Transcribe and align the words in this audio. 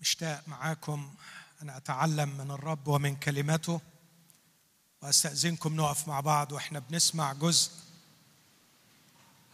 مشتاق 0.00 0.48
معاكم 0.48 1.14
أن 1.62 1.70
أتعلم 1.70 2.28
من 2.28 2.50
الرب 2.50 2.88
ومن 2.88 3.16
كلمته 3.16 3.80
وأستأذنكم 5.02 5.76
نقف 5.76 6.08
مع 6.08 6.20
بعض 6.20 6.52
وإحنا 6.52 6.78
بنسمع 6.78 7.32
جزء. 7.32 7.70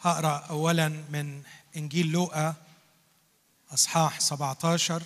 هقرأ 0.01 0.37
أولا 0.37 0.89
من 0.89 1.43
إنجيل 1.77 2.13
لوقا 2.13 2.55
أصحاح 3.71 4.21
17 4.21 5.03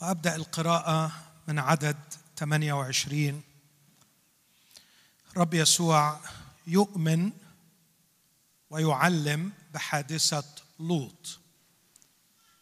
وأبدأ 0.00 0.36
القراءة 0.36 1.12
من 1.48 1.58
عدد 1.58 1.96
28 2.36 3.42
رب 5.36 5.54
يسوع 5.54 6.20
يؤمن 6.66 7.32
ويعلم 8.70 9.52
بحادثة 9.76 10.44
لوط. 10.80 11.38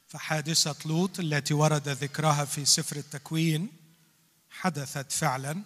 فحادثة 0.09 0.77
لوط 0.85 1.21
التي 1.21 1.55
ورد 1.55 1.89
ذكرها 1.89 2.45
في 2.45 2.65
سفر 2.65 2.97
التكوين 2.97 3.69
حدثت 4.51 5.13
فعلا 5.13 5.63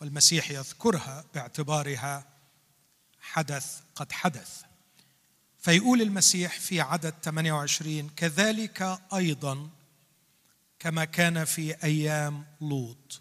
والمسيح 0.00 0.50
يذكرها 0.50 1.24
باعتبارها 1.34 2.26
حدث 3.20 3.80
قد 3.94 4.12
حدث. 4.12 4.62
فيقول 5.58 6.02
المسيح 6.02 6.60
في 6.60 6.80
عدد 6.80 7.14
28 7.22 8.08
كذلك 8.08 9.00
أيضا 9.14 9.70
كما 10.78 11.04
كان 11.04 11.44
في 11.44 11.84
أيام 11.84 12.44
لوط. 12.60 13.20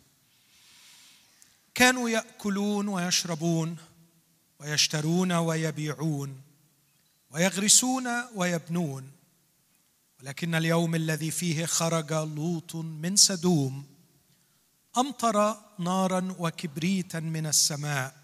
كانوا 1.76 2.10
يأكلون 2.10 2.88
ويشربون 2.88 3.78
ويشترون 4.60 5.32
ويبيعون 5.32 6.45
ويغرسون 7.36 8.08
ويبنون. 8.36 9.12
ولكن 10.20 10.56
اليوم 10.56 10.96
الذي 10.96 11.32
فيه 11.32 11.66
خرج 11.66 12.14
لوط 12.14 12.76
من 12.76 13.16
سدوم 13.16 13.86
أمطر 14.98 15.58
نارا 15.80 16.36
وكبريتا 16.40 17.20
من 17.20 17.48
السماء 17.48 18.16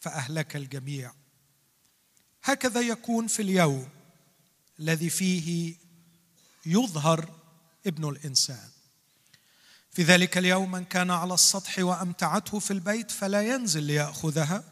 فأهلك 0.00 0.56
الجميع. 0.56 1.12
هكذا 2.44 2.80
يكون 2.80 3.26
في 3.26 3.42
اليوم 3.42 3.88
الذي 4.80 5.10
فيه 5.10 5.74
يظهر 6.66 7.30
ابن 7.86 8.08
الإنسان. 8.08 8.68
في 9.90 10.02
ذلك 10.02 10.38
اليوم 10.38 10.70
من 10.70 10.84
كان 10.84 11.10
على 11.10 11.34
السطح 11.34 11.78
وأمتعته 11.78 12.58
في 12.58 12.70
البيت 12.70 13.10
فلا 13.10 13.42
ينزل 13.42 13.82
ليأخذها. 13.82 14.71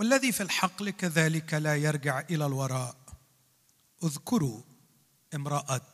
والذي 0.00 0.32
في 0.32 0.42
الحقل 0.42 0.90
كذلك 0.90 1.54
لا 1.54 1.76
يرجع 1.76 2.20
إلى 2.20 2.46
الوراء. 2.46 2.96
اذكروا 4.04 4.60
امرأة 5.34 5.90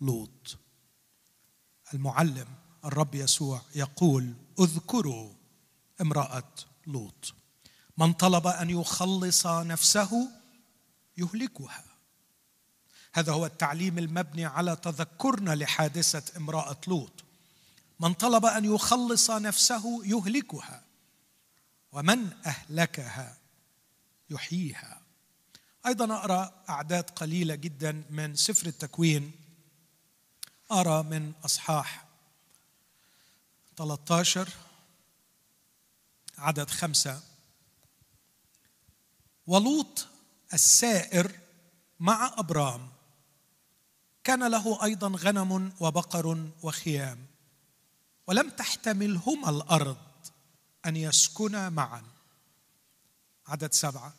لوط. 0.00 0.58
المعلم 1.94 2.46
الرب 2.84 3.14
يسوع 3.14 3.60
يقول 3.74 4.34
اذكروا 4.60 5.32
امرأة 6.00 6.52
لوط. 6.86 7.34
من 7.98 8.12
طلب 8.12 8.46
أن 8.46 8.70
يخلص 8.70 9.46
نفسه 9.46 10.28
يهلكها. 11.16 11.84
هذا 13.14 13.32
هو 13.32 13.46
التعليم 13.46 13.98
المبني 13.98 14.44
على 14.44 14.76
تذكرنا 14.76 15.54
لحادثة 15.54 16.36
امرأة 16.36 16.76
لوط. 16.86 17.24
من 18.00 18.14
طلب 18.14 18.46
أن 18.46 18.64
يخلص 18.64 19.30
نفسه 19.30 20.04
يهلكها. 20.04 20.85
ومن 21.92 22.32
أهلكها 22.46 23.38
يحييها. 24.30 25.02
أيضا 25.86 26.14
أقرأ 26.14 26.64
أعداد 26.68 27.10
قليلة 27.10 27.54
جدا 27.54 28.04
من 28.10 28.34
سفر 28.34 28.66
التكوين. 28.66 29.32
أرى 30.72 31.02
من 31.02 31.32
أصحاح 31.44 32.06
13 33.76 34.48
عدد 36.38 36.70
خمسة. 36.70 37.22
ولوط 39.46 40.06
السائر 40.52 41.32
مع 42.00 42.34
أبرام. 42.38 42.92
كان 44.24 44.50
له 44.50 44.84
أيضا 44.84 45.08
غنم 45.08 45.72
وبقر 45.80 46.50
وخيام. 46.62 47.26
ولم 48.26 48.50
تحتملهما 48.50 49.50
الأرض. 49.50 50.05
أن 50.86 50.96
يسكنا 50.96 51.68
معا. 51.68 52.02
عدد 53.48 53.72
سبعة. 53.72 54.12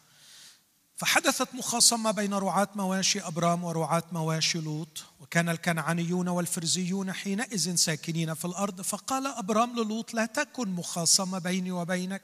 فحدثت 0.98 1.56
مخاصمة 1.56 2.12
بين 2.12 2.34
رعاة 2.34 2.68
مواشي 2.76 3.22
أبرام 3.22 3.64
ورعاة 3.64 4.04
مواشي 4.12 4.60
لوط 4.60 5.04
وكان 5.22 5.50
الكنعانيون 5.50 6.28
والفرزيون 6.28 7.14
حينئذ 7.14 7.76
ساكنين 7.76 8.34
في 8.34 8.46
الأرض 8.46 8.82
فقال 8.82 9.28
أبرام 9.28 9.80
للوط 9.80 10.14
لا 10.14 10.26
تكن 10.26 10.70
مخاصمة 10.70 11.40
بيني 11.40 11.72
وبينك 11.72 12.22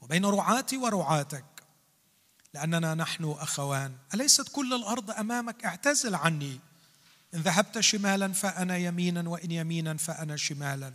وبين 0.00 0.24
رعاتي 0.24 0.76
ورعاتك 0.76 1.44
لأننا 2.54 2.94
نحن 2.94 3.24
أخوان. 3.24 3.96
أليست 4.14 4.48
كل 4.48 4.74
الأرض 4.74 5.10
أمامك؟ 5.10 5.64
اعتزل 5.64 6.14
عني. 6.14 6.60
إن 7.34 7.40
ذهبت 7.40 7.80
شمالا 7.80 8.32
فأنا 8.32 8.76
يمينا 8.76 9.28
وإن 9.28 9.50
يمينا 9.50 9.96
فأنا 9.96 10.36
شمالا. 10.36 10.94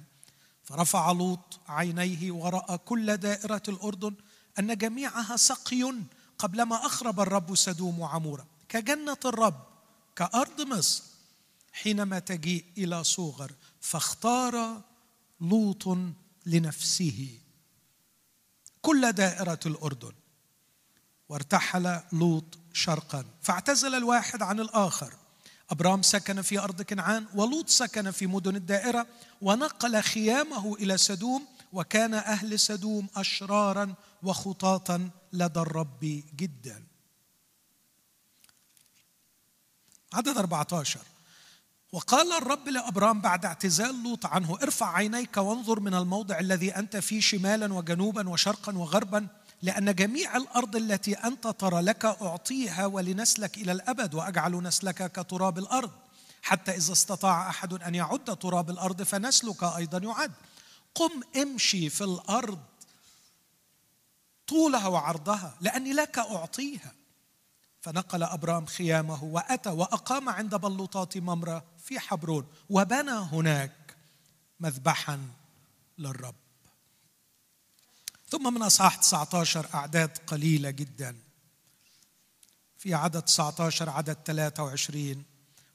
فرفع 0.63 1.11
لوط 1.11 1.59
عينيه 1.67 2.31
ورأى 2.31 2.77
كل 2.77 3.17
دائرة 3.17 3.63
الأردن 3.67 4.15
أن 4.59 4.77
جميعها 4.77 5.37
سقي 5.37 5.93
قبلما 6.37 6.85
أخرب 6.85 7.19
الرب 7.19 7.55
سدوم 7.55 7.99
وعموره 7.99 8.47
كجنة 8.69 9.17
الرب 9.25 9.63
كأرض 10.15 10.61
مصر. 10.61 11.03
حينما 11.73 12.19
تجيء 12.19 12.65
إلى 12.77 13.03
صوغر 13.03 13.51
فاختار 13.81 14.81
لوط 15.41 15.97
لنفسه 16.45 17.39
كل 18.81 19.11
دائرة 19.11 19.59
الأردن 19.65 20.13
وارتحل 21.29 21.99
لوط 22.11 22.57
شرقا 22.73 23.25
فاعتزل 23.41 23.95
الواحد 23.95 24.41
عن 24.41 24.59
الآخر. 24.59 25.13
أبرام 25.69 26.01
سكن 26.01 26.41
في 26.41 26.59
أرض 26.59 26.81
كنعان 26.81 27.25
ولوط 27.35 27.69
سكن 27.69 28.11
في 28.11 28.27
مدن 28.27 28.55
الدائرة 28.55 29.07
ونقل 29.41 30.01
خيامه 30.01 30.75
إلى 30.75 30.97
سدوم 30.97 31.45
وكان 31.73 32.13
أهل 32.13 32.59
سدوم 32.59 33.07
أشرارا 33.15 33.93
وخطاطا 34.23 35.09
لدى 35.33 35.59
الرب 35.59 36.23
جدا. 36.35 36.83
عدد 40.13 40.37
14 40.37 40.99
وقال 41.91 42.31
الرب 42.31 42.69
لأبرام 42.69 43.21
بعد 43.21 43.45
اعتزال 43.45 44.03
لوط 44.03 44.25
عنه 44.25 44.57
ارفع 44.63 44.95
عينيك 44.95 45.37
وانظر 45.37 45.79
من 45.79 45.93
الموضع 45.93 46.39
الذي 46.39 46.71
أنت 46.71 46.97
فيه 46.97 47.19
شمالا 47.19 47.73
وجنوبا 47.73 48.29
وشرقا 48.29 48.77
وغربا 48.77 49.27
لأن 49.63 49.95
جميع 49.95 50.37
الأرض 50.37 50.75
التي 50.75 51.13
أنت 51.13 51.47
ترى 51.47 51.81
لك 51.81 52.05
أعطيها 52.05 52.85
ولنسلك 52.85 53.57
إلى 53.57 53.71
الأبد 53.71 54.13
وأجعل 54.13 54.63
نسلك 54.63 55.11
كتراب 55.11 55.57
الأرض. 55.57 55.91
حتى 56.41 56.71
إذا 56.71 56.91
استطاع 56.91 57.49
أحد 57.49 57.73
أن 57.73 57.95
يعد 57.95 58.37
تراب 58.37 58.69
الأرض 58.69 59.01
فنسلك 59.01 59.63
أيضا 59.63 59.97
يعد. 59.97 60.31
قم 60.95 61.21
امشي 61.41 61.89
في 61.89 62.03
الأرض 62.03 62.59
طولها 64.47 64.87
وعرضها 64.87 65.57
لأني 65.61 65.93
لك 65.93 66.19
أعطيها. 66.19 66.91
فنقل 67.81 68.23
أبرام 68.23 68.65
خيامه 68.65 69.23
وأتى 69.23 69.69
وأقام 69.69 70.29
عند 70.29 70.55
بلوطات 70.55 71.17
ممرة 71.17 71.63
في 71.83 71.99
حبرون 71.99 72.47
وبنى 72.69 73.11
هناك 73.11 73.95
مذبحا 74.59 75.19
للرب. 75.97 76.42
ثم 78.33 78.53
من 78.53 78.61
أصحاح 78.61 78.95
19 78.95 79.67
أعداد 79.73 80.17
قليلة 80.27 80.69
جدا. 80.69 81.15
في 82.77 82.93
عدد 82.93 83.21
19 83.21 83.89
عدد 83.89 84.17
23 84.25 85.23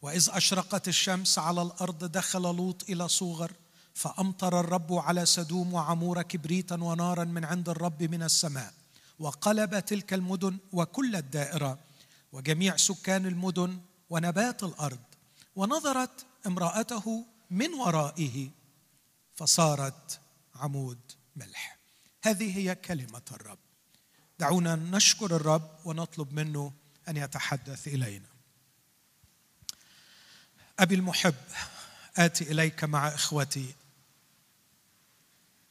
وإذ 0.03 0.29
أشرقت 0.33 0.89
الشمس 0.89 1.39
على 1.39 1.63
الأرض 1.63 2.05
دخل 2.05 2.43
لوط 2.43 2.91
إلى 2.91 3.09
صوغر 3.09 3.53
فأمطر 3.95 4.61
الرب 4.61 4.93
على 4.93 5.27
سدوم 5.27 5.75
وعمور 5.75 6.23
كبريتا 6.23 6.75
ونارا 6.75 7.25
من 7.25 7.45
عند 7.45 7.69
الرب 7.69 8.03
من 8.03 8.23
السماء. 8.23 8.75
وقلب 9.19 9.79
تلك 9.79 10.15
المدن 10.15 10.59
وكل 10.73 11.17
الدائرة 11.17 11.79
وجميع 12.33 12.77
سكان 12.77 13.27
المدن 13.27 13.81
ونبات 14.11 14.63
الأرض. 14.63 15.05
ونظرت 15.57 16.27
امرأته 16.47 17.27
من 17.51 17.75
ورائه 17.75 18.51
فصارت 19.37 20.21
عمود 20.55 20.99
ملح. 21.37 21.78
هذه 22.23 22.59
هي 22.59 22.75
كلمة 22.75 23.23
الرب. 23.33 23.59
دعونا 24.39 24.77
نشكر 24.77 25.37
الرب 25.37 25.71
ونطلب 25.85 26.33
منه 26.33 26.73
أن 27.09 27.17
يتحدث 27.17 27.89
إلينا. 27.89 28.29
أبي 30.79 30.95
المحب 30.95 31.35
آتي 32.17 32.53
إليك 32.53 32.85
مع 32.85 33.09
إخوتي. 33.09 33.75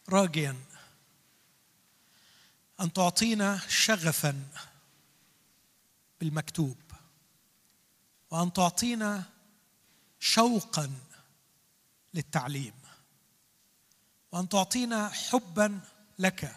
راجيا 0.09 0.55
أن 2.81 2.93
تعطينا 2.93 3.61
شغفا 3.67 4.47
بالمكتوب 6.19 6.77
وأن 8.31 8.53
تعطينا 8.53 9.23
شوقا 10.19 10.91
للتعليم 12.13 12.73
وأن 14.31 14.49
تعطينا 14.49 15.09
حبا 15.09 15.79
لك 16.19 16.55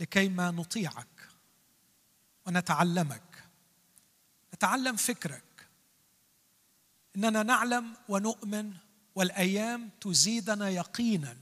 لكيما 0.00 0.50
نطيعك 0.50 1.28
ونتعلمك. 2.46 3.44
نتعلم 4.54 4.96
فكرك. 4.96 5.68
إننا 7.16 7.42
نعلم 7.42 7.96
ونؤمن 8.08 8.76
والأيام 9.14 9.90
تزيدنا 10.00 10.68
يقينا 10.68 11.36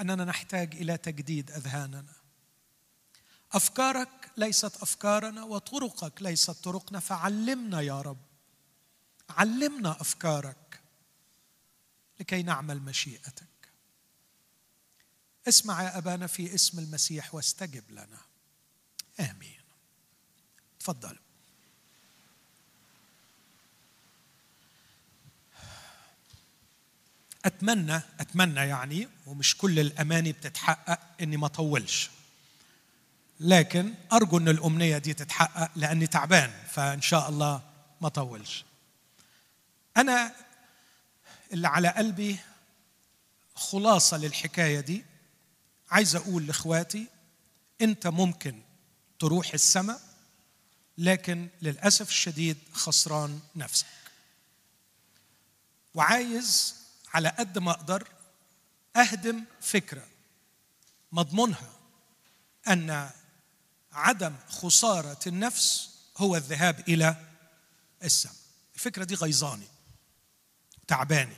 أننا 0.00 0.24
نحتاج 0.24 0.74
إلى 0.74 0.96
تجديد 0.96 1.50
أذهاننا. 1.50 2.14
أفكارك 3.52 4.30
ليست 4.36 4.82
أفكارنا 4.82 5.42
وطرقك 5.42 6.22
ليست 6.22 6.50
طرقنا. 6.50 7.00
فعلمنا 7.00 7.80
يا 7.80 8.00
رب 8.00 8.20
علمنا 9.30 10.00
أفكارك 10.00 10.80
لكي 12.20 12.42
نعمل 12.42 12.82
مشيئتك. 12.82 13.59
اسمع 15.48 15.82
يا 15.82 15.98
أبانا 15.98 16.26
في 16.26 16.54
اسم 16.54 16.78
المسيح 16.78 17.34
واستجب 17.34 17.90
لنا. 17.90 18.18
آمين. 19.20 19.60
تفضل. 20.80 21.16
أتمنى 27.44 28.00
أتمنى 28.20 28.60
يعني 28.60 29.08
ومش 29.26 29.56
كل 29.56 29.78
الأماني 29.80 30.32
بتتحقق 30.32 30.98
إني 31.20 31.36
ما 31.36 31.46
اطولش 31.46 32.10
لكن 33.40 33.94
أرجو 34.12 34.38
إن 34.38 34.48
الأمنية 34.48 34.98
دي 34.98 35.14
تتحقق 35.14 35.70
لأني 35.76 36.06
تعبان 36.06 36.52
فإن 36.70 37.00
شاء 37.02 37.28
الله 37.28 37.62
ما 38.00 38.06
اطولش 38.06 38.64
أنا 39.96 40.32
اللي 41.52 41.68
على 41.68 41.88
قلبي 41.88 42.36
خلاصة 43.54 44.16
للحكاية 44.16 44.80
دي 44.80 45.04
عايز 45.90 46.16
أقول 46.16 46.46
لإخواتي 46.46 47.06
أنت 47.80 48.06
ممكن 48.06 48.62
تروح 49.18 49.54
السماء 49.54 50.00
لكن 50.98 51.48
للأسف 51.62 52.08
الشديد 52.08 52.58
خسران 52.72 53.40
نفسك. 53.56 53.86
وعايز 55.94 56.74
على 57.14 57.28
قد 57.28 57.58
ما 57.58 57.70
أقدر 57.70 58.08
أهدم 58.96 59.44
فكرة 59.60 60.06
مضمونها 61.12 61.72
أن 62.68 63.10
عدم 63.92 64.36
خسارة 64.48 65.20
النفس 65.26 65.90
هو 66.16 66.36
الذهاب 66.36 66.80
إلى 66.88 67.16
السماء. 68.04 68.34
الفكرة 68.74 69.04
دي 69.04 69.14
غيظاني 69.14 69.66
تعباني. 70.86 71.36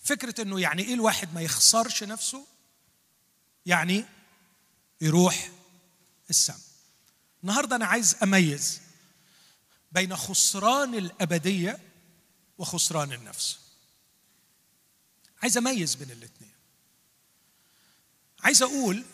فكرة 0.00 0.42
إنه 0.42 0.60
يعني 0.60 0.82
إيه 0.82 0.94
الواحد 0.94 1.34
ما 1.34 1.40
يخسرش 1.40 2.02
نفسه؟ 2.02 2.46
يعني 3.66 4.04
يروح 5.00 5.50
السماء. 6.30 6.60
النهارده 7.42 7.76
أنا 7.76 7.86
عايز 7.86 8.16
أميز 8.22 8.80
بين 9.92 10.16
خسران 10.16 10.94
الأبدية 10.94 11.78
وخسران 12.58 13.12
النفس. 13.12 13.58
عايز 15.42 15.56
أميز 15.56 15.94
بين 15.94 16.10
الاثنين 16.10 16.50
عايز 18.42 18.62
أقول 18.62 19.04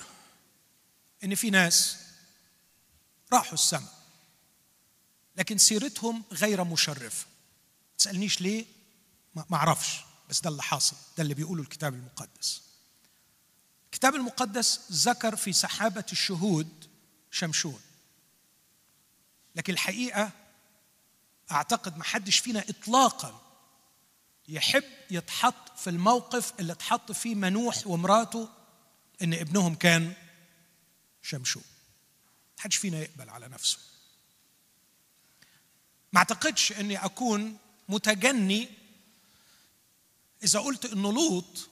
إن 1.25 1.35
في 1.35 1.51
ناس 1.51 1.97
راحوا 3.33 3.55
السماء 3.55 3.97
لكن 5.37 5.59
سيرتهم 5.59 6.23
غير 6.33 6.65
مشرفة. 6.65 7.27
تسألنيش 7.99 8.41
ليه؟ 8.41 8.65
ما 9.35 9.57
أعرفش. 9.57 10.01
بس 10.29 10.41
ده 10.41 10.51
اللي 10.51 10.63
حاصل 10.63 10.97
ده 11.17 11.23
اللي 11.23 11.35
بيقوله 11.35 11.63
الكتاب 11.63 11.95
المقدس. 11.95 12.63
الكتاب 13.85 14.15
المقدس 14.15 14.81
ذكر 14.93 15.37
في 15.37 15.53
سحابة 15.53 16.05
الشهود 16.13 16.89
شمشون. 17.31 17.81
لكن 19.55 19.73
الحقيقة 19.73 20.31
أعتقد 21.53 21.97
ما 21.97 22.05
حدش 22.05 22.39
فينا 22.39 22.65
اطلاقا 22.69 23.41
يحب 24.49 24.85
يتحط 25.11 25.79
في 25.79 25.91
الموقف 25.91 26.53
اللي 26.61 26.73
اتحط 26.73 27.13
فيه 27.13 27.35
منوح 27.35 27.87
ومراته 27.87 28.49
إن 29.23 29.35
ابنهم 29.35 29.75
كان 29.75 30.13
شمشون. 31.23 31.65
ما 32.57 32.63
حدش 32.63 32.77
فينا 32.77 32.99
يقبل 32.99 33.31
على 33.31 33.49
نفسه. 33.49 33.79
ما 36.13 36.19
أعتقدش 36.19 36.73
إني 36.73 37.05
أكون 37.05 37.59
متجني 37.89 38.69
إذا 40.43 40.59
قلت 40.61 40.85
إن 40.85 41.03
لوط 41.03 41.69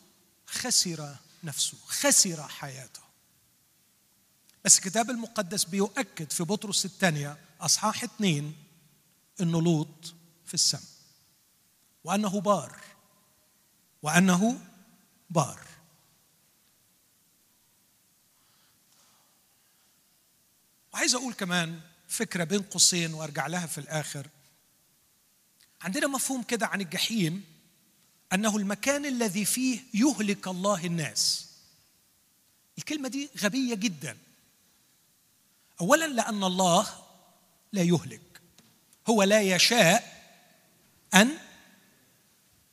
خسر 0.46 1.16
نفسه 1.44 1.78
خسر 1.87 2.49
حياته. 2.49 3.00
بس 4.64 4.78
الكتاب 4.78 5.11
المقدس 5.11 5.64
بيؤكد 5.64 6.32
في 6.32 6.44
بطرس 6.44 6.84
الثانية 6.84 7.38
أصحاح 7.61 8.05
اثنين 8.05 8.56
إن 9.40 9.50
لوط 9.50 10.14
في 10.46 10.55
السماء 10.55 10.84
وأنه 12.05 12.40
بار 12.40 12.81
وأنه 14.02 14.61
بار. 15.31 15.69
وعايز 20.93 21.14
أقول 21.14 21.34
كمان 21.34 21.81
فكرة 22.08 22.44
بين 22.44 22.62
قوسين 22.62 23.14
وأرجع 23.14 23.46
لها 23.46 23.67
في 23.67 23.78
الآخر. 23.78 24.28
عندنا 25.82 26.06
مفهوم 26.06 26.43
كده 26.43 26.67
عن 26.67 26.81
الجحيم 26.81 27.53
أنه 28.34 28.56
المكان 28.56 29.06
الذي 29.06 29.44
فيه 29.44 29.81
يهلك 29.94 30.48
الله 30.48 30.86
الناس. 30.86 31.50
الكلمة 32.78 33.08
دي 33.08 33.31
غبية 33.38 33.75
جدا. 33.75 34.19
اولا 35.81 36.06
لأن 36.06 36.44
الله 36.44 37.04
لا 37.72 37.82
يهلك. 37.82 38.40
هو 39.08 39.22
لا 39.22 39.40
يشاء 39.40 40.14
أن 41.14 41.38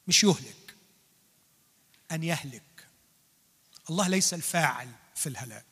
مش 0.07 0.23
يهلك 0.23 0.75
أن 2.11 2.23
يهلك. 2.23 2.87
الله 3.89 4.07
ليس 4.07 4.33
الفاعل 4.33 4.89
في 5.15 5.29
الهلاك. 5.29 5.65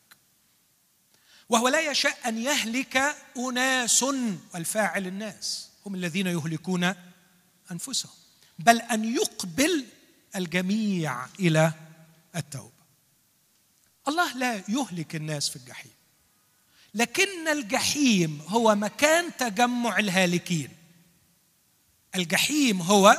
وهو 1.49 1.67
لا 1.67 1.91
يشاء 1.91 2.29
أن 2.29 2.37
يهلك 2.37 3.15
أناس 3.37 4.03
والفاعل 4.03 5.07
الناس 5.07 5.69
هم 5.85 5.95
الذين 5.95 6.27
يهلكون 6.27 6.95
أنفسهم. 7.71 8.18
بل 8.59 8.81
أن 8.81 9.15
يقبل 9.15 9.85
الجميع 10.35 11.25
إلى 11.39 11.73
التوبة. 12.35 12.79
الله 14.07 14.37
لا 14.37 14.63
يهلك 14.69 15.15
الناس 15.15 15.49
في 15.49 15.55
الجحيم 15.55 15.91
لكن 16.93 17.47
الجحيم 17.47 18.41
هو 18.47 18.75
مكان 18.75 19.37
تجمع 19.37 19.99
الهالكين. 19.99 20.69
الجحيم 22.15 22.81
هو 22.81 23.17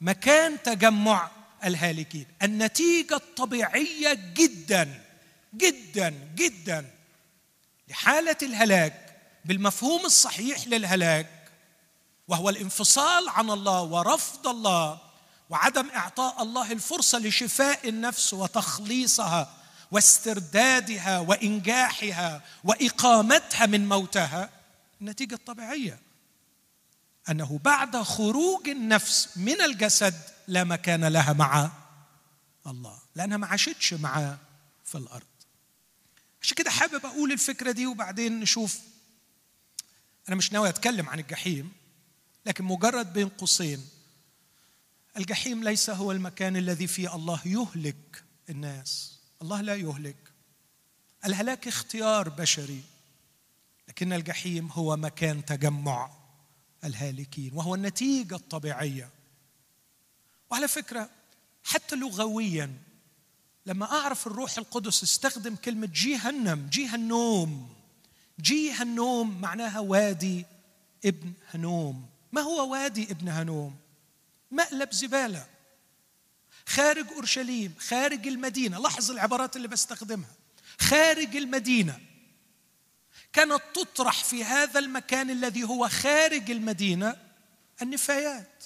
مكان 0.00 0.62
تجمع 0.62 1.30
الهالكين. 1.64 2.26
النتيجة 2.42 3.14
الطبيعية 3.14 4.32
جدا 4.34 5.04
جدا 5.54 6.14
جدا 6.34 6.90
لحالة 7.88 8.36
الهلاك 8.42 9.16
بالمفهوم 9.44 10.04
الصحيح 10.04 10.68
للهلاك 10.68 11.43
وهو 12.28 12.48
الانفصال 12.48 13.28
عن 13.28 13.50
الله 13.50 13.82
ورفض 13.82 14.48
الله 14.48 14.98
وعدم 15.50 15.90
إعطاء 15.90 16.42
الله 16.42 16.72
الفرصة 16.72 17.18
لشفاء 17.18 17.88
النفس 17.88 18.34
وتخليصها 18.34 19.54
واستردادها 19.90 21.18
وإنجاحها 21.18 22.42
وإقامتها 22.64 23.66
من 23.66 23.88
موتها 23.88 24.50
النتيجة 25.00 25.34
الطبيعية 25.34 26.00
أنه 27.30 27.60
بعد 27.64 27.96
خروج 27.96 28.68
النفس 28.68 29.28
من 29.36 29.60
الجسد 29.60 30.14
لا 30.48 30.64
مكان 30.64 31.04
لها 31.04 31.32
مع 31.32 31.70
الله 32.66 32.98
لأنها 33.14 33.36
ما 33.36 33.46
عاشتش 33.46 33.94
معاه 33.94 34.38
في 34.84 34.98
الأرض. 34.98 35.22
عشان 36.42 36.56
كده 36.56 36.70
حابب 36.70 37.06
أقول 37.06 37.32
الفكرة 37.32 37.70
دي 37.72 37.86
وبعدين 37.86 38.40
نشوف. 38.40 38.78
أنا 40.28 40.36
مش 40.36 40.52
ناوي 40.52 40.68
أتكلم 40.68 41.08
عن 41.08 41.18
الجحيم. 41.18 41.72
لكن 42.46 42.64
مجرد 42.64 43.12
بين 43.12 43.28
قوسين. 43.28 43.88
الجحيم 45.16 45.64
ليس 45.64 45.90
هو 45.90 46.12
المكان 46.12 46.56
الذي 46.56 46.86
فيه 46.86 47.14
الله 47.14 47.40
يهلك 47.44 48.24
الناس. 48.50 49.18
الله 49.42 49.60
لا 49.60 49.74
يهلك. 49.74 50.16
الهلاك 51.24 51.68
اختيار 51.68 52.28
بشري 52.28 52.82
لكن 53.88 54.12
الجحيم 54.12 54.70
هو 54.72 54.96
مكان 54.96 55.44
تجمع 55.44 56.10
الهالكين 56.84 57.52
وهو 57.54 57.74
النتيجة 57.74 58.34
الطبيعية. 58.34 59.10
وعلى 60.50 60.68
فكرة 60.68 61.10
حتى 61.64 61.96
لغويا 61.96 62.78
لما 63.66 63.92
أعرف 63.92 64.26
الروح 64.26 64.58
القدس 64.58 65.02
استخدم 65.02 65.56
كلمة 65.56 65.88
جهنم 65.92 66.68
جهنم 66.72 67.68
جي 68.40 68.72
هنوم 68.72 69.40
معناها 69.40 69.80
وادي 69.80 70.46
ابن 71.04 71.32
هنوم. 71.50 72.13
ما 72.34 72.40
هو 72.40 72.72
وادي 72.72 73.10
ابن 73.10 73.28
هنوم 73.28 73.76
مقلب 74.50 74.92
زبالة. 74.92 75.46
خارج 76.66 77.06
أورشليم 77.12 77.74
خارج 77.78 78.26
المدينة. 78.26 78.78
لاحظ 78.78 79.10
العبارات 79.10 79.56
اللي 79.56 79.68
بستخدمها. 79.68 80.34
خارج 80.80 81.36
المدينة. 81.36 82.00
كانت 83.32 83.62
تطرح 83.74 84.24
في 84.24 84.44
هذا 84.44 84.78
المكان 84.78 85.30
الذي 85.30 85.62
هو 85.64 85.88
خارج 85.88 86.50
المدينة 86.50 87.16
النفايات. 87.82 88.64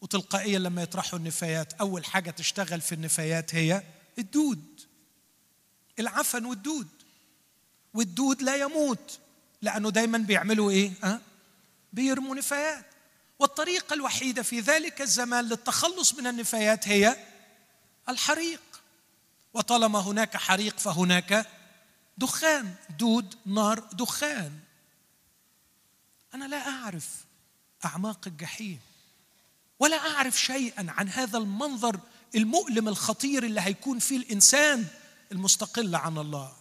وتلقائيا 0.00 0.58
لما 0.58 0.82
يطرحوا 0.82 1.18
النفايات 1.18 1.72
أول 1.72 2.04
حاجة 2.04 2.30
تشتغل 2.30 2.80
في 2.80 2.94
النفايات 2.94 3.54
هي 3.54 3.82
الدود. 4.18 4.80
العفن 5.98 6.44
والدود. 6.44 6.88
والدود 7.94 8.42
لا 8.42 8.56
يموت 8.56 9.18
لأنه 9.62 9.90
دايما 9.90 10.18
بيعملوا 10.18 10.70
إيه؟ 10.70 10.92
أه؟ 11.04 11.20
بيرموا 11.92 12.34
نفايات 12.34 12.84
والطريقة 13.38 13.94
الوحيدة 13.94 14.42
في 14.42 14.60
ذلك 14.60 15.02
الزمان 15.02 15.44
للتخلص 15.44 16.14
من 16.14 16.26
النفايات 16.26 16.88
هي 16.88 17.16
الحريق. 18.08 18.60
وطالما 19.54 19.98
هناك 19.98 20.36
حريق 20.36 20.78
فهناك 20.78 21.46
دخان 22.18 22.74
دود 22.98 23.34
نار 23.46 23.78
دخان. 23.78 24.58
أنا 26.34 26.44
لا 26.44 26.68
أعرف 26.68 27.08
أعماق 27.84 28.20
الجحيم 28.26 28.80
ولا 29.78 29.96
أعرف 29.96 30.40
شيئا 30.40 30.86
عن 30.88 31.08
هذا 31.08 31.38
المنظر 31.38 32.00
المؤلم 32.34 32.88
الخطير 32.88 33.44
اللي 33.44 33.60
هيكون 33.60 33.98
فيه 33.98 34.16
الإنسان 34.16 34.86
المستقل 35.32 35.94
عن 35.94 36.18
الله. 36.18 36.56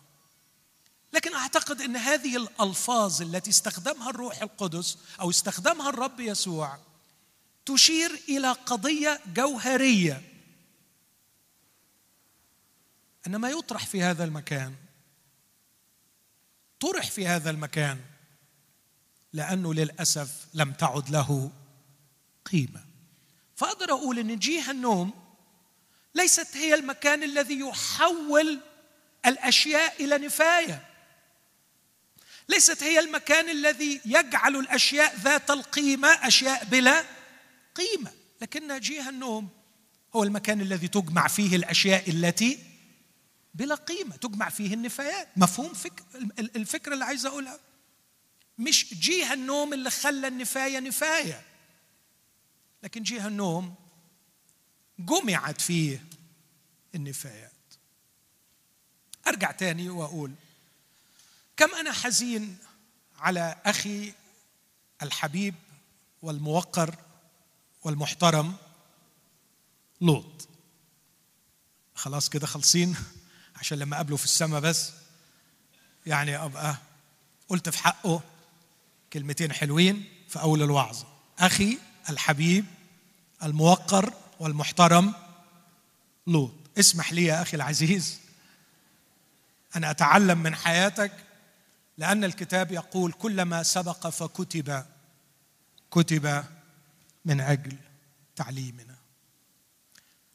لكن 1.16 1.34
أعتقد 1.34 1.82
إن 1.82 1.96
هذه 1.96 2.38
الألفاظ 2.38 3.22
التي 3.22 3.50
استخدمها 3.50 4.10
الروح 4.10 4.42
القدس 4.42 4.98
أو 5.20 5.30
استخدمها 5.30 5.90
الرب 5.90 6.20
يسوع 6.20 6.80
تشير 7.66 8.12
إلى 8.30 8.52
قضية 8.52 9.22
جوهرية. 9.34 10.22
أن 13.28 13.36
ما 13.36 13.50
يطرح 13.50 13.86
في 13.86 14.04
هذا 14.04 14.24
المكان 14.24 14.76
طرح 16.80 17.12
في 17.12 17.28
هذا 17.28 17.50
المكان 17.50 18.00
لأنه 19.34 19.74
للأسف 19.74 20.48
لم 20.54 20.72
تعد 20.72 21.10
له 21.10 21.52
قيمة. 22.52 22.86
فأقدر 23.56 23.92
أقول 23.92 24.20
إن 24.20 24.40
جيه 24.40 24.72
النوم 24.72 25.14
ليست 26.16 26.58
هي 26.58 26.74
المكان 26.74 27.24
الذي 27.24 27.60
يحول 27.60 28.60
الأشياء 29.26 30.04
إلى 30.04 30.18
نفاية. 30.18 30.95
ليست 32.50 32.84
هي 32.84 33.00
المكان 33.00 33.50
الذي 33.50 34.02
يجعل 34.06 34.56
الأشياء 34.56 35.16
ذات 35.16 35.52
القيمة 35.52 36.08
أشياء 36.08 36.66
بلا 36.66 37.04
قيمة 37.76 38.12
لكن 38.42 38.80
جيه 38.80 39.10
النوم 39.10 39.50
هو 40.16 40.24
المكان 40.24 40.62
الذي 40.62 40.88
تجمع 40.88 41.28
فيه 41.28 41.56
الأشياء 41.56 42.10
التي 42.10 42.60
بلا 43.54 43.76
قيمة 43.76 44.16
تجمع 44.16 44.50
فيه 44.50 44.74
النفايات. 44.74 45.28
مفهوم 45.38 45.74
فكر 45.74 46.04
الفكرة 46.40 46.94
اللي 46.94 47.06
عايز 47.06 47.26
أقولها؟ 47.26 47.60
مش 48.58 48.94
جيه 48.94 49.34
النوم 49.34 49.74
اللي 49.74 49.90
خلى 49.90 50.28
النفاية 50.28 50.80
نفاية 50.80 51.42
لكن 52.84 53.04
جيه 53.04 53.28
النوم 53.28 53.76
جمعت 55.00 55.62
فيه 55.62 56.06
النفايات. 56.96 57.52
أرجع 59.28 59.52
تاني 59.52 59.90
وأقول 59.90 60.32
كم 61.58 61.76
أنا 61.76 61.92
حزين 61.92 62.58
على 63.20 63.56
أخي 63.66 64.14
الحبيب 65.02 65.56
والموقر 66.22 66.96
والمحترم 67.84 68.56
لوط. 70.02 70.48
خلاص 71.96 72.30
كده 72.30 72.48
خلصين 72.48 72.96
عشان 73.60 73.80
لما 73.80 73.96
أقابله 73.96 74.18
في 74.18 74.24
السماء 74.24 74.60
بس. 74.60 74.92
يعني 76.06 76.38
أبقى 76.38 76.78
قلت 77.50 77.70
في 77.70 77.78
حقه 77.78 78.22
كلمتين 79.14 79.54
حلوين 79.54 80.06
في 80.30 80.42
أول 80.42 80.64
الوعظ. 80.64 81.04
أخي 81.40 81.78
الحبيب 82.10 82.66
الموقر 83.44 84.14
والمحترم 84.40 85.14
لوط. 86.28 86.54
اسمح 86.80 87.14
لي 87.14 87.24
يا 87.24 87.42
أخي 87.42 87.58
العزيز 87.58 88.20
أنا 89.76 89.92
أتعلم 89.92 90.38
من 90.38 90.56
حياتك 90.56 91.25
لأن 91.98 92.24
الكتاب 92.24 92.72
يقول 92.72 93.12
كلما 93.12 93.64
سبق 93.64 94.08
فكتب 94.08 94.86
كتب 95.92 96.44
من 97.26 97.42
أجل 97.42 97.78
تعليمنا. 98.36 98.96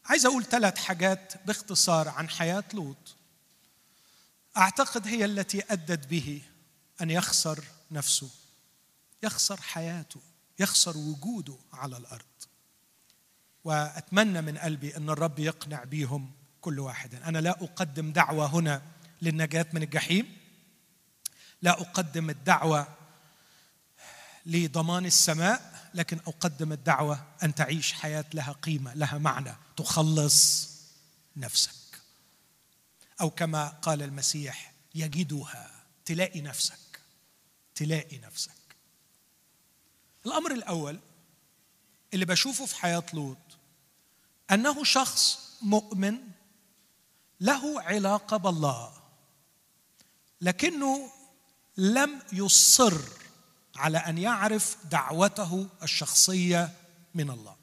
عايز 0.04 0.26
أقول 0.26 0.44
ثلاث 0.44 0.78
حاجات 0.78 1.46
باختصار 1.46 2.08
عن 2.08 2.28
حياة 2.28 2.64
لوط. 2.74 3.16
أعتقد 4.56 5.06
هي 5.06 5.24
التي 5.24 5.62
أدت 5.72 6.06
به 6.06 6.42
أن 7.00 7.10
يخسر 7.10 7.64
نفسه 7.90 8.30
يخسر 9.22 9.60
حياته 9.60 10.20
يخسر 10.58 10.96
وجوده 10.96 11.56
على 11.72 11.96
الأرض. 11.96 12.24
وأتمنى 13.64 14.40
من 14.40 14.58
قلبي 14.58 14.96
أن 14.96 15.10
الرب 15.10 15.38
يقنع 15.38 15.84
بيهم 15.84 16.32
كل 16.60 16.78
واحد. 16.78 17.14
أنا 17.14 17.38
لا 17.38 17.50
أقدم 17.50 18.12
دعوة 18.12 18.46
هنا 18.46 18.82
للنجاة 19.22 19.66
من 19.72 19.82
الجحيم. 19.82 20.39
لا 21.62 21.70
أقدم 21.70 22.30
الدعوة 22.30 22.96
لضمان 24.46 25.06
السماء 25.06 25.90
لكن 25.94 26.18
أقدم 26.26 26.72
الدعوة 26.72 27.26
أن 27.42 27.54
تعيش 27.54 27.92
حياة 27.92 28.24
لها 28.34 28.52
قيمة 28.52 28.94
لها 28.94 29.18
معنى 29.18 29.54
تخلص 29.76 30.70
نفسك. 31.36 32.00
أو 33.20 33.30
كما 33.30 33.68
قال 33.68 34.02
المسيح 34.02 34.72
يجدها 34.94 35.70
تلاقي 36.04 36.40
نفسك 36.40 37.00
تلاقي 37.74 38.18
نفسك. 38.18 38.76
الأمر 40.26 40.52
الأول 40.52 41.00
اللي 42.14 42.24
بشوفه 42.24 42.66
في 42.66 42.76
حياة 42.76 43.06
لوط 43.12 43.38
أنه 44.50 44.84
شخص 44.84 45.50
مؤمن 45.62 46.18
له 47.40 47.82
علاقة 47.82 48.36
بالله 48.36 48.92
لكنه 50.40 51.10
لم 51.76 52.22
يصر 52.32 53.00
على 53.76 53.98
أن 53.98 54.18
يعرف 54.18 54.76
دعوته 54.84 55.68
الشخصية 55.82 56.74
من 57.14 57.30
الله. 57.30 57.56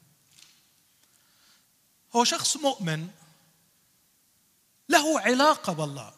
هو 2.16 2.24
شخص 2.24 2.56
مؤمن 2.56 3.08
له 4.88 5.20
علاقة 5.20 5.72
بالله. 5.72 6.14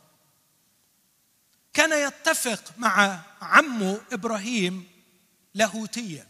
كان 1.73 2.07
يتفق 2.09 2.73
مع 2.79 3.21
عمه 3.41 4.01
إبراهيم 4.13 4.89
لاهوتيا 5.55 6.27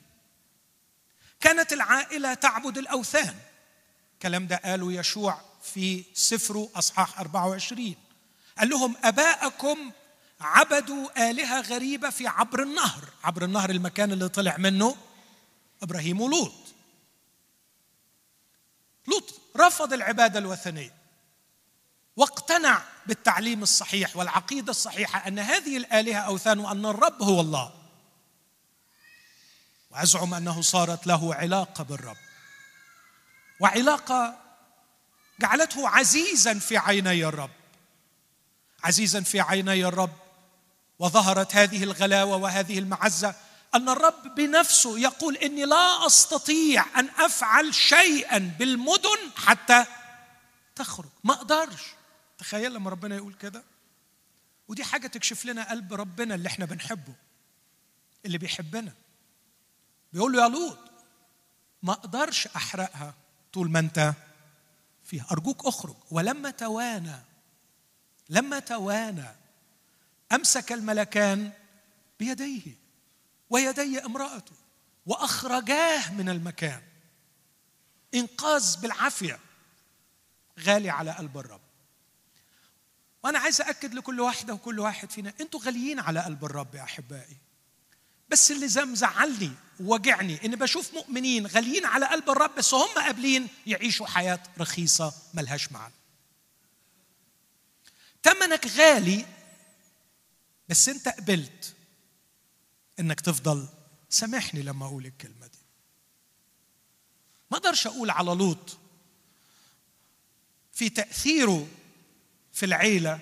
كانت 1.40 1.72
العائلة 1.72 2.34
تعبد 2.34 2.78
الأوثان. 2.78 3.38
الكلام 4.14 4.46
ده 4.46 4.56
قاله 4.56 4.92
يشوع 4.92 5.40
في 5.62 6.04
سفره 6.14 6.70
أصحاح 6.74 7.20
24 7.20 7.94
قال 8.58 8.68
لهم 8.68 8.96
أباءكم 9.04 9.92
عبدوا 10.40 11.30
آلهة 11.30 11.60
غريبة 11.60 12.10
في 12.10 12.26
عبر 12.26 12.62
النهر. 12.62 13.04
عبر 13.24 13.44
النهر 13.44 13.70
المكان 13.70 14.12
اللي 14.12 14.28
طلع 14.28 14.56
منه 14.56 14.96
إبراهيم 15.82 16.20
ولوط. 16.20 16.52
لوط 19.08 19.40
رفض 19.56 19.92
العبادة 19.92 20.38
الوثنية 20.38 20.94
واقتنع 22.16 22.82
بالتعليم 23.06 23.62
الصحيح 23.62 24.16
والعقيدة 24.16 24.70
الصحيحة 24.70 25.28
أن 25.28 25.38
هذه 25.38 25.76
الآلهة 25.76 26.18
أوثان 26.18 26.58
وأن 26.58 26.86
الرب 26.86 27.22
هو 27.22 27.40
الله. 27.40 27.72
وأزعم 29.90 30.34
أنه 30.34 30.62
صارت 30.62 31.06
له 31.06 31.34
علاقة 31.34 31.84
بالرب. 31.84 32.16
وعلاقة 33.60 34.38
جعلته 35.40 35.88
عزيزا 35.88 36.58
في 36.58 36.78
عيني 36.78 37.24
الرب. 37.24 37.50
عزيزا 38.84 39.20
في 39.20 39.40
عيني 39.40 39.84
الرب. 39.84 40.29
وظهرت 41.00 41.54
هذه 41.54 41.82
الغلاوة 41.84 42.36
وهذه 42.36 42.78
المعزة 42.78 43.34
أن 43.74 43.88
الرب 43.88 44.34
بنفسه 44.34 44.98
يقول 44.98 45.36
إني 45.36 45.64
لا 45.64 46.06
أستطيع 46.06 47.00
أن 47.00 47.08
أفعل 47.18 47.74
شيئا 47.74 48.38
بالمدن 48.58 49.18
حتى 49.36 49.84
تخرج. 50.76 51.08
ما 51.24 51.34
أقدرش. 51.34 51.82
تخيل 52.38 52.74
لما 52.74 52.90
ربنا 52.90 53.16
يقول 53.16 53.34
كده؟ 53.34 53.62
ودي 54.68 54.84
حاجة 54.84 55.06
تكشف 55.06 55.44
لنا 55.44 55.70
قلب 55.70 55.94
ربنا 55.94 56.34
اللي 56.34 56.46
إحنا 56.46 56.64
بنحبه 56.64 57.14
اللي 58.26 58.38
بيحبنا. 58.38 58.92
بيقول 60.12 60.32
له 60.32 60.42
يا 60.42 60.48
لوط 60.48 60.78
ما 61.82 61.92
أقدرش 61.92 62.46
أحرقها 62.46 63.14
طول 63.52 63.70
ما 63.70 63.78
أنت 63.78 64.14
فيها. 65.04 65.26
أرجوك 65.32 65.66
أخرج. 65.66 65.96
ولما 66.10 66.50
توانى 66.50 67.16
لما 68.28 68.58
توانى 68.58 69.28
أمسك 70.32 70.72
الملكان 70.72 71.52
بيديه 72.20 72.76
ويدي 73.50 73.98
امرأته 73.98 74.52
وأخرجاه 75.06 76.12
من 76.12 76.28
المكان. 76.28 76.82
إنقاذ 78.14 78.80
بالعافية 78.80 79.38
غالي 80.60 80.90
على 80.90 81.10
قلب 81.10 81.38
الرب. 81.38 81.60
وأنا 83.24 83.38
عايز 83.38 83.60
اكد 83.60 83.94
لكل 83.94 84.20
واحدة 84.20 84.54
وكل 84.54 84.80
واحد 84.80 85.10
فينا 85.10 85.32
أنتوا 85.40 85.60
غاليين 85.60 86.00
على 86.00 86.20
قلب 86.20 86.44
الرب 86.44 86.74
يا 86.74 86.82
أحبائي. 86.82 87.36
بس 88.28 88.50
اللي 88.50 88.84
مزعلني 88.84 89.52
ووجعني 89.80 90.44
ان 90.44 90.56
بشوف 90.56 90.94
مؤمنين 90.94 91.46
غاليين 91.46 91.86
على 91.86 92.06
قلب 92.06 92.30
الرب 92.30 92.54
بس 92.54 92.74
هم 92.74 92.88
قابلين 92.88 93.48
يعيشوا 93.66 94.06
حياة 94.06 94.42
رخيصة 94.58 95.12
ملهاش 95.34 95.72
معنى. 95.72 95.94
تمنك 98.22 98.66
غالي 98.66 99.26
بس 100.70 100.88
انت 100.88 101.08
قبلت 101.08 101.74
انك 103.00 103.20
تفضل 103.20 103.68
سامحني 104.08 104.62
لما 104.62 104.86
أقول 104.86 105.06
الكلمة 105.06 105.46
دي. 105.46 105.58
ما 107.50 107.56
أقدرش 107.56 107.86
أقول 107.86 108.10
على 108.10 108.30
لوط 108.30 108.78
في 110.72 110.88
تأثيره 110.88 111.68
في 112.52 112.66
العيلة 112.66 113.20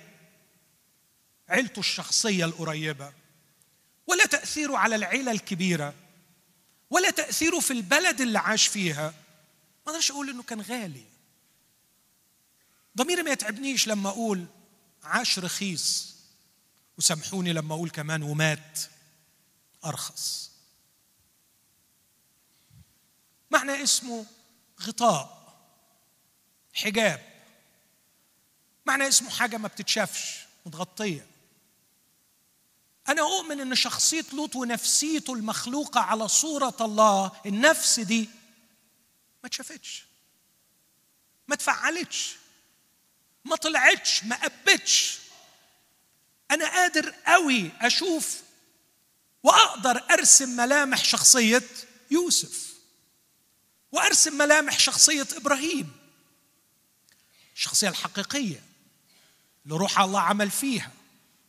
عيلته 1.49 1.81
الشخصية 1.81 2.45
القريبة 2.45 3.12
ولا 4.07 4.26
تأثيره 4.26 4.76
على 4.76 4.97
العيلة 4.97 5.33
الكبيرة 5.33 5.95
ولا 6.90 7.11
تأثيره 7.11 7.61
في 7.61 7.71
البلد 7.71 8.21
اللي 8.21 8.38
عاش 8.38 8.67
فيها. 8.67 9.11
ما 9.87 9.93
أقدرش 9.93 10.11
أقول 10.11 10.31
انه 10.31 10.43
كان 10.43 10.61
غالي. 10.61 11.05
ضميري 12.97 13.23
ما 13.23 13.31
يتعبنيش 13.31 13.88
لما 13.88 14.09
أقول 14.09 14.47
عاش 15.02 15.38
رخيص. 15.38 16.17
وسامحوني 16.99 17.52
لما 17.52 17.75
أقول 17.75 17.90
كمان 17.90 18.23
ومات 18.23 18.78
أرخص. 19.85 20.50
معنى 23.50 23.83
اسمه 23.83 24.26
غطاء 24.83 25.38
حجاب. 26.75 27.28
معنى 28.87 29.09
اسمه 29.09 29.31
حاجة 29.31 29.57
ما 29.57 29.69
بتتشافش 29.69 30.47
متغطية. 30.67 31.26
أنا 33.09 33.23
أؤمن 33.23 33.61
إن 33.61 33.75
شخصية 33.75 34.25
لوط 34.33 34.57
ونفسيته 34.57 35.35
المخلوقة 35.35 36.00
على 36.00 36.28
صورة 36.28 36.76
الله 36.81 37.33
النفس 37.47 38.00
دي 38.00 38.28
ما 39.43 39.47
اتشافتش 39.47 40.05
ما 41.49 41.57
تفعلتش 41.57 42.37
ما 43.45 43.57
طلعتش 43.57 44.25
ما 44.25 44.37
قبتش 44.37 45.19
أنا 46.50 46.69
قادر 46.69 47.14
قوي 47.26 47.71
أشوف 47.81 48.43
وأقدر 49.43 50.02
أرسم 50.11 50.49
ملامح 50.49 51.05
شخصية 51.05 51.62
يوسف 52.11 52.75
وأرسم 53.93 54.38
ملامح 54.38 54.78
شخصية 54.78 55.26
إبراهيم. 55.37 55.93
الشخصيه 57.55 57.88
الحقيقية 57.88 58.62
اللي 59.64 59.76
روح 59.76 60.00
الله 60.00 60.21
عمل 60.21 60.50
فيها 60.50 60.93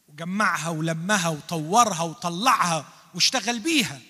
وجمعها 0.08 0.70
ولمها 0.70 1.30
وطورها 1.30 2.02
وطلعها 2.02 2.94
واشتغل 3.16 3.60
بيها. 3.60 4.02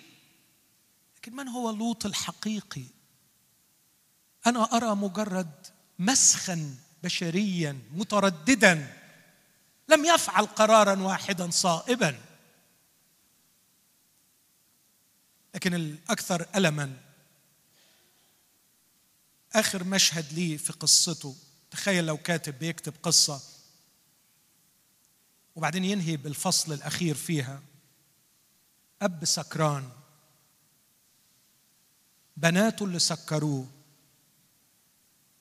لكن 1.17 1.35
من 1.35 1.47
هو 1.47 1.69
لوط 1.71 2.05
الحقيقي؟ 2.05 2.83
أنا 4.47 4.63
أرى 4.77 4.95
مجرد 4.95 5.67
مسخا 5.99 6.75
بشريا 7.03 7.79
مترددا 7.93 8.98
لم 9.89 10.05
يفعل 10.05 10.45
قرارا 10.45 11.01
واحدا 11.01 11.49
صائبا. 11.49 12.19
لكن 15.55 15.73
الأكثر 15.73 16.45
ألما 16.55 16.97
آخر 19.53 19.83
مشهد 19.83 20.33
لي 20.33 20.57
في 20.57 20.73
قصته 20.73 21.35
تخيل 21.71 22.05
لو 22.05 22.17
كاتب 22.17 22.59
بيكتب 22.59 22.93
قصة 23.03 23.41
وبعدين 25.55 25.85
ينهي 25.85 26.17
بالفصل 26.17 26.73
الأخير 26.73 27.15
فيها. 27.15 27.61
أب 29.01 29.25
سكران 29.25 29.89
بناته 32.37 32.85
اللي 32.85 32.99
سكروه 32.99 33.67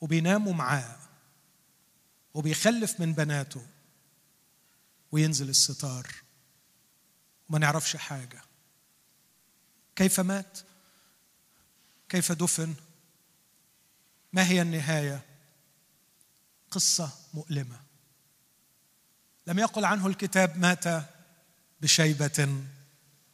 وبيناموا 0.01 0.53
معاه 0.53 0.99
وبيخلف 2.35 3.01
من 3.01 3.13
بناته. 3.13 3.67
وينزل 5.13 5.49
الستار 5.49 6.15
وما 7.49 7.59
نعرفش 7.59 7.97
حاجة. 7.97 8.43
كيف 9.97 10.21
مات؟ 10.21 10.59
كيف 12.09 12.33
دفن؟ 12.33 12.75
ما 14.33 14.49
هي 14.49 14.63
النهاية؟ 14.63 15.25
قصة 16.71 17.13
مؤلمة. 17.35 17.81
لم 19.47 19.59
يقل 19.59 19.85
عنه 19.85 20.07
الكتاب 20.07 20.59
مات 20.59 21.05
بشيبة 21.81 22.65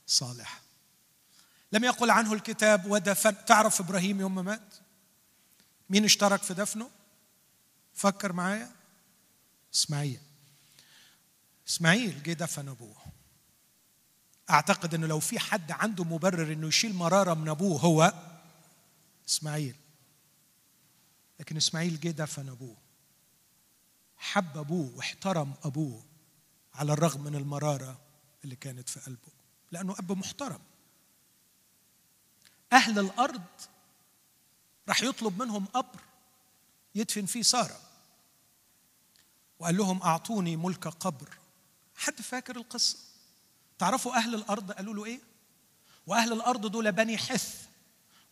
صالحه 0.06 0.60
لم 1.72 1.84
يقل 1.84 2.10
عنه 2.10 2.32
الكتاب 2.32 2.87
ودفن. 2.87 3.44
تعرف 3.44 3.80
إبراهيم 3.80 4.20
يوم 4.20 4.34
ما 4.34 4.42
مات؟ 4.42 4.74
مين 5.90 6.04
اشترك 6.04 6.42
في 6.42 6.54
دفنه؟ 6.54 6.90
فكر 7.94 8.32
معايا. 8.32 8.72
إسماعيل. 9.74 10.20
اسماعيل 11.68 12.22
جه 12.22 12.33
دفن 12.33 12.68
ابوه 12.68 12.96
أعتقد 14.50 14.94
إنه 14.94 15.07
لو 15.07 15.20
في 15.20 15.38
حد 15.38 15.72
عنده 15.72 16.05
مبرر 16.05 16.53
إنه 16.53 16.68
يشيل 16.68 16.94
مرارة 16.94 17.35
من 17.35 17.48
أبوه 17.48 17.81
هو 17.81 18.12
إسماعيل. 19.29 19.77
لكن 21.40 21.57
إسماعيل 21.57 22.00
جه 22.00 22.11
دفن 22.11 22.48
أبوه. 22.48 22.77
حب 24.16 24.59
أبوه 24.59 24.92
واحترم 24.96 25.55
أبوه 25.64 26.05
على 26.74 26.92
الرغم 26.92 27.24
من 27.24 27.35
المرارة 27.35 28.00
اللي 28.44 28.57
كانت 28.57 28.88
في 28.88 29.00
قلبه. 29.00 29.33
لأنه 29.72 29.92
أب 29.98 30.12
محترم. 30.12 30.61
أهل 32.72 32.98
الأرض 32.98 33.42
راح 34.88 35.03
يطلب 35.03 35.42
منهم 35.42 35.66
قبر 35.66 36.00
يدفن 36.94 37.27
فيه 37.27 37.42
سارة. 37.42 37.81
وقال 39.59 39.77
لهم 39.77 40.03
أعطوني 40.03 40.57
ملك 40.57 40.88
قبر. 40.88 41.38
حد 41.96 42.20
فاكر 42.20 42.57
القصة؟ 42.57 42.96
تعرفوا 43.78 44.16
أهل 44.16 44.35
الأرض 44.35 44.72
قالوا 44.72 44.94
له 44.94 45.04
إيه؟ 45.04 45.20
وأهل 46.07 46.33
الأرض 46.33 46.66
دول 46.66 46.92
بني 46.92 47.18
حث 47.18 47.54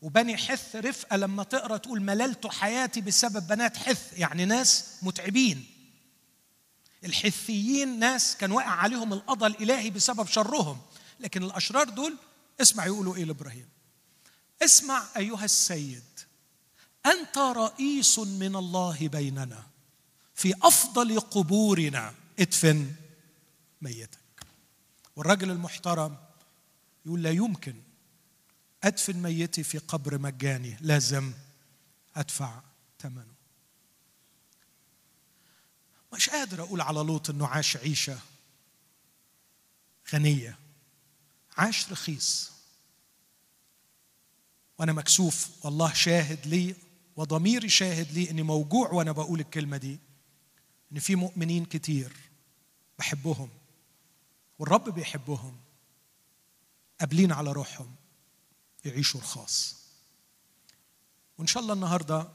وبني 0.03 0.37
حث 0.37 0.77
رفقة 0.77 1.17
لما 1.17 1.43
تقرأ 1.43 1.77
تقول 1.77 2.03
مللت 2.03 2.47
حياتي 2.47 3.01
بسبب 3.01 3.47
بنات 3.47 3.77
حث 3.77 4.19
يعني 4.19 4.45
ناس 4.45 4.85
متعبين. 5.03 5.67
الحثيين 7.05 7.99
ناس 7.99 8.37
كان 8.37 8.53
واقع 8.53 8.71
عليهم 8.71 9.13
القضاء 9.13 9.51
الإلهي 9.51 9.91
بسبب 9.91 10.27
شرهم 10.27 10.81
لكن 11.21 11.43
الأشرار 11.43 11.89
دول 11.89 12.17
اسمع 12.61 12.87
يقولوا 12.87 13.17
إيه 13.17 13.25
لإبراهيم؟ 13.25 13.69
اسمع 14.63 15.05
أيها 15.17 15.45
السيد 15.45 16.03
أنت 17.07 17.39
رئيس 17.39 18.19
من 18.19 18.57
الله 18.57 19.09
بيننا 19.09 19.63
في 20.35 20.55
أفضل 20.63 21.21
قبورنا 21.21 22.15
ادفن. 22.41 22.93
ميتك. 23.83 24.19
والراجل 25.17 25.51
المحترم 25.51 26.17
يقول 27.07 27.23
لا 27.23 27.31
يمكن 27.31 27.75
أدفن 28.85 29.17
ميتي 29.23 29.63
في 29.63 29.79
قبر 29.79 30.19
مجاني 30.19 30.77
لازم 30.81 31.33
أدفع 32.17 32.63
ثمنه. 33.01 33.35
مش 36.13 36.31
قادر 36.31 36.63
أقول 36.63 36.81
على 36.81 37.01
لوط 37.01 37.31
إنه 37.31 37.47
عاش 37.47 37.77
عيشة 37.77 38.19
غنية. 40.15 40.59
عاش 41.57 41.93
رخيص. 41.93 42.53
وأنا 44.79 44.93
مكسوف 44.93 45.65
والله 45.65 45.93
شاهد 45.93 46.47
لي 46.47 46.75
وضميري 47.17 47.69
شاهد 47.69 48.13
لي 48.13 48.31
إني 48.31 48.43
موجوع 48.43 48.91
وأنا 48.91 49.13
بقول 49.13 49.41
الكلمة 49.41 49.77
دي 49.77 49.99
إن 50.93 50.99
في 50.99 51.17
مؤمنين 51.17 51.65
كتير 51.65 52.13
بحبهم. 52.99 53.49
والرب 54.63 54.89
بيحبهم. 54.89 55.61
قابلين 57.01 57.33
على 57.33 57.53
روحهم. 57.53 57.95
يعيشوا 58.85 59.21
رخاص. 59.21 59.77
وإن 61.39 61.47
شاء 61.47 61.63
الله 61.63 61.75
النهارده 61.75 62.29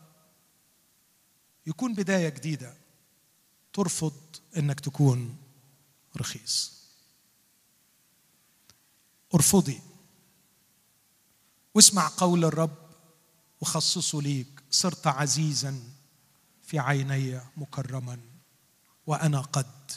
يكون 1.67 1.93
بداية 1.93 2.29
جديدة 2.29 2.77
ترفض 3.73 4.13
إنك 4.57 4.79
تكون 4.79 5.37
رخيص. 6.17 6.83
ارفضي. 9.35 9.81
واسمع 11.75 12.11
قول 12.17 12.45
الرب 12.45 12.77
وخصصه 13.61 14.21
ليك. 14.21 14.63
صرت 14.71 15.07
عزيزا 15.07 15.83
في 16.63 16.79
عيني 16.79 17.41
مكرما 17.57 18.19
وأنا 19.05 19.41
قد 19.41 19.91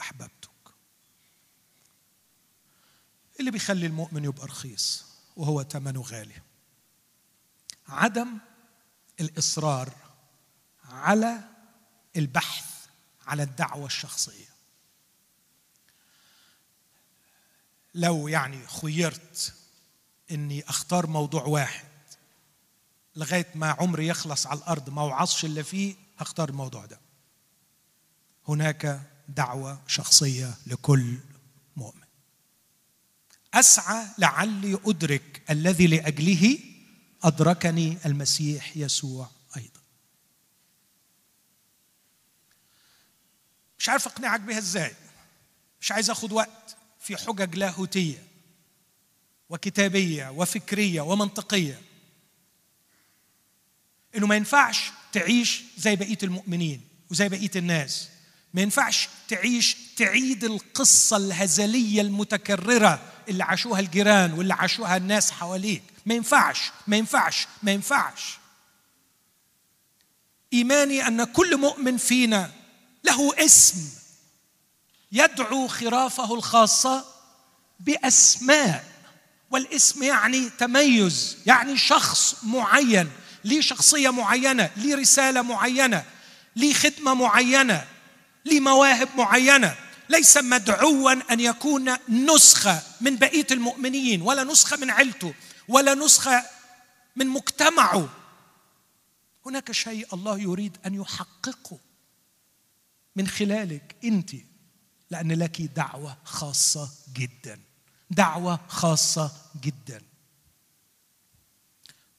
احببتك 0.00 0.35
اللي 3.40 3.50
بيخلي 3.50 3.86
المؤمن 3.86 4.24
يبقى 4.24 4.46
رخيص 4.46 5.04
وهو 5.36 5.62
ثمنه 5.62 6.02
غالي. 6.02 6.42
عدم 7.88 8.38
الإصرار 9.20 9.92
على 10.84 11.40
البحث 12.16 12.86
على 13.26 13.42
الدعوة 13.42 13.86
الشخصية. 13.86 14.46
لو 17.94 18.28
يعني 18.28 18.66
خيرت 18.66 19.54
إني 20.30 20.68
أختار 20.68 21.06
موضوع 21.06 21.44
واحد 21.44 21.86
لغاية 23.16 23.46
ما 23.54 23.70
عمري 23.70 24.06
يخلص 24.06 24.46
على 24.46 24.58
الأرض 24.58 24.90
ما 24.90 25.02
اوعظش 25.02 25.44
اللي 25.44 25.64
فيه 25.64 25.94
هختار 26.18 26.48
الموضوع 26.48 26.86
ده. 26.86 27.00
هناك 28.48 29.00
دعوة 29.28 29.82
شخصية 29.86 30.54
لكل 30.66 31.18
مؤمن. 31.76 32.05
أسعى 33.54 34.06
لعلي 34.18 34.78
أدرك 34.84 35.42
الذي 35.50 35.86
لأجله 35.86 36.58
أدركني 37.22 37.98
المسيح 38.06 38.76
يسوع 38.76 39.30
أيضا. 39.56 39.80
مش 43.78 43.88
عارف 43.88 44.06
أقنعك 44.06 44.40
بها 44.40 44.58
إزاي. 44.58 44.94
مش 45.80 45.92
عايز 45.92 46.10
أخد 46.10 46.32
وقت 46.32 46.76
في 47.00 47.16
حجج 47.16 47.56
لاهوتية 47.56 48.26
وكتابية 49.48 50.30
وفكرية 50.30 51.00
ومنطقية. 51.00 51.82
إنه 54.16 54.26
ما 54.26 54.36
ينفعش 54.36 54.90
تعيش 55.12 55.62
زي 55.76 55.96
بقية 55.96 56.18
المؤمنين 56.22 56.80
وزي 57.10 57.28
بقية 57.28 57.50
الناس. 57.56 58.08
ما 58.54 58.62
ينفعش 58.62 59.08
تعيش 59.28 59.76
تعيد 59.96 60.44
القصة 60.44 61.16
الهزلية 61.16 62.00
المتكررة 62.00 63.00
اللي 63.28 63.44
عاشوها 63.44 63.80
الجيران 63.80 64.32
واللي 64.32 64.54
عاشوها 64.54 64.96
الناس 64.96 65.30
حواليك. 65.30 65.82
ما 66.06 66.14
ينفعش 66.14 66.70
ما 66.86 66.96
ينفعش 66.96 67.46
ما 67.62 67.72
ينفعش. 67.72 68.38
إيماني 70.52 71.06
أن 71.06 71.24
كل 71.24 71.56
مؤمن 71.56 71.96
فينا 71.96 72.50
له 73.04 73.44
اسم 73.44 73.88
يدعو 75.12 75.68
خرافه 75.68 76.34
الخاصة 76.34 77.04
بأسماء 77.80 78.84
والاسم 79.50 80.02
يعني 80.02 80.50
تميز 80.58 81.36
يعني 81.46 81.76
شخص 81.78 82.36
معين 82.42 83.10
ليه 83.44 83.60
شخصية 83.60 84.10
معينة 84.10 84.70
ليه 84.76 84.94
رسالة 84.96 85.42
معينة 85.42 86.04
ليه 86.56 86.74
خدمة 86.74 87.14
معينة 87.14 87.86
ليه 88.44 88.60
مواهب 88.60 89.08
معينة. 89.16 89.74
ليس 90.08 90.36
مدعوا 90.36 91.32
أن 91.32 91.40
يكون 91.40 91.96
نسخة 92.08 92.82
من 93.00 93.16
بقية 93.16 93.46
المؤمنين 93.50 94.22
ولا 94.22 94.44
نسخة 94.44 94.76
من 94.76 94.90
عيلته 94.90 95.34
ولا 95.68 95.94
نسخة 95.94 96.44
من 97.16 97.26
مجتمعه. 97.26 98.08
هناك 99.46 99.72
شيء 99.72 100.14
الله 100.14 100.38
يريد 100.38 100.78
أن 100.86 100.94
يحققه 100.94 101.78
من 103.16 103.28
خلالك 103.28 103.96
أنت 104.04 104.30
لأن 105.10 105.32
لك 105.32 105.62
دعوة 105.62 106.16
خاصة 106.24 106.90
جدا. 107.14 107.60
دعوة 108.10 108.60
خاصة 108.68 109.32
جدا. 109.62 110.02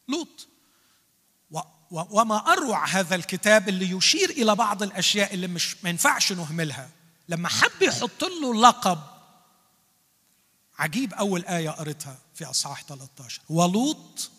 لوط 0.07 0.47
وما 1.91 2.37
أروع 2.37 2.85
هذا 2.85 3.15
الكتاب 3.15 3.69
اللي 3.69 3.91
يشير 3.91 4.29
إلى 4.29 4.55
بعض 4.55 4.83
الأشياء 4.83 5.33
اللي 5.33 5.47
مش 5.47 5.83
ما 5.83 5.89
ينفعش 5.89 6.31
نهملها. 6.31 6.89
لما 7.29 7.49
حب 7.49 7.81
يحط 7.81 8.23
له 8.23 8.61
لقب. 8.61 8.99
عجيب 10.79 11.13
أول 11.13 11.45
آية 11.45 11.69
قريتها 11.69 12.17
في 12.35 12.45
إصحاح 12.45 12.83
13 12.83 13.41
ولوط 13.49 14.31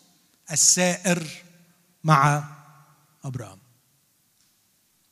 السائر 0.51 1.27
مع 2.03 2.43
أبرام. 3.23 3.59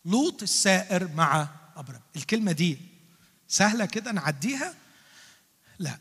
لوط 0.06 0.42
السائر 0.44 1.08
مع 1.08 1.48
أبرام. 1.76 2.02
الكلمة 2.16 2.52
دي 2.52 2.78
سهلة 3.48 3.86
كده 3.86 4.12
نعديها؟ 4.12 4.76
لا. 5.80 5.98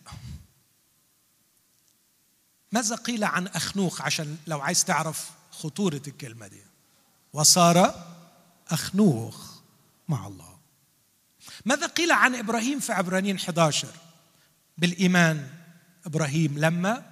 ماذا 2.72 2.96
قيل 2.96 3.24
عن 3.24 3.46
أخنوخ؟ 3.46 4.02
عشان 4.02 4.38
لو 4.46 4.60
عايز 4.60 4.84
تعرف 4.84 5.30
خطورة 5.50 6.02
الكلمة 6.08 6.46
دي. 6.46 6.62
وصار 7.32 8.06
أخنوخ 8.68 9.54
مع 10.08 10.26
الله. 10.26 10.55
ماذا 11.64 11.86
قيل 11.86 12.12
عن 12.12 12.34
إبراهيم 12.34 12.80
في 12.80 12.92
عبرانيين 12.92 13.36
11 13.36 13.88
بالإيمان 14.78 15.48
إبراهيم 16.06 16.58
لما 16.58 17.10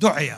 دعي 0.00 0.36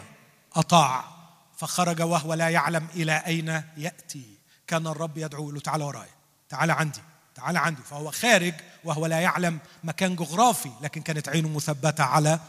أطاع 0.54 1.16
فخرج 1.56 2.02
وهو 2.02 2.34
لا 2.34 2.48
يعلم 2.48 2.88
إلى 2.94 3.22
أين 3.26 3.62
يأتي. 3.76 4.36
كان 4.66 4.86
الرب 4.86 5.18
يدعو 5.18 5.50
له 5.50 5.60
تعال 5.60 5.82
وراي 5.82 6.08
تعال 6.48 6.70
عندي 6.70 7.00
تعال 7.34 7.56
عندي. 7.56 7.82
فهو 7.82 8.10
خارج 8.10 8.54
وهو 8.84 9.06
لا 9.06 9.20
يعلم 9.20 9.58
مكان 9.84 10.16
جغرافي 10.16 10.70
لكن 10.80 11.02
كانت 11.02 11.28
عينه 11.28 11.48
مثبتة 11.48 12.04
على 12.04 12.40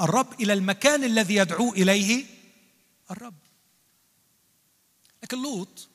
الرب 0.00 0.40
إلى 0.40 0.52
المكان 0.52 1.04
الذي 1.04 1.34
يدعو 1.34 1.72
إليه 1.72 2.24
الرب. 3.10 3.34
لكن 5.22 5.42
لوط 5.42 5.88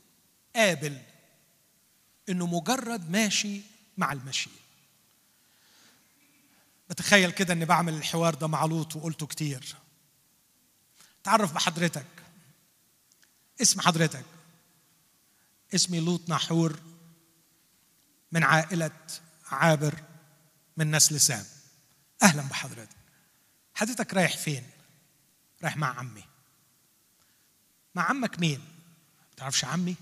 قابل 0.55 0.97
إنه 2.29 2.45
مجرد 2.45 3.11
ماشي 3.11 3.61
مع 3.99 4.11
المشي. 4.11 4.49
بتخيل 6.89 7.31
كده 7.31 7.53
إني 7.53 7.65
بعمل 7.65 7.93
الحوار 7.93 8.35
ده 8.35 8.47
مع 8.47 8.65
لوط 8.65 8.95
وقلته 8.95 9.27
كتير. 9.27 9.75
تعرف 11.23 11.53
بحضرتك 11.53 12.05
اسم 13.61 13.81
حضرتك. 13.81 14.25
اسمي 15.75 15.99
لوط 15.99 16.29
نحور 16.29 16.79
من 18.31 18.43
عائلة 18.43 18.91
عابر 19.45 20.03
من 20.77 20.95
نسل 20.95 21.21
سام. 21.21 21.45
أهلا 22.23 22.41
بحضرتك. 22.41 22.95
حضرتك 23.75 24.13
رايح 24.13 24.37
فين؟ 24.37 24.69
رايح 25.63 25.77
مع 25.77 25.99
عمي. 25.99 26.23
مع 27.95 28.09
عمك 28.09 28.39
مين؟ 28.39 28.61
تعرفش 29.37 29.65
عمي؟ 29.65 29.95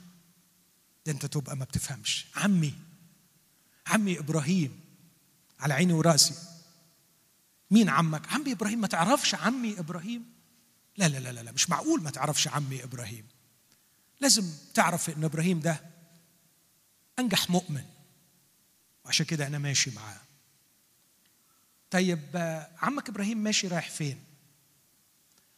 ده 1.06 1.12
أنت 1.12 1.26
تبقى 1.26 1.56
ما 1.56 1.66
بتفهمش. 1.66 2.26
عمي. 2.36 2.74
عمي 3.88 4.20
إبراهيم 4.20 4.80
على 5.60 5.74
عيني 5.74 5.94
ورأسي. 5.94 6.34
مين 7.72 7.90
عمك؟ 7.90 8.34
عمي 8.34 8.52
إبراهيم 8.52 8.82
ما 8.82 8.88
تعرفش 8.88 9.36
عمي 9.36 9.80
إبراهيم؟ 9.80 10.34
لا 10.98 11.08
لا 11.08 11.18
لا 11.18 11.44
لا 11.44 11.52
مش 11.52 11.70
معقول 11.70 12.04
ما 12.04 12.10
تعرفش 12.10 12.48
عمي 12.48 12.84
إبراهيم. 12.84 13.26
لازم 14.20 14.52
تعرف 14.74 15.10
إن 15.10 15.24
إبراهيم 15.24 15.60
ده 15.60 15.82
أنجح 17.20 17.50
مؤمن. 17.50 17.86
وعشان 19.06 19.26
كده 19.26 19.48
أنا 19.48 19.58
ماشي 19.58 19.92
معاه. 19.92 20.22
طيب 21.92 22.20
عمك 22.82 23.10
إبراهيم 23.10 23.38
ماشي 23.38 23.68
رايح 23.68 23.90
فين؟ 23.90 24.24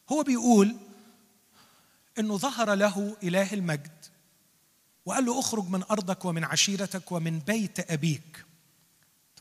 هو 0.09 0.23
بيقول 0.23 0.77
إنه 2.19 2.37
ظهر 2.37 2.73
له 2.73 3.17
إله 3.23 3.53
المجد. 3.53 4.05
وقال 5.10 5.26
له 5.26 5.39
اخرج 5.39 5.69
من 5.69 5.84
أرضك 5.84 6.26
ومن 6.26 6.43
عشيرتك 6.43 7.12
ومن 7.12 7.39
بيت 7.39 7.91
أبيك. 7.91 8.45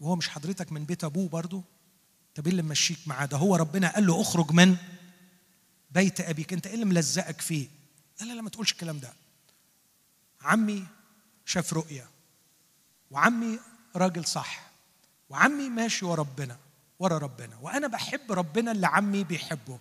وهو 0.00 0.16
مش 0.16 0.28
حضرتك 0.28 0.72
من 0.72 0.84
بيت 0.84 1.04
أبوه 1.04 1.28
برضه؟ 1.28 1.62
طب 2.34 2.46
إيه 2.46 2.50
اللي 2.50 2.62
ممشيك 2.62 2.98
معاه 3.06 3.26
ده؟ 3.26 3.36
هو 3.36 3.56
ربنا 3.56 3.94
قال 3.94 4.06
له 4.06 4.20
اخرج 4.20 4.52
من 4.52 4.76
بيت 5.90 6.20
أبيك. 6.20 6.52
أنت 6.52 6.66
إيه 6.66 6.74
اللي 6.74 6.84
ملزقك 6.84 7.40
فيه؟ 7.40 7.68
لا 8.20 8.26
لا 8.26 8.32
لا 8.32 8.42
ما 8.42 8.50
تقولش 8.50 8.72
الكلام 8.72 8.98
ده. 8.98 9.12
عمي 10.40 10.86
شاف 11.44 11.72
رؤية 11.72 12.08
وعمي 13.10 13.58
راجل 13.96 14.24
صح 14.24 14.70
وعمي 15.30 15.68
ماشي 15.68 16.04
ورا 16.04 16.20
ربنا 16.20 16.58
ورا 16.98 17.18
ربنا. 17.18 17.56
وأنا 17.56 17.86
بحب 17.86 18.32
ربنا 18.32 18.72
اللي 18.72 18.86
عمي 18.86 19.24
بيحبه. 19.24 19.78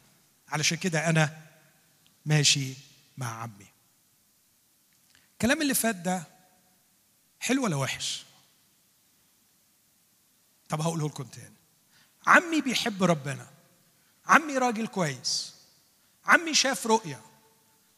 علشان 0.50 0.78
كده 0.78 1.10
أنا 1.10 1.38
ماشي 2.26 2.73
مع 3.17 3.41
عمي. 3.41 3.66
الكلام 5.38 5.62
اللي 5.62 5.73
فات 5.73 5.95
ده 5.95 6.23
حلو 7.39 7.63
ولا 7.63 7.76
وحش؟ 7.76 8.26
طب 10.69 10.82
هقوله 10.82 11.08
لكم 11.08 11.23
تاني. 11.23 11.54
عمي 12.28 12.62
بيحب 12.62 13.04
ربنا. 13.04 13.47
عمي 14.26 14.58
راجل 14.58 14.88
كويس. 14.88 15.56
عمي 16.26 16.54
شاف 16.54 16.88
رؤية 16.88 17.21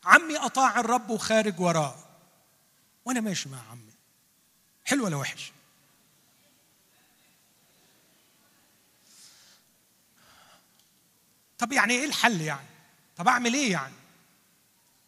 عمي 0.05 0.37
أطاع 0.37 0.79
الرب 0.79 1.09
وخارج 1.09 1.59
وراه. 1.59 1.95
وأنا 3.05 3.19
ماشي 3.21 3.49
مع 3.49 3.57
عمي. 3.71 3.93
حلو 4.85 5.05
ولا 5.05 5.15
وحش؟ 5.15 5.51
طب 11.57 11.71
يعني 11.71 11.93
إيه 11.93 12.05
الحل 12.05 12.41
يعني؟ 12.41 12.67
طب 13.17 13.27
أعمل 13.27 13.53
إيه 13.53 13.71
يعني؟ 13.71 13.93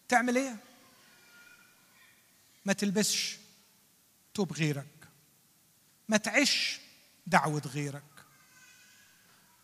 تعمل 0.09 0.37
إيه؟ 0.37 0.55
ما 2.65 2.73
تلبسش 2.73 3.37
توب 4.33 4.53
غيرك. 4.53 5.07
ما 6.09 6.17
تعيش 6.17 6.79
دعوة 7.27 7.61
غيرك. 7.65 8.03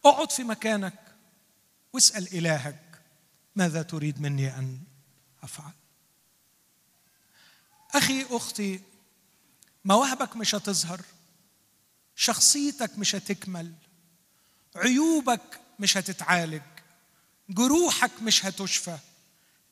اقعد 0.06 0.32
في 0.32 0.44
مكانك 0.44 1.16
واسأل 1.94 2.38
إلهك 2.38 3.02
ماذا 3.56 3.82
تريد 3.82 4.22
مني 4.22 4.58
أن 4.58 4.80
أفعل؟ 5.44 5.72
أخي 7.96 8.26
أختي 8.30 8.82
مواهبك 9.86 10.36
مش 10.36 10.56
هتظهر 10.56 11.02
شخصيتك 12.16 12.98
مش 13.00 13.16
هتكمل 13.16 13.74
عيوبك 14.76 15.62
مش 15.80 15.98
هتتعالج 15.98 16.62
جروحك 17.50 18.22
مش 18.22 18.46
هتشفى 18.46 18.98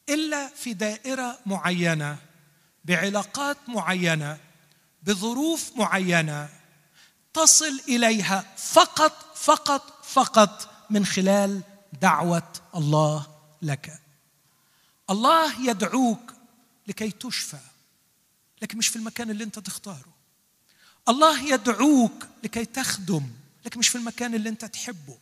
إلا 0.09 0.47
في 0.47 0.73
دائرة 0.73 1.39
معينة. 1.45 2.17
بعلاقات 2.85 3.57
معينة 3.67 4.37
بظروف 5.03 5.71
معينة 5.75 6.49
تصل 7.33 7.81
إليها 7.87 8.55
فقط 8.57 9.37
فقط 9.37 10.05
فقط 10.05 10.69
من 10.89 11.05
خلال 11.05 11.61
دعوة 12.01 12.53
الله 12.75 13.27
لك. 13.61 13.99
الله 15.09 15.69
يدعوك 15.69 16.33
لكي 16.87 17.11
تشفى 17.11 17.59
لكن 18.61 18.77
مش 18.77 18.87
في 18.87 18.95
المكان 18.95 19.29
اللي 19.29 19.43
أنت 19.43 19.59
تختاره. 19.59 20.15
الله 21.09 21.53
يدعوك 21.53 22.27
لكي 22.43 22.65
تخدم 22.65 23.27
لكن 23.65 23.79
مش 23.79 23.89
في 23.89 23.97
المكان 23.97 24.35
اللي 24.35 24.49
أنت 24.49 24.65
تحبه. 24.65 25.17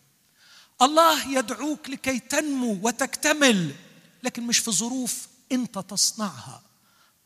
الله 0.81 1.37
يدعوك 1.37 1.89
لكي 1.89 2.19
تنمو 2.19 2.79
وتكتمل 2.81 3.75
لكن 4.23 4.43
مش 4.47 4.59
في 4.59 4.71
ظروف 4.71 5.27
أنت 5.51 5.79
تصنعها. 5.79 6.61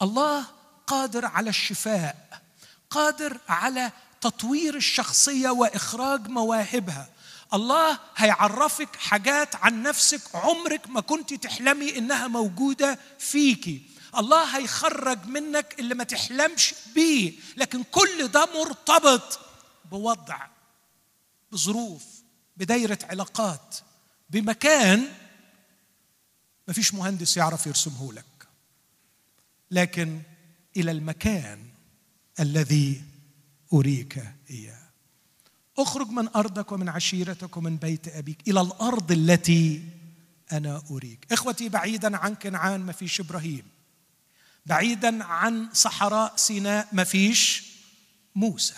الله 0.01 0.45
قادر 0.87 1.25
على 1.25 1.49
الشفاء 1.49 2.41
قادر 2.89 3.37
على 3.49 3.91
تطوير 4.21 4.75
الشخصية 4.75 5.49
وإخراج 5.49 6.27
مواهبها. 6.27 7.09
الله 7.53 7.99
هيعرفك 8.15 8.95
حاجات 8.95 9.55
عن 9.55 9.83
نفسك 9.83 10.21
عمرك 10.35 10.89
ما 10.89 11.01
كنت 11.01 11.33
تحلمي 11.33 11.97
إنها 11.97 12.27
موجودة 12.27 12.99
فيكي. 13.19 13.81
الله 14.17 14.57
هيخرج 14.57 15.25
منك 15.25 15.75
اللي 15.79 15.95
ما 15.95 16.03
تحلمش 16.03 16.73
بيه 16.95 17.33
لكن 17.57 17.83
كل 17.83 18.27
ده 18.27 18.45
مرتبط 18.55 19.39
بوضع 19.91 20.47
بظروف 21.51 22.03
بدايرة 22.57 22.99
علاقات 23.03 23.75
بمكان 24.29 25.13
ما 26.67 26.73
فيش 26.73 26.93
مهندس 26.93 27.37
يعرف 27.37 27.67
يرسمه 27.67 28.13
لك 28.13 28.25
لكن 29.71 30.21
إلى 30.77 30.91
المكان 30.91 31.59
الذي 32.39 33.03
أريك 33.73 34.23
إياه. 34.49 34.87
أخرج 35.77 36.09
من 36.09 36.27
أرضك 36.35 36.71
ومن 36.71 36.89
عشيرتك 36.89 37.57
ومن 37.57 37.77
بيت 37.77 38.07
أبيك 38.07 38.37
إلى 38.47 38.61
الأرض 38.61 39.11
التي 39.11 39.83
أنا 40.51 40.83
أريك. 40.91 41.27
إخوتي 41.31 41.69
بعيدا 41.69 42.17
عن 42.17 42.35
كنعان 42.35 42.79
ما 42.79 42.91
فيش 42.91 43.19
إبراهيم. 43.19 43.63
بعيدا 44.65 45.23
عن 45.23 45.69
صحراء 45.73 46.33
سيناء 46.35 46.87
ما 46.91 47.03
فيش 47.03 47.63
موسى. 48.35 48.75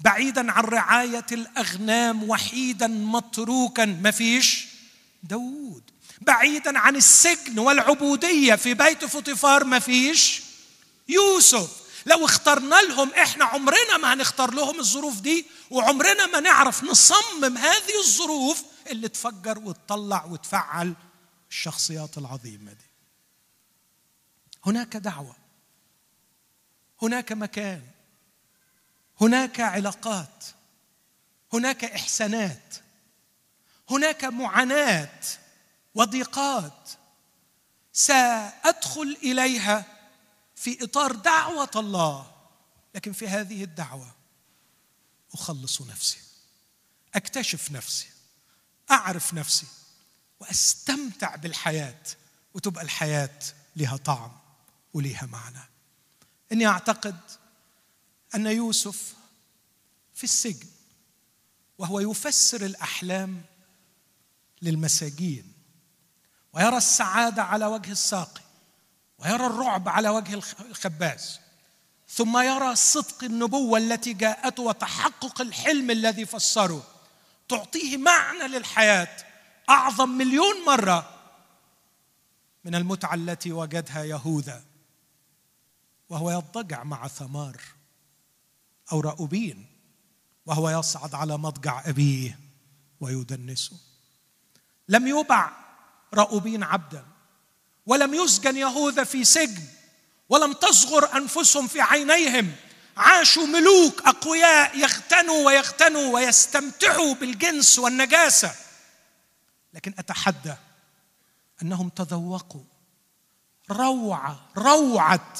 بعيدا 0.00 0.52
عن 0.52 0.64
رعاية 0.64 1.26
الأغنام 1.32 2.22
وحيدا 2.22 2.86
متروكا 2.86 3.84
ما 3.84 4.10
فيش 4.10 4.68
داوود. 5.22 5.91
بعيدا 6.26 6.78
عن 6.78 6.96
السجن 6.96 7.58
والعبودية 7.58 8.54
في 8.54 8.74
بيت 8.74 9.04
فطيفار 9.04 9.64
ما 9.64 9.78
فيش؟ 9.78 10.42
يوسف 11.08 11.82
لو 12.06 12.24
اخترنا 12.24 12.74
لهم 12.74 13.10
إحنا 13.14 13.44
عمرنا 13.44 13.96
ما 13.96 14.14
هنختار 14.14 14.54
لهم 14.54 14.80
الظروف 14.80 15.20
دي 15.20 15.46
وعمرنا 15.70 16.26
ما 16.26 16.40
نعرف 16.40 16.84
نصمم 16.84 17.58
هذه 17.58 17.98
الظروف 18.04 18.62
اللي 18.86 19.08
تفجر 19.08 19.58
وتطلع 19.58 20.24
وتفعل 20.24 20.94
الشخصيات 21.50 22.18
العظيمة 22.18 22.72
دي. 22.72 22.86
هناك 24.66 24.96
دعوة 24.96 25.36
هناك 27.02 27.32
مكان 27.32 27.82
هناك 29.20 29.60
علاقات 29.60 30.44
هناك 31.52 31.84
إحسانات 31.84 32.74
هناك 33.90 34.24
معاناة. 34.24 35.20
وضيقات. 35.94 36.90
سأدخل 37.92 39.16
إليها 39.22 39.84
في 40.56 40.84
إطار 40.84 41.12
دعوة 41.12 41.70
الله 41.76 42.32
لكن 42.94 43.12
في 43.12 43.28
هذه 43.28 43.64
الدعوة 43.64 44.14
أخلص 45.34 45.82
نفسي 45.82 46.18
أكتشف 47.14 47.72
نفسي 47.72 48.08
أعرف 48.90 49.34
نفسي 49.34 49.66
وأستمتع 50.40 51.36
بالحياة 51.36 52.02
وتبقى 52.54 52.84
الحياة 52.84 53.38
لها 53.76 53.96
طعم 53.96 54.38
ولها 54.94 55.26
معنى. 55.26 55.68
إني 56.52 56.66
أعتقد 56.66 57.20
أن 58.34 58.46
يوسف 58.46 59.14
في 60.14 60.24
السجن 60.24 60.68
وهو 61.78 62.00
يفسر 62.00 62.64
الأحلام 62.66 63.42
للمساجين 64.62 65.51
ويرى 66.52 66.76
السعادة 66.76 67.42
على 67.42 67.66
وجه 67.66 67.92
الساقي 67.92 68.40
ويرى 69.18 69.46
الرعب 69.46 69.88
على 69.88 70.08
وجه 70.08 70.34
الخباز 70.60 71.40
ثم 72.08 72.38
يرى 72.38 72.76
صدق 72.76 73.24
النبوة 73.24 73.78
التي 73.78 74.12
جاءته 74.12 74.62
وتحقق 74.62 75.40
الحلم 75.40 75.90
الذي 75.90 76.26
فسره. 76.26 76.82
تعطيه 77.48 77.96
معنى 77.96 78.48
للحياة 78.48 79.16
أعظم 79.70 80.08
مليون 80.08 80.64
مرة. 80.66 81.18
من 82.64 82.74
المتعة 82.74 83.14
التي 83.14 83.52
وجدها 83.52 84.04
يهوذا 84.04 84.64
وهو 86.08 86.30
يضجع 86.30 86.84
مع 86.84 87.08
ثمار 87.08 87.60
أو 88.92 89.00
رأوبين 89.00 89.66
وهو 90.46 90.70
يصعد 90.70 91.14
على 91.14 91.38
مضجع 91.38 91.82
أبيه 91.88 92.38
ويدنسه. 93.00 93.76
لم 94.88 95.06
يبع 95.06 95.50
رأوبين 96.14 96.62
عبدا. 96.62 97.04
ولم 97.86 98.14
يسجن 98.14 98.56
يهوذا 98.56 99.04
في 99.04 99.24
سجن 99.24 99.62
ولم 100.28 100.52
تصغر 100.52 101.16
أنفسهم 101.16 101.68
في 101.68 101.80
عينيهم. 101.80 102.52
عاشوا 102.96 103.46
ملوك 103.46 104.02
أقوياء 104.02 104.78
يختنوا 104.78 105.46
ويختنوا 105.46 106.14
ويستمتعوا 106.14 107.14
بالجنس 107.14 107.78
والنجاسة. 107.78 108.54
لكن 109.74 109.94
أتحدى 109.98 110.54
أنهم 111.62 111.88
تذوقوا 111.88 112.64
روعه 113.70 114.48
روعة 114.56 115.32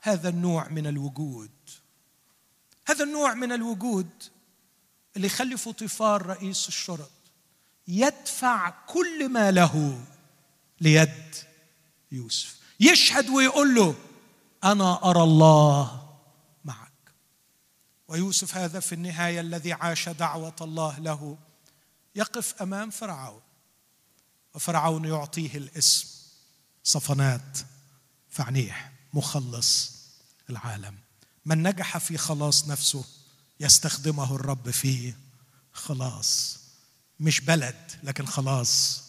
هذا 0.00 0.28
النوع 0.28 0.68
من 0.68 0.86
الوجود. 0.86 1.50
هذا 2.86 3.04
النوع 3.04 3.34
من 3.34 3.52
الوجود 3.52 4.08
اللي 5.16 5.26
يخلي 5.26 5.56
فوطيفار 5.56 6.26
رئيس 6.26 6.68
الشرط 6.68 7.10
يدفع 7.88 8.70
كل 8.86 9.28
ما 9.28 9.50
له. 9.50 10.00
ليد 10.80 11.34
يوسف. 12.12 12.56
يشهد 12.80 13.28
ويقول 13.28 13.74
له 13.74 13.94
أنا 14.64 15.10
أرى 15.10 15.22
الله 15.22 16.12
معك. 16.64 16.92
ويوسف 18.08 18.56
هذا 18.56 18.80
في 18.80 18.94
النهاية 18.94 19.40
الذي 19.40 19.72
عاش 19.72 20.08
دعوة 20.08 20.56
الله 20.60 20.98
له. 20.98 21.38
يقف 22.14 22.62
أمام 22.62 22.90
فرعون 22.90 23.40
وفرعون 24.54 25.04
يعطيه 25.04 25.56
الاسم 25.56 26.08
صفنات 26.84 27.58
فعنيح 28.30 28.92
مخلص 29.14 29.92
العالم. 30.50 30.98
من 31.44 31.62
نجح 31.62 31.98
في 31.98 32.18
خلاص 32.18 32.68
نفسه 32.68 33.04
يستخدمه 33.60 34.34
الرب 34.34 34.70
في 34.70 35.14
خلاص. 35.72 36.58
مش 37.20 37.40
بلد 37.40 37.92
لكن 38.02 38.26
خلاص 38.26 39.02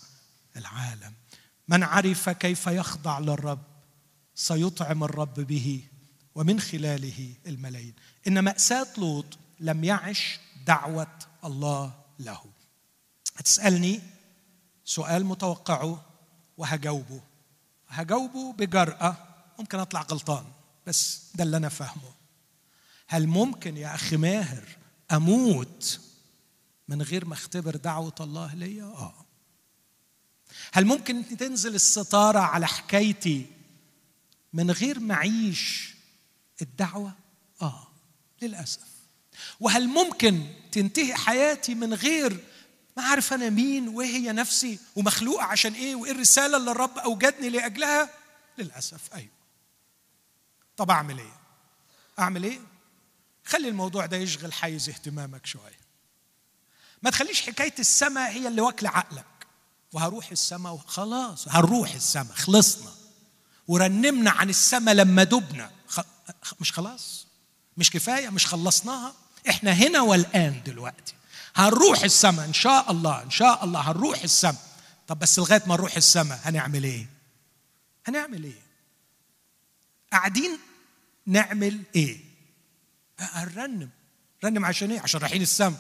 العالم. 0.58 1.14
من 1.68 1.84
عرف 1.84 2.30
كيف 2.30 2.68
يخضع 2.68 3.20
للرب 3.20 3.62
سيطعم 4.36 5.04
الرب 5.04 5.34
به 5.34 5.84
ومن 6.36 6.60
خلاله 6.60 7.34
الملايين. 7.48 7.94
إن 8.28 8.40
مأساة 8.40 8.88
لوط 8.98 9.26
لم 9.60 9.84
يعش 9.84 10.40
دعوة 10.68 11.20
الله 11.46 11.94
له. 12.20 12.42
هتسألني 13.36 14.02
سؤال 14.86 15.26
متوقعه 15.26 16.06
وهجاوبه. 16.58 17.22
هجاوبه 17.88 18.54
بجرأة 18.54 19.18
ممكن 19.60 19.80
أطلع 19.80 20.02
غلطان 20.02 20.46
بس 20.88 21.24
ده 21.36 21.44
اللي 21.44 21.58
أنا 21.58 21.70
فاهمه. 21.70 22.12
هل 23.08 23.28
ممكن 23.28 23.78
يا 23.78 23.96
أخي 23.96 24.18
ماهر 24.18 24.64
أموت 25.12 26.00
من 26.88 27.02
غير 27.02 27.26
ما 27.26 27.34
أختبر 27.34 27.76
دعوة 27.76 28.16
الله 28.20 28.54
ليا؟ 28.54 28.84
آه. 28.84 29.27
هل 30.74 30.86
ممكن 30.86 31.38
تنزل 31.38 31.76
الستارة 31.76 32.40
على 32.40 32.68
حكايتي 32.68 33.46
من 34.54 34.72
غير 34.72 35.00
ما 35.00 35.14
أعيش 35.14 35.94
الدعوة؟ 36.62 37.14
آه 37.62 37.88
للأسف. 38.42 38.88
وهل 39.60 39.88
ممكن 39.88 40.46
تنتهي 40.72 41.16
حياتي 41.16 41.76
من 41.76 41.94
غير 41.94 42.44
ما 42.98 43.04
عارف 43.04 43.34
أنا 43.34 43.50
مين 43.50 43.88
وإيه 43.88 44.08
هي 44.08 44.32
نفسي 44.32 44.80
ومخلوقة 44.96 45.44
عشان 45.44 45.74
إيه 45.74 45.96
وإيه 45.96 46.12
الرسالة 46.12 46.58
اللي 46.58 46.72
الرب 46.72 46.98
أوجدني 46.98 47.50
لأجلها؟ 47.50 48.10
للأسف 48.58 49.14
أيوه. 49.14 49.30
طب 50.78 50.92
أعمل 50.92 51.20
إيه؟ 51.20 51.36
أعمل 52.20 52.44
إيه؟ 52.44 52.60
خلي 53.46 53.68
الموضوع 53.68 54.06
ده 54.06 54.18
يشغل 54.18 54.54
حيز 54.54 54.90
اهتمامك 54.90 55.46
شوية. 55.46 55.80
ما 57.02 57.10
تخليش 57.10 57.42
حكاية 57.42 57.74
السماء 57.80 58.32
هي 58.32 58.48
اللي 58.48 58.62
واكلة 58.62 58.90
عقلك. 58.90 59.26
وهروح 59.94 60.32
السماء 60.32 60.74
وخلاص 60.74 61.48
هنروح 61.48 61.94
السماء 61.94 62.34
خلصنا. 62.36 62.92
ورنمنا 63.68 64.32
عن 64.32 64.50
السماء 64.50 64.96
لما 64.96 65.24
دبنا. 65.24 65.72
مش 66.60 66.72
خلاص؟ 66.72 67.28
مش 67.78 67.92
كفاية؟ 67.92 68.30
مش 68.30 68.46
خلصناها؟ 68.48 69.14
إحنا 69.50 69.72
هنا 69.72 70.02
والآن 70.02 70.64
دلوقتي. 70.66 71.14
هنروح 71.56 72.04
السماء 72.04 72.46
إن 72.46 72.54
شاء 72.54 72.92
الله 72.92 73.24
إن 73.24 73.30
شاء 73.30 73.64
الله 73.64 73.92
هنروح 73.92 74.24
السماء. 74.24 74.68
طب 75.08 75.20
بس 75.20 75.40
لغاية 75.40 75.64
ما 75.68 75.76
نروح 75.76 75.96
السماء 75.96 76.40
هنعمل 76.44 76.84
إيه؟ 76.84 77.08
هنعمل 78.08 78.44
إيه؟ 78.44 78.62
قاعدين 80.12 80.60
نعمل 81.26 81.82
إيه؟ 81.96 82.20
هنرنم. 83.20 83.90
رنم 84.44 84.66
عشان 84.66 84.92
إيه؟ 84.92 85.02
عشان 85.02 85.20
رايحين 85.20 85.42
السماء. 85.42 85.80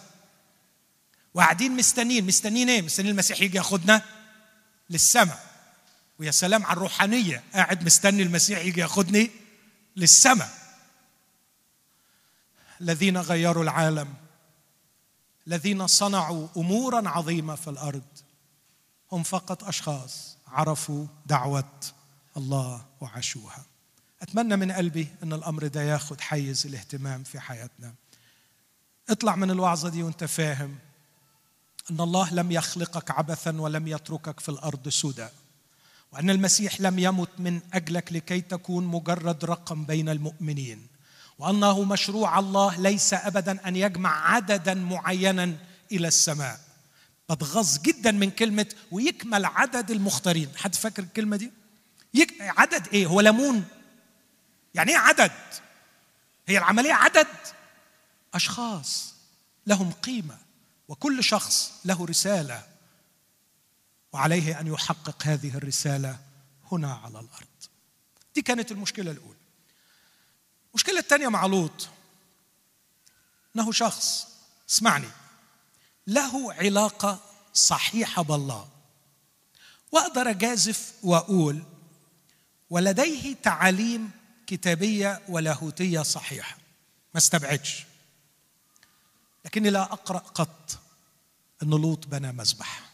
وقاعدين 1.37 1.77
مستنين 1.77 2.27
مستنين 2.27 2.69
إيه؟ 2.69 2.81
مستنين 2.81 3.11
المسيح 3.11 3.41
يجي 3.41 3.57
ياخدنا 3.57 4.01
للسماء. 4.89 5.45
ويا 6.19 6.31
سلام 6.31 6.65
على 6.65 6.77
الروحانية. 6.77 7.43
قاعد 7.53 7.83
مستني 7.83 8.23
المسيح 8.23 8.59
يجي 8.59 8.81
ياخدني 8.81 9.31
للسماء. 9.95 10.49
الذين 12.81 13.17
غيروا 13.17 13.63
العالم. 13.63 14.13
الذين 15.47 15.87
صنعوا 15.87 16.47
أمورا 16.57 17.09
عظيمة 17.09 17.55
في 17.55 17.69
الأرض. 17.69 18.03
هم 19.11 19.23
فقط 19.23 19.63
أشخاص. 19.63 20.37
عرفوا 20.47 21.05
دعوة 21.25 21.79
الله 22.37 22.85
وعاشوها. 23.01 23.65
أتمنى 24.21 24.55
من 24.55 24.71
قلبي 24.71 25.07
إن 25.23 25.33
الأمر 25.33 25.67
ده 25.67 25.81
ياخد 25.81 26.21
حيز 26.21 26.65
الاهتمام 26.65 27.23
في 27.23 27.39
حياتنا. 27.39 27.93
اطلع 29.09 29.35
من 29.35 29.51
الوعظة 29.51 29.89
دي 29.89 30.03
وانت 30.03 30.23
فاهم. 30.23 30.77
أن 31.91 32.01
الله 32.01 32.33
لم 32.33 32.51
يخلقك 32.51 33.11
عبثا 33.11 33.61
ولم 33.61 33.87
يتركك 33.87 34.39
في 34.39 34.49
الأرض 34.49 34.89
سدى 34.89 35.27
وأن 36.11 36.29
المسيح 36.29 36.81
لم 36.81 36.99
يمت 36.99 37.29
من 37.39 37.61
أجلك 37.73 38.13
لكي 38.13 38.41
تكون 38.41 38.83
مجرد 38.83 39.45
رقم 39.45 39.85
بين 39.85 40.09
المؤمنين 40.09 40.87
وأنه 41.39 41.83
مشروع 41.83 42.39
الله 42.39 42.81
ليس 42.81 43.13
ابدا 43.13 43.67
أن 43.67 43.75
يجمع 43.75 44.31
عددا 44.31 44.73
معينا 44.73 45.55
إلى 45.91 46.07
السماء. 46.07 46.59
بتغاظ 47.29 47.77
جدا 47.77 48.11
من 48.11 48.29
كلمة 48.29 48.65
ويكمل 48.91 49.45
عدد 49.45 49.91
المختارين. 49.91 50.49
حد 50.55 50.75
فاكر 50.75 51.03
الكلمة 51.03 51.37
دي؟ 51.37 51.51
يك... 52.13 52.33
عدد 52.41 52.87
إيه؟ 52.87 53.07
هو 53.07 53.21
ليمون. 53.21 53.65
يعني 54.73 54.91
إيه 54.91 54.97
عدد؟ 54.97 55.31
هي 56.47 56.57
العملية 56.57 56.93
عدد. 56.93 57.27
أشخاص 58.33 59.13
لهم 59.67 59.91
قيمة. 59.91 60.37
وكل 60.87 61.23
شخص 61.23 61.71
له 61.85 62.05
رسالة 62.05 62.67
وعليه 64.13 64.59
أن 64.59 64.67
يحقق 64.67 65.23
هذه 65.23 65.57
الرسالة 65.57 66.19
هنا 66.71 66.93
على 66.93 67.19
الأرض. 67.19 67.47
دي 68.35 68.41
كانت 68.41 68.71
المشكلة 68.71 69.11
الأولى. 69.11 69.37
المشكلة 70.69 70.99
الثانية 70.99 71.27
مع 71.27 71.45
لوط 71.45 71.89
إنه 73.55 73.71
شخص 73.71 74.27
اسمعني 74.69 75.09
له 76.07 76.53
علاقة 76.53 77.19
صحيحة 77.53 78.21
بالله. 78.21 78.69
وأقدر 79.91 80.29
أجازف 80.29 80.93
وأقول 81.03 81.63
ولديه 82.69 83.35
تعاليم 83.43 84.11
كتابية 84.47 85.21
ولاهوتية 85.29 86.01
صحيحة. 86.01 86.57
ما 87.13 87.17
استبعدش. 87.17 87.86
لكني 89.47 89.69
لا 89.69 89.83
أقرأ 89.83 90.17
قط. 90.17 90.79
ان 91.63 91.69
لوط 91.69 92.07
بنى 92.07 92.31
مذبح. 92.31 92.91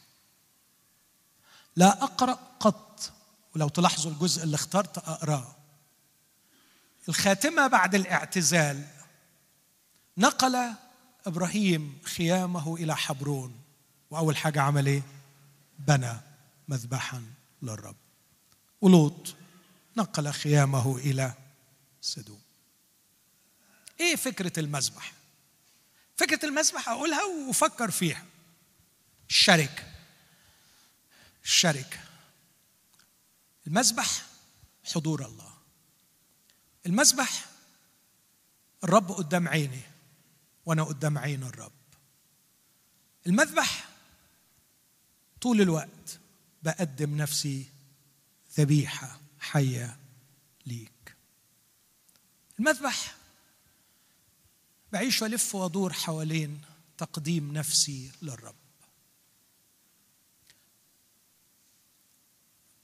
لا 1.75 2.03
أقرأ 2.03 2.39
قط. 2.59 3.11
ولو 3.55 3.69
تلاحظوا 3.69 4.11
الجزء 4.11 4.43
اللي 4.43 4.55
اخترت 4.55 4.97
أقرأه. 4.97 5.55
الخاتمة 7.09 7.67
بعد 7.67 7.95
الاعتزال 7.95 8.87
نقل 10.17 10.73
إبراهيم 11.25 11.99
خيامه 12.03 12.75
إلى 12.75 12.95
حبرون. 12.95 13.59
وأول 14.11 14.37
حاجة 14.37 14.61
عمل 14.61 14.87
إيه؟ 14.87 15.03
بنى 15.79 16.13
مذبحا 16.67 17.23
للرب. 17.61 17.95
ولوط 18.81 19.35
نقل 19.97 20.31
خيامه 20.31 20.97
إلى 20.97 21.33
سدوم. 22.01 22.41
إيه 23.99 24.15
فكرة 24.15 24.59
المذبح؟ 24.59 25.22
فكرة 26.15 26.45
المذبح 26.45 26.89
اقولها 26.89 27.23
وفكر 27.23 27.91
فيها. 27.91 28.25
الشركة 29.29 29.93
الشركة 31.43 31.99
المذبح 33.67 34.25
حضور 34.83 35.25
الله. 35.25 35.53
المذبح 36.85 37.45
الرب 38.83 39.11
قدام 39.11 39.47
عيني 39.47 39.81
وأنا 40.65 40.83
قدام 40.83 41.17
عين 41.17 41.43
الرب. 41.43 41.71
المذبح 43.27 43.89
طول 45.41 45.61
الوقت 45.61 46.19
بقدم 46.63 47.17
نفسي 47.17 47.65
ذبيحة 48.57 49.19
حية 49.39 49.99
ليك. 50.65 51.15
المذبح 52.59 53.15
بعيش 54.93 55.21
وألف 55.21 55.55
وأدور 55.55 55.93
حوالين 55.93 56.61
تقديم 56.97 57.53
نفسي 57.53 58.11
للرب. 58.21 58.55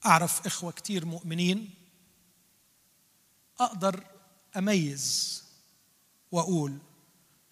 أعرف 0.06 0.46
إخوة 0.46 0.72
كتير 0.72 1.04
مؤمنين 1.04 1.74
أقدر 3.60 4.06
أميز 4.56 5.42
وأقول 6.32 6.78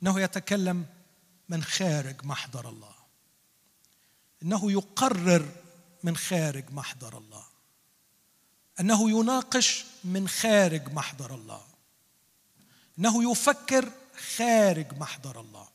إنه 0.03 0.21
يتكلم 0.21 0.87
من 1.49 1.62
خارج 1.62 2.25
محضر 2.25 2.68
الله. 2.68 2.94
إنه 4.42 4.73
يقرر 4.73 5.53
من 6.03 6.16
خارج 6.16 6.71
محضر 6.71 7.18
الله. 7.18 7.44
إنه 8.81 9.11
يناقش 9.11 9.85
من 10.05 10.29
خارج 10.29 10.92
محضر 10.92 11.35
الله. 11.35 11.66
إنه 12.99 13.33
يفكر 13.33 13.92
خارج 14.18 14.98
محضر 14.98 15.40
الله. 15.40 15.68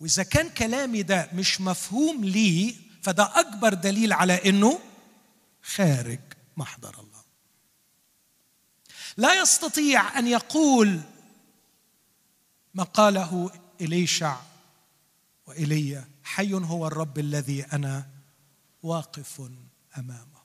وإذا 0.00 0.22
كان 0.22 0.48
كلامي 0.48 1.02
ده 1.02 1.28
مش 1.32 1.60
مفهوم 1.60 2.24
لي 2.24 2.76
فده 3.02 3.40
أكبر 3.40 3.74
دليل 3.74 4.12
على 4.12 4.48
إنه 4.48 4.80
خارج 5.62 6.20
محضر 6.56 6.94
الله. 7.00 7.24
لا 9.16 9.40
يستطيع 9.40 10.18
أن 10.18 10.26
يقول 10.26 11.00
ما 12.74 12.82
قاله 12.82 13.50
اليشع 13.80 14.36
وايليا 15.46 16.08
حي 16.24 16.54
هو 16.54 16.86
الرب 16.86 17.18
الذي 17.18 17.64
أنا 17.64 18.06
واقف 18.82 19.42
أمامه. 19.98 20.44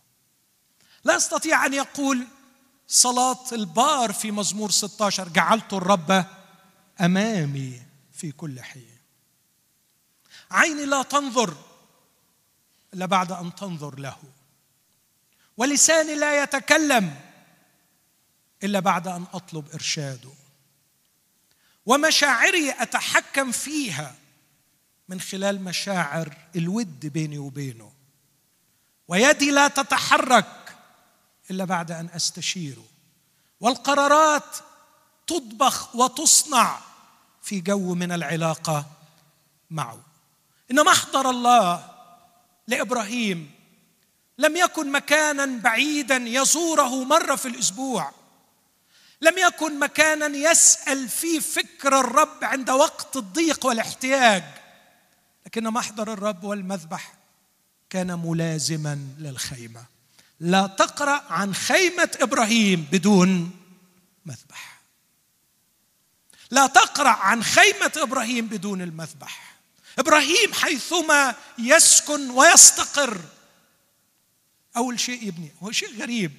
لا 1.03 1.15
يستطيع 1.15 1.65
أن 1.65 1.73
يقول 1.73 2.27
صلاة 2.87 3.45
البار 3.51 4.13
في 4.13 4.31
مزمور 4.31 4.71
16 4.71 5.29
جعلت 5.29 5.73
الرب 5.73 6.25
أمامي 7.01 7.81
في 8.13 8.31
كل 8.31 8.61
حين. 8.61 8.97
عيني 10.51 10.85
لا 10.85 11.01
تنظر 11.01 11.57
إلا 12.93 13.05
بعد 13.05 13.31
أن 13.31 13.55
تنظر 13.55 13.99
له. 13.99 14.17
ولساني 15.57 16.15
لا 16.15 16.43
يتكلم 16.43 17.15
إلا 18.63 18.79
بعد 18.79 19.07
أن 19.07 19.25
أطلب 19.33 19.69
إرشاده. 19.73 20.29
ومشاعري 21.85 22.71
أتحكم 22.71 23.51
فيها 23.51 24.15
من 25.09 25.21
خلال 25.21 25.63
مشاعر 25.63 26.37
الود 26.55 27.05
بيني 27.05 27.37
وبينه. 27.37 27.93
ويدي 29.07 29.51
لا 29.51 29.67
تتحرك 29.67 30.77
إلا 31.51 31.65
بعد 31.65 31.91
أن 31.91 32.09
أستشيره. 32.15 32.85
والقرارات 33.59 34.55
تطبخ 35.27 35.95
وتصنع 35.95 36.88
في 37.49 37.61
جو 37.61 37.95
من 37.95 38.11
العلاقة 38.11 38.85
معه. 39.69 39.99
ان 40.71 40.85
محضر 40.85 41.29
الله 41.29 41.89
لإبراهيم 42.67 43.51
لم 44.37 44.57
يكن 44.57 44.91
مكانا 44.91 45.45
بعيدا 45.45 46.15
يزوره 46.15 47.03
مرة 47.03 47.35
في 47.35 47.47
الأسبوع 47.47 48.11
لم 49.21 49.37
يكن 49.37 49.79
مكانا 49.79 50.25
يسأل 50.25 51.09
فيه 51.09 51.39
فكر 51.39 51.99
الرب 51.99 52.43
عند 52.43 52.69
وقت 52.69 53.17
الضيق 53.17 53.65
والاحتياج 53.65 54.43
لكن 55.45 55.63
محضر 55.63 56.13
الرب 56.13 56.43
والمذبح 56.43 57.13
كان 57.89 58.19
ملازما 58.19 58.99
للخيمة. 59.19 59.85
لا 60.39 60.67
تقرأ 60.67 61.23
عن 61.29 61.55
خيمة 61.55 62.11
إبراهيم 62.21 62.87
بدون 62.91 63.51
مذبح. 64.25 64.78
لا 66.51 66.67
تقرأ 66.67 67.09
عن 67.09 67.43
خيمة 67.43 67.91
إبراهيم 67.97 68.47
بدون 68.47 68.81
المذبح. 68.81 69.59
إبراهيم 69.99 70.53
حيثما 70.53 71.35
يسكن 71.59 72.29
ويستقر. 72.29 73.21
أول 74.77 74.99
شيء 74.99 75.27
يبني 75.27 75.51
هو 75.63 75.71
شيء 75.71 76.01
غريب. 76.01 76.31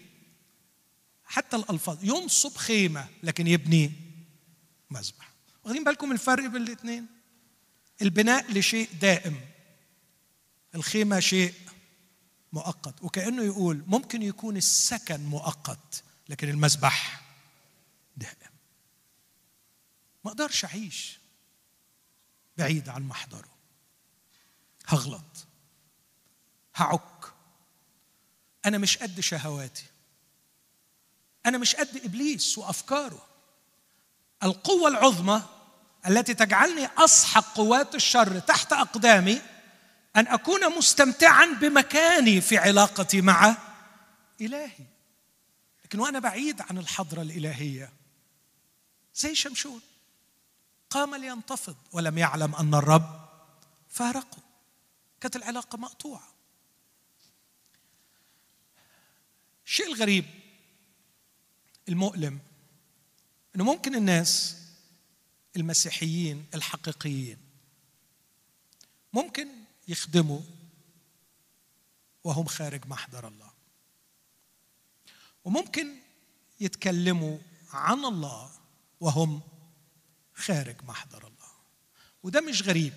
حتى 1.24 1.56
الألفاظ 1.56 2.04
ينصب 2.04 2.56
خيمة 2.56 3.08
لكن 3.22 3.46
يبني 3.46 3.92
مذبح. 4.90 5.30
واخدين 5.64 5.84
بالكم 5.84 6.12
الفرق 6.12 6.46
بين 6.46 6.62
الاثنين؟ 6.62 7.06
البناء 8.02 8.52
لشيء 8.52 8.88
دائم. 9.00 9.40
الخيمة 10.74 11.20
شيء 11.20 11.54
مؤقت. 12.52 13.02
وكأنه 13.02 13.42
يقول 13.42 13.84
ممكن 13.86 14.22
يكون 14.22 14.56
السكن 14.56 15.20
مؤقت 15.20 16.02
لكن 16.28 16.48
المذبح 16.48 17.22
دائم. 18.16 18.49
ما 20.24 20.30
أقدرش 20.30 20.64
اعيش 20.64 21.18
بعيد 22.56 22.88
عن 22.88 23.02
محضره. 23.02 23.48
هغلط. 24.86 25.46
هعك. 26.76 27.32
أنا 28.66 28.78
مش 28.78 28.98
قد 28.98 29.20
شهواتي. 29.20 29.84
أنا 31.46 31.58
مش 31.58 31.76
قد 31.76 32.00
إبليس 32.04 32.58
وأفكاره. 32.58 33.26
القوة 34.42 34.88
العظمى 34.88 35.42
التي 36.06 36.34
تجعلني 36.34 36.88
اسحق 36.98 37.54
قوات 37.54 37.94
الشر 37.94 38.38
تحت 38.38 38.72
أقدامي 38.72 39.42
أن 40.16 40.26
أكون 40.26 40.76
مستمتعا 40.78 41.46
بمكاني 41.46 42.40
في 42.40 42.58
علاقتي 42.58 43.20
مع 43.20 43.56
إلهي. 44.40 44.86
لكن 45.84 46.00
وأنا 46.00 46.18
بعيد 46.18 46.60
عن 46.60 46.78
الحضرة 46.78 47.22
الإلهية 47.22 47.92
زي 49.14 49.34
شمشون. 49.34 49.80
قام 50.91 51.14
لينتفض 51.14 51.76
ولم 51.93 52.18
يعلم 52.18 52.55
أن 52.55 52.74
الرب 52.74 53.28
فارقه. 53.88 54.38
كانت 55.20 55.36
العلاقة 55.36 55.78
مقطوعة. 55.78 56.28
الشيء 59.66 59.86
الغريب 59.86 60.24
المؤلم 61.88 62.38
إنه 63.57 63.64
ممكن 63.64 63.95
الناس 63.95 64.57
المسيحيين 65.57 66.47
الحقيقيين 66.55 67.38
ممكن 69.12 69.49
يخدموا 69.88 70.41
وهم 72.24 72.47
خارج 72.47 72.86
محضر 72.86 73.28
الله. 73.28 73.51
وممكن 75.45 75.97
يتكلموا 76.61 77.38
عن 77.72 78.05
الله 78.05 78.51
وهم 79.01 79.41
خارج 80.41 80.76
محضر 80.84 81.18
الله. 81.26 81.51
وده 82.22 82.41
مش 82.41 82.62
غريب. 82.62 82.93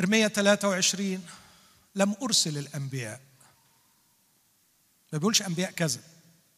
ارميا 0.00 0.28
23 0.28 1.26
لم 1.94 2.14
أرسل 2.22 2.58
الأنبياء. 2.58 3.20
ما 5.12 5.18
بيقولش 5.18 5.42
أنبياء 5.42 5.70
كذا 5.70 6.00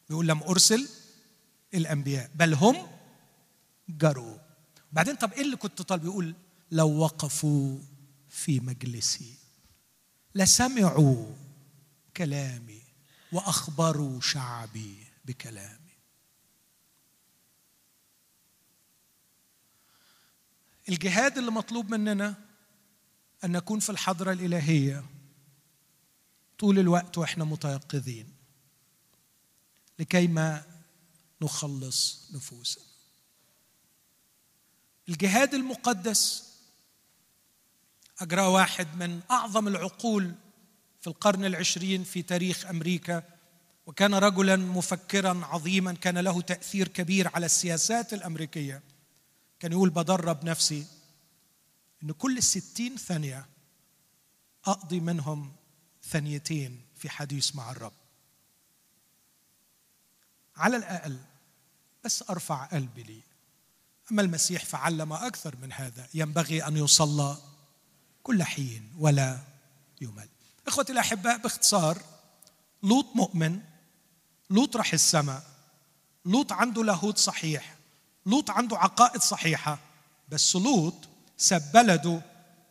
بيقول 0.09 0.29
لم 0.29 0.43
أرسل 0.43 0.89
الأنبياء 1.75 2.31
بل 2.35 2.55
هم 2.55 2.87
جروا. 3.89 4.39
بعدين 4.93 5.15
طب 5.17 5.33
إيه 5.33 5.43
اللي 5.43 5.57
كنت 5.57 5.83
طالب؟ 5.83 6.05
يقول 6.05 6.35
لو 6.71 6.99
وقفوا 6.99 7.79
في 8.31 8.61
مجلسي 8.61 9.35
لسمعوا 10.35 11.35
كلامي 12.17 12.83
وأخبروا 13.33 14.21
شعبي 14.21 15.07
بكلامي. 15.25 15.84
الجهاد 20.89 21.39
اللي 21.39 21.51
مطلوب 21.51 21.91
مننا 21.91 22.35
أن 23.45 23.53
نكون 23.53 23.81
في 23.81 23.91
الحضرة 23.91 24.33
الإلهية 24.33 25.05
طول 26.59 26.79
الوقت 26.79 27.19
وإحنا 27.19 27.45
متيقظين 27.45 28.35
لكيما 29.99 30.63
نخلص 31.43 32.31
نفوسنا. 32.35 32.85
الجهاد 35.09 35.55
المقدس 35.55 36.55
أجراه 38.19 38.49
واحد 38.49 38.97
من 38.97 39.21
أعظم 39.31 39.69
العقول 39.69 40.35
في 41.01 41.07
القرن 41.07 41.45
العشرين 41.45 42.05
في 42.05 42.23
تاريخ 42.23 42.67
أمريكا 42.67 43.23
وكان 43.87 44.15
رجلا 44.15 44.57
مفكرا 44.57 45.45
عظيما 45.45 45.93
كان 45.93 46.19
له 46.19 46.41
تأثير 46.41 46.89
كبير 46.89 47.31
على 47.35 47.47
السياسات 47.47 48.15
الأمريكية. 48.15 48.83
كان 49.65 49.73
يقول 49.73 49.91
بدرب 49.91 50.45
نفسي 50.45 50.87
أن 52.03 52.13
كل 52.13 52.43
ستين 52.43 52.97
ثانية 52.97 53.47
أقضي 54.65 55.01
منهم 55.01 55.53
ثانيتين 56.03 56.87
في 56.97 57.11
حديث 57.11 57.57
مع 57.57 57.71
الرب. 57.71 57.93
على 60.57 60.77
الأقل 60.77 61.19
بس 62.05 62.25
أرفع 62.31 62.65
قلبي 62.65 63.03
لي. 63.03 63.21
أما 64.13 64.23
المسيح 64.23 64.65
فعلم 64.65 65.13
أكثر 65.13 65.57
من 65.57 65.73
هذا. 65.73 66.09
ينبغي 66.15 66.67
أن 66.67 66.77
يصلى 66.77 67.37
كل 68.23 68.43
حين 68.43 68.93
ولا 68.99 69.41
يمل. 70.01 70.29
إخوتي 70.67 70.93
الأحباء 70.93 71.39
باختصار 71.39 72.03
لوط 72.83 73.07
مؤمن 73.17 73.61
لوط 74.51 74.77
راح 74.77 74.93
السماء 74.93 75.43
لوط 76.25 76.53
عنده 76.53 76.85
لاهوت 76.85 77.19
صحيح. 77.19 77.77
لوط 78.27 78.51
عنده 78.51 78.79
عقائد 78.79 79.21
صحيحة 79.23 79.79
بس 80.29 80.57
لوط 80.57 80.95
ساب 81.39 81.71
بلده 81.75 82.21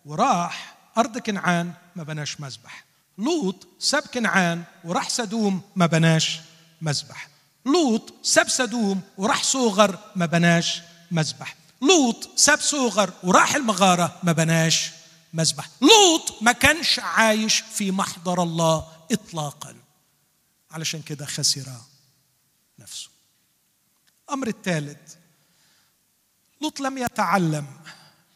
وراح 0.06 0.76
أرض 0.98 1.18
كنعان 1.18 1.74
ما 1.96 2.04
بناش 2.04 2.40
مذبح. 2.42 2.86
لوط 3.18 3.68
ساب 3.80 4.04
كنعان 4.04 4.64
وراح 4.84 5.10
سدوم 5.10 5.62
ما 5.76 5.86
بناش 5.86 6.40
مذبح. 6.82 7.28
لوط 7.66 8.14
ساب 8.24 8.50
سدوم 8.50 9.02
وراح 9.18 9.44
صوغر 9.44 10.00
ما 10.16 10.26
بناش 10.26 10.82
مذبح. 11.12 11.56
لوط 11.82 12.30
ساب 12.36 12.60
صوغر 12.60 13.14
وراح 13.24 13.56
المغارة 13.56 14.20
ما 14.24 14.32
بناش 14.32 14.92
مذبح. 15.34 15.70
لوط 15.82 16.42
ما 16.42 16.52
كانش 16.52 17.00
عايش 17.00 17.60
في 17.60 17.92
محضر 17.92 18.44
الله 18.44 18.88
إطلاقا. 19.12 19.76
علشان 20.72 21.02
كده 21.02 21.26
خسر 21.26 21.66
نفسه. 22.80 23.10
الأمر 24.28 24.48
الثالث 24.48 25.16
لوط 26.64 26.80
لم 26.80 26.98
يتعلم 26.98 27.68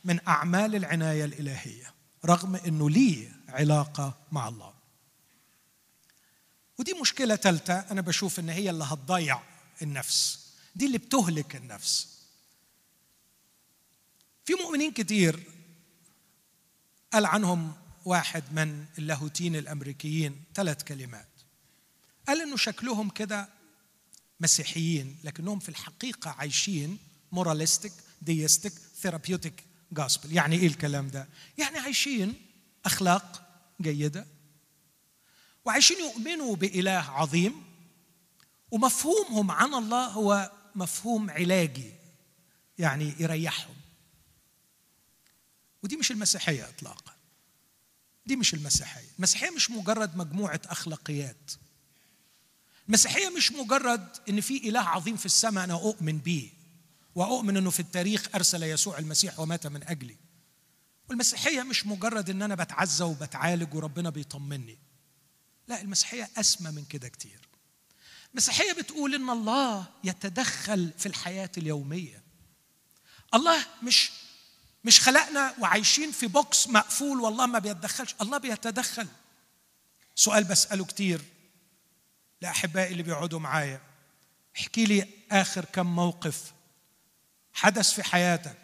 من 0.03 0.27
أعمال 0.27 0.75
العناية 0.75 1.25
الإلهية 1.25 1.93
رغم 2.25 2.55
أنه 2.55 2.89
ليه 2.89 3.31
علاقة 3.47 4.17
مع 4.31 4.47
الله. 4.47 4.73
ودي 6.77 6.93
مشكلة 7.01 7.35
ثالثة 7.35 7.73
أنا 7.73 8.01
بشوف 8.01 8.39
إن 8.39 8.49
هي 8.49 8.69
اللي 8.69 8.83
هتضيع 8.83 9.41
النفس. 9.81 10.47
دي 10.75 10.85
اللي 10.85 10.97
بتهلك 10.97 11.55
النفس. 11.55 12.17
في 14.45 14.53
مؤمنين 14.53 14.91
كتير 14.91 15.43
قال 17.13 17.25
عنهم 17.25 17.73
واحد 18.05 18.43
من 18.51 18.85
اللاهوتين 18.97 19.55
الأمريكيين 19.55 20.43
ثلاث 20.55 20.83
كلمات. 20.83 21.29
قال 22.27 22.41
إنه 22.41 22.57
شكلهم 22.57 23.09
كده 23.09 23.49
مسيحيين 24.39 25.17
لكنهم 25.23 25.59
في 25.59 25.69
الحقيقة 25.69 26.31
عايشين 26.31 26.97
moralistic 27.31 27.93
deistic 28.21 28.73
therapeutic 29.01 29.63
gospel 29.91 30.33
يعني 30.33 30.55
إيه 30.55 30.67
الكلام 30.67 31.07
ده؟ 31.07 31.27
يعني 31.57 31.77
عايشين 31.77 32.33
أخلاق 32.85 33.43
جيدة 33.81 34.27
وعايشين 35.65 35.97
يؤمنوا 35.99 36.55
بإله 36.55 36.91
عظيم 36.91 37.63
ومفهومهم 38.71 39.51
عن 39.51 39.73
الله 39.73 40.05
هو 40.07 40.51
مفهوم 40.75 41.29
علاجي 41.29 41.91
يعني 42.77 43.13
يريحهم. 43.19 43.75
ودي 45.83 45.97
مش 45.97 46.11
المسيحية 46.11 46.69
اطلاقا. 46.69 47.13
دي 48.25 48.35
مش 48.35 48.53
المسيحية. 48.53 49.09
المسيحية 49.17 49.49
مش 49.49 49.71
مجرد 49.71 50.17
مجموعة 50.17 50.61
أخلاقيات. 50.65 51.51
المسيحية 52.87 53.29
مش 53.29 53.51
مجرد 53.51 54.07
إن 54.29 54.41
في 54.41 54.69
إله 54.69 54.79
عظيم 54.79 55.17
في 55.17 55.25
السماء 55.25 55.63
أنا 55.63 55.73
أؤمن 55.73 56.17
به 56.17 56.51
وأؤمن 57.17 57.57
إنه 57.57 57.69
في 57.69 57.79
التاريخ 57.79 58.27
أرسل 58.35 58.63
يسوع 58.63 58.97
المسيح 58.97 59.39
ومات 59.39 59.67
من 59.67 59.83
أجلي. 59.83 60.17
والمسيحية 61.09 61.63
مش 61.63 61.85
مجرد 61.85 62.29
إن 62.29 62.41
أنا 62.41 62.55
بتعزى 62.55 63.03
وبتعالج 63.03 63.73
وربنا 63.73 64.09
بيطمني. 64.09 64.77
لا 65.67 65.81
المسيحية 65.81 66.29
أسمى 66.37 66.71
من 66.71 66.85
كده 66.85 67.07
كتير. 67.07 67.47
المسيحيه 68.31 68.73
بتقول 68.73 69.15
إن 69.15 69.29
الله 69.29 69.87
يتدخل 70.03 70.93
في 70.97 71.05
الحياة 71.05 71.49
اليومية. 71.57 72.23
الله 73.33 73.65
مش 73.83 74.11
مش 74.83 74.99
خلقنا 74.99 75.53
وعايشين 75.59 76.11
في 76.11 76.27
بوكس 76.27 76.67
مقفول 76.67 77.21
والله 77.21 77.45
ما 77.45 77.59
بيتدخلش. 77.59 78.15
الله 78.21 78.37
بيتدخل. 78.37 79.07
سؤال 80.15 80.43
بسأله 80.43 80.85
كتير 80.85 81.21
لأحبائي 82.41 82.91
اللي 82.91 83.03
بيقعدوا 83.03 83.39
معايا. 83.39 83.81
احكي 84.57 84.85
لي 84.85 85.07
آخر 85.31 85.65
كم 85.65 85.95
موقف 85.95 86.56
حدث 87.57 87.93
في 87.93 88.03
حياتك 88.03 88.57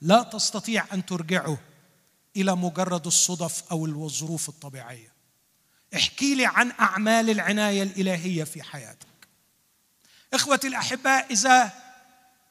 لا 0.00 0.22
تستطيع 0.22 0.84
أن 0.92 1.06
ترجعه 1.06 1.58
إلى 2.36 2.56
مجرد 2.56 3.06
الصدف 3.06 3.62
أو 3.70 3.86
الظروف 3.86 4.48
الطبيعية. 4.48 5.12
احكي 5.94 6.34
لي 6.34 6.46
عن 6.46 6.72
أعمال 6.80 7.30
العناية 7.30 7.82
الإلهية 7.82 8.44
في 8.44 8.62
حياتك. 8.62 9.28
إخوتي 10.34 10.66
الأحباء 10.66 11.26
إذا 11.32 11.72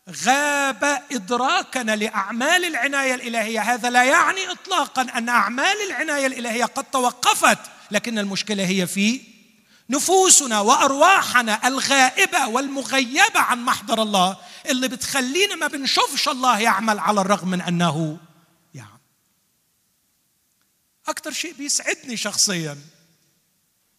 غاب 0.09 1.01
إدراكنا 1.11 1.95
لأعمال 1.95 2.65
العناية 2.65 3.15
الإلهية 3.15 3.59
هذا 3.59 3.89
لا 3.89 4.03
يعني 4.03 4.51
إطلاقا 4.51 5.01
أن 5.01 5.29
أعمال 5.29 5.75
العناية 5.87 6.27
الإلهية 6.27 6.65
قد 6.65 6.83
توقفت 6.83 7.59
لكن 7.91 8.19
المشكلة 8.19 8.65
هي 8.65 8.87
في 8.87 9.32
نفوسنا 9.93 10.59
وأرواحنا 10.59 11.67
الغائبة 11.67 12.47
والمغيبة 12.47 13.39
عن 13.39 13.65
محضر 13.65 14.01
الله 14.01 14.37
اللي 14.65 14.87
بتخلينا 14.87 15.55
ما 15.55 15.67
بنشوفش 15.67 16.27
الله 16.27 16.59
يعمل 16.59 16.99
على 16.99 17.21
الرغم 17.21 17.49
من 17.49 17.61
أنه 17.61 18.17
يعمل. 18.73 18.99
أكثر 21.07 21.31
شيء 21.31 21.53
بيسعدني 21.53 22.17
شخصيا 22.17 22.81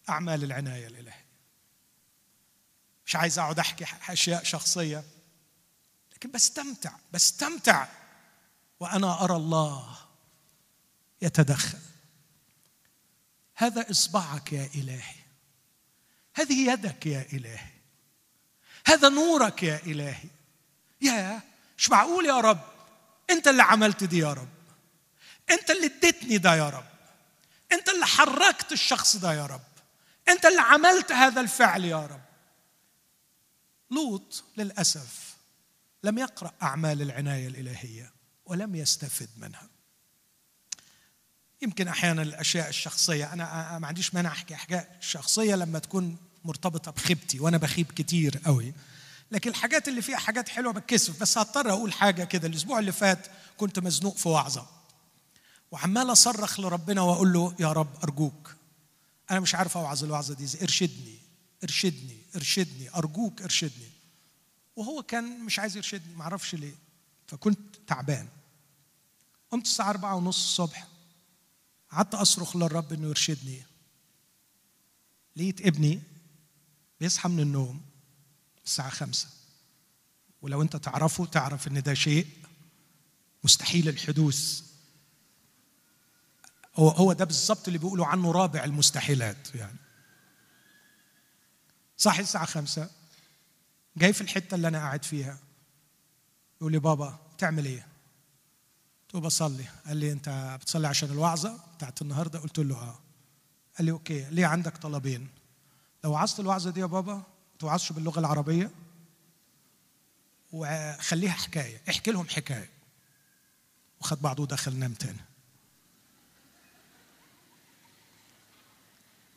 أعمال 0.09 0.43
العناية 0.43 0.87
الإلهية. 0.87 1.25
مش 3.05 3.15
عايز 3.15 3.39
أقعد 3.39 3.59
أحكي 3.59 3.85
أشياء 4.09 4.43
شخصية 4.43 5.03
لكن 6.13 6.31
بستمتع 6.31 6.91
بستمتع 7.13 7.87
وأنا 8.79 9.23
أرى 9.23 9.35
الله 9.35 9.97
يتدخل. 11.21 11.79
هذا 13.55 13.91
إصبعك 13.91 14.53
يا 14.53 14.69
إلهي. 14.75 15.24
هذه 16.35 16.71
يدك 16.71 17.05
يا 17.05 17.25
إلهي. 17.33 17.69
هذا 18.85 19.09
نورك 19.09 19.63
يا 19.63 19.81
إلهي. 19.85 20.29
يا 21.01 21.41
مش 21.77 21.89
معقول 21.89 22.25
يا 22.25 22.39
رب؟ 22.39 22.61
أنت 23.29 23.47
اللي 23.47 23.63
عملت 23.63 24.03
دي 24.03 24.17
يا 24.17 24.33
رب. 24.33 24.49
أنت 25.49 25.71
اللي 25.71 25.85
اديتني 25.85 26.37
ده 26.37 26.55
يا 26.55 26.69
رب. 26.69 26.85
أنت 27.71 27.89
اللي 27.89 28.05
حركت 28.05 28.71
الشخص 28.71 29.15
ده 29.15 29.33
يا 29.33 29.45
رب. 29.45 29.61
أنت 30.29 30.45
اللي 30.45 30.61
عملت 30.61 31.11
هذا 31.11 31.41
الفعل 31.41 31.85
يا 31.85 32.05
رب. 32.05 32.21
لوط 33.91 34.43
للأسف 34.57 35.35
لم 36.03 36.17
يقرأ 36.17 36.51
أعمال 36.61 37.01
العناية 37.01 37.47
الإلهية 37.47 38.11
ولم 38.45 38.75
يستفد 38.75 39.29
منها. 39.37 39.69
يمكن 41.61 41.87
أحيانا 41.87 42.21
الأشياء 42.21 42.69
الشخصية 42.69 43.33
أنا 43.33 43.79
ما 43.79 43.87
عنديش 43.87 44.13
مانع 44.13 44.31
أحكي 44.31 44.55
حاجات 44.55 44.89
شخصية 44.99 45.55
لما 45.55 45.79
تكون 45.79 46.17
مرتبطة 46.45 46.91
بخيبتي 46.91 47.39
وأنا 47.39 47.57
بخيب 47.57 47.91
كتير 47.91 48.37
قوي. 48.45 48.73
لكن 49.31 49.49
الحاجات 49.49 49.87
اللي 49.87 50.01
فيها 50.01 50.17
حاجات 50.17 50.49
حلوة 50.49 50.73
بتكسف 50.73 51.21
بس 51.21 51.37
هضطر 51.37 51.69
أقول 51.69 51.93
حاجة 51.93 52.23
كده. 52.23 52.47
الأسبوع 52.47 52.79
اللي 52.79 52.91
فات 52.91 53.27
كنت 53.57 53.79
مزنوق 53.79 54.17
في 54.17 54.29
وعظة. 54.29 54.67
وعمال 55.71 56.11
أصرخ 56.11 56.59
لربنا 56.59 57.01
وأقول 57.01 57.33
له 57.33 57.55
يا 57.59 57.71
رب 57.71 57.95
أرجوك. 58.03 58.55
أنا 59.31 59.39
مش 59.39 59.55
عارف 59.55 59.77
أوعظ 59.77 60.03
الوعظة 60.03 60.33
دي 60.33 60.47
إرشدني 60.61 61.17
إرشدني 61.63 62.17
إرشدني. 62.35 62.95
أرجوك 62.95 63.41
إرشدني. 63.41 63.89
وهو 64.75 65.03
كان 65.03 65.39
مش 65.39 65.59
عايز 65.59 65.77
يرشدني 65.77 66.15
معرفش 66.15 66.55
ليه. 66.55 66.75
فكنت 67.27 67.59
تعبان. 67.87 68.27
قمت 69.51 69.65
الساعة 69.65 69.89
أربعة 69.89 70.15
ونص 70.15 70.43
الصبح. 70.43 70.87
قعدت 71.91 72.15
أصرخ 72.15 72.55
للرب 72.55 72.93
إنه 72.93 73.07
يرشدني. 73.07 73.63
لقيت 75.35 75.65
ابني 75.65 76.01
بيصحى 77.05 77.29
من 77.29 77.39
النوم 77.39 77.81
الساعة 78.65 78.89
خمسة. 78.89 79.27
ولو 80.41 80.61
أنت 80.61 80.75
تعرفه 80.75 81.25
تعرف 81.25 81.67
إن 81.67 81.81
ده 81.81 81.93
شيء 81.93 82.27
مستحيل 83.43 83.89
الحدوث. 83.89 84.63
هو 86.75 86.89
هو 86.89 87.13
ده 87.13 87.25
بالظبط 87.25 87.67
اللي 87.67 87.79
بيقولوا 87.79 88.05
عنه 88.05 88.31
رابع 88.31 88.63
المستحيلات 88.63 89.55
يعني. 89.55 89.77
صحي 91.97 92.21
الساعة 92.21 92.45
خمسة 92.45 92.89
جاي 93.97 94.13
في 94.13 94.21
الحتة 94.21 94.55
اللي 94.55 94.67
أنا 94.67 94.77
قاعد 94.77 95.03
فيها. 95.05 95.37
يقول 96.61 96.71
لي 96.71 96.79
بابا 96.79 97.19
تعمل 97.37 97.65
إيه؟ 97.65 97.87
قلت 99.01 99.13
له 99.13 99.19
بصلي. 99.19 99.65
قال 99.85 99.97
لي 99.97 100.11
أنت 100.11 100.57
بتصلي 100.61 100.87
عشان 100.87 101.11
الوعظة 101.11 101.59
بتاعت 101.75 102.01
النهاردة؟ 102.01 102.39
قلت 102.39 102.59
له 102.59 102.75
آه. 102.75 102.99
قال 103.77 103.85
لي 103.85 103.91
أوكي. 103.91 104.29
ليه 104.29 104.45
عندك 104.45 104.77
طلبين. 104.77 105.44
لو 106.05 106.11
وعظت 106.11 106.39
الوعظة 106.39 106.71
دي 106.71 106.79
يا 106.79 106.85
بابا 106.85 107.23
توعظش 107.59 107.91
باللغة 107.91 108.19
العربية. 108.19 108.71
وخليها 110.53 111.31
حكاية 111.31 111.81
احكي 111.89 112.11
لهم 112.11 112.27
حكاية. 112.27 112.69
وخد 114.01 114.21
بعضه 114.21 114.43
ودخل 114.43 114.75
نام 114.75 114.93
تاني. 114.93 115.19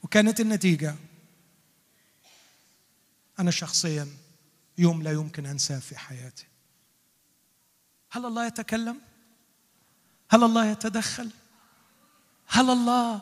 وكانت 0.03 0.41
النتيجة 0.41 0.97
أنا 3.39 3.51
شخصيا 3.51 4.09
يوم 4.79 5.03
لا 5.03 5.13
يمكن 5.13 5.47
أنساه 5.47 5.79
في 5.79 5.99
حياتي. 5.99 6.47
هل 8.11 8.27
الله 8.27 8.47
يتكلم؟ 8.47 9.01
هل 10.31 10.45
الله 10.45 10.67
يتدخل؟ 10.67 11.31
هل 12.47 12.71
الله 12.71 13.21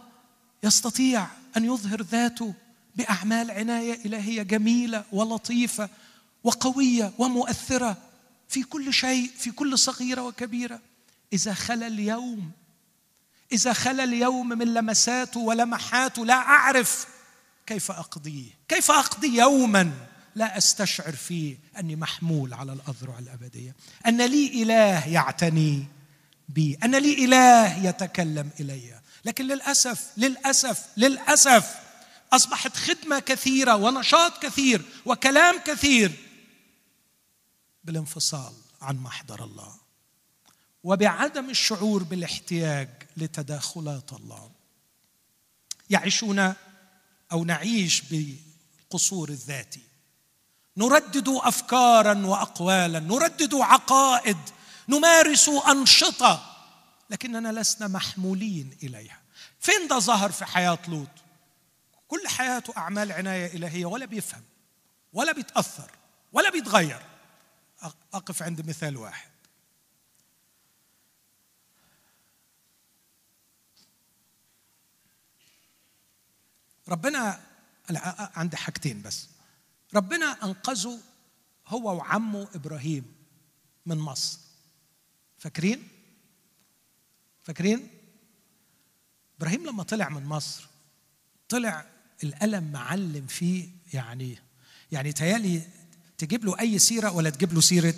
يستطيع 0.63 1.27
أن 1.57 1.65
يظهر 1.65 2.03
ذاته؟ 2.03 2.55
بأعمال 2.97 3.51
عناية 3.51 3.99
إلهية 4.05 4.43
جميلة 4.43 5.05
ولطيفة 5.13 5.89
وقوية 6.45 7.13
ومؤثرة 7.19 7.97
في 8.49 8.63
كل 8.63 8.93
شيء 8.93 9.31
في 9.39 9.51
كل 9.51 9.79
صغيرة 9.79 10.23
وكبيرة. 10.23 10.81
إذا 11.33 11.55
خلا 11.55 11.87
اليوم 11.87 12.51
إذا 13.53 13.73
خلا 13.73 14.05
اليوم 14.05 14.49
من 14.49 14.75
لمساته 14.75 15.41
ولمحاته 15.41 16.27
لا 16.27 16.35
أعرف 16.35 17.07
كيف 17.67 17.91
أقضيه. 17.91 18.51
كيف 18.69 18.91
أقضي 18.91 19.37
يوما؟ 19.37 19.93
لا 20.35 20.59
أستشعر 20.59 21.13
فيه 21.13 21.59
أني 21.79 21.97
محمول 21.97 22.55
على 22.55 22.73
الأذرع 22.73 23.19
الأبدية. 23.19 23.75
أن 24.07 24.23
لي 24.23 24.63
إله 24.63 25.09
يعتني 25.09 25.87
بي. 26.49 26.79
أن 26.85 26.95
لي 26.95 27.25
إله 27.25 27.87
يتكلم 27.89 28.51
إلي. 28.61 29.01
لكن 29.25 29.45
للأسف 29.45 30.11
للأسف 30.17 30.87
للأسف 30.97 31.86
أصبحت 32.33 32.77
خدمة 32.77 33.19
كثيرة 33.19 33.75
ونشاط 33.75 34.43
كثير 34.43 34.83
وكلام 35.05 35.59
كثير 35.59 36.13
بالانفصال 37.85 38.53
عن 38.83 38.97
محضر 38.97 39.45
الله 39.45 39.75
وبعدم 40.85 41.51
الشعور 41.51 42.03
بالاحتياج 42.03 42.89
لتداخلات 43.17 44.13
الله. 44.13 44.51
يعيشون 45.91 46.55
أو 47.33 47.45
نعيش 47.45 48.01
بالقصور 48.01 49.29
الذاتي. 49.29 49.81
نردد 50.77 51.29
افكارا 51.29 52.27
واقوالا 52.27 52.99
نردد 53.01 53.55
عقائد 53.55 54.39
نمارس 54.89 55.49
أنشطة 55.49 56.57
لكننا 57.11 57.61
لسنا 57.61 57.89
محمولين 57.89 58.77
إليها. 58.83 59.21
فين 59.61 59.89
ده 59.89 59.99
ظهر 59.99 60.33
في 60.33 60.45
حياة 60.45 60.79
لوط؟ 60.89 61.09
كل 62.09 62.29
حياته 62.29 62.77
أعمال 62.77 63.13
عناية 63.13 63.47
إلهية 63.47 63.87
ولا 63.87 64.07
بيفهم 64.07 64.43
ولا 65.13 65.33
بيتأثر 65.33 65.91
ولا 66.33 66.51
بيتغير 66.51 67.03
أقف 68.13 68.43
عند 68.43 68.69
مثال 68.69 68.97
واحد 68.97 69.31
ربنا 76.89 77.41
عندي 78.37 78.57
حاجتين 78.57 79.03
بس 79.03 79.29
ربنا 79.95 80.27
أنقذه 80.45 81.01
هو 81.67 81.97
وعمه 81.97 82.49
إبراهيم 82.55 83.15
من 83.87 83.99
مصر 83.99 84.39
فاكرين؟ 85.39 85.89
فاكرين؟ 87.43 87.89
إبراهيم 89.39 89.67
لما 89.67 89.83
طلع 89.83 90.09
من 90.09 90.25
مصر 90.25 90.67
طلع 91.49 91.96
الألم 92.25 92.73
معلم 92.73 93.27
فيه 93.27 93.69
يعني 93.93 94.39
يعني 94.93 95.13
تيالي 95.13 95.63
تجيب 96.19 96.45
له 96.45 96.61
أي 96.61 96.79
سيرة 96.79 97.11
ولا 97.11 97.31
تجيب 97.31 97.53
له 97.53 97.61
سيرة 97.61 97.95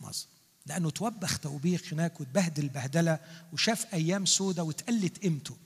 مصر. 0.00 0.28
لأنه 0.66 0.90
توبخ 0.90 1.38
توبيخ 1.38 1.92
هناك 1.92 2.20
وتبهدل 2.20 2.68
بهدلة 2.68 3.20
وشاف 3.52 3.94
أيام 3.94 4.26
سودة 4.26 4.62
وتقلت 4.62 5.18
قيمته. 5.18 5.56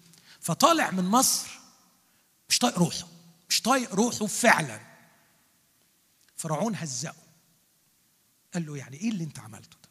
فطالع 0.40 0.90
من 0.90 1.04
مصر 1.04 1.48
مش 2.48 2.58
طايق 2.58 2.78
روحه 2.78 3.08
مش 3.48 3.62
طايق 3.62 3.94
روحه 3.94 4.26
فعلا. 4.26 4.80
فرعون 6.36 6.74
هزقه. 6.76 7.14
قال 8.54 8.66
له 8.66 8.76
يعني 8.76 8.96
إيه 8.96 9.10
اللي 9.10 9.24
أنت 9.24 9.38
عملته 9.38 9.76
ده؟ 9.82 9.88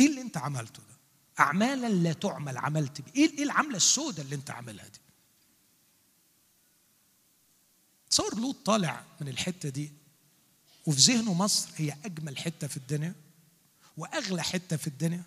إيه 0.00 0.06
اللي 0.06 0.20
أنت 0.20 0.36
عملته 0.36 0.82
ده؟ 0.82 0.96
اعمالا 1.40 1.88
لا 1.88 2.12
تعمل 2.12 2.58
عملت 2.58 3.02
إيه 3.16 3.30
إيه 3.38 3.42
العملة 3.42 3.76
السوداء 3.76 4.24
اللي 4.24 4.36
أنت 4.36 4.50
عاملها 4.50 4.86
دي؟ 4.86 4.98
تصور 8.12 8.40
لوط 8.40 8.56
طالع 8.64 9.04
من 9.20 9.28
الحتة 9.28 9.68
دي 9.68 9.92
وفي 10.86 11.00
ذهنه 11.00 11.34
مصر 11.34 11.68
هي 11.76 11.96
أجمل 12.04 12.38
حتة 12.38 12.66
في 12.66 12.76
الدنيا 12.76 13.14
وأغلى 13.96 14.42
حتة 14.42 14.76
في 14.76 14.86
الدنيا. 14.86 15.22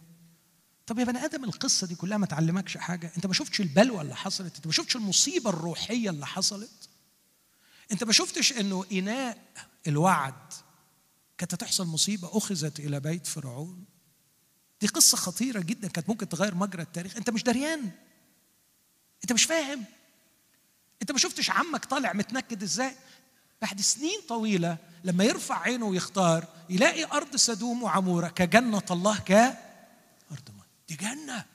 طب 0.88 1.00
يا 1.00 1.04
بني 1.04 1.26
آدم 1.26 1.44
القصة 1.44 1.88
دي 1.88 1.96
كلها 1.96 2.18
ما 2.18 2.26
تعلمكش 2.26 2.78
حاجة؟ 2.78 3.12
أنت 3.18 3.26
ما 3.26 3.34
شفتش 3.34 3.62
البلوه 3.62 4.02
اللي 4.02 4.16
حصلت؟ 4.16 4.56
أنت 4.56 4.68
ما 4.68 4.72
شفتش 4.74 4.96
المصيبة 4.96 5.50
الروحية 5.50 6.10
اللي 6.10 6.26
حصلت؟ 6.26 6.90
أنت 7.92 8.04
ما 8.04 8.12
شفتش 8.12 8.54
إنه 8.54 8.86
إناء 8.92 9.38
الوعد 9.88 10.54
كانت 11.38 11.54
هتحصل 11.54 11.88
مصيبة 11.88 12.38
أخذت 12.38 12.80
إلى 12.80 13.00
بيت 13.00 13.28
فرعون؟ 13.28 13.86
دي 14.82 14.88
قصة 14.88 15.18
خطيرة 15.18 15.60
جدا 15.60 15.88
كانت 15.88 16.10
ممكن 16.10 16.30
تغير 16.30 16.56
مجرى 16.56 16.82
التاريخ. 16.82 17.18
أنت 17.18 17.30
مش 17.30 17.44
دريان. 17.44 17.92
أنت 19.24 19.34
مش 19.34 19.44
فاهم. 19.44 19.86
انت 21.02 21.12
ما 21.12 21.18
شفتش 21.18 21.50
عمك 21.50 21.86
طالع 21.86 22.14
متنكد 22.14 22.64
إزاي؟ 22.64 22.96
بعد 23.62 23.82
سنين 23.82 24.22
طويلة 24.30 24.78
لما 25.04 25.24
يرفع 25.24 25.60
عينه 25.62 25.86
ويختار 25.86 26.48
يلاقي 26.70 27.04
أرض 27.04 27.36
سدوم 27.36 27.84
وعمورة 27.84 28.28
كجنة 28.28 28.84
الله 28.92 29.20
كارض 29.20 29.56
ماء 30.30 30.66
دي 30.90 30.96
جنة. 30.96 31.46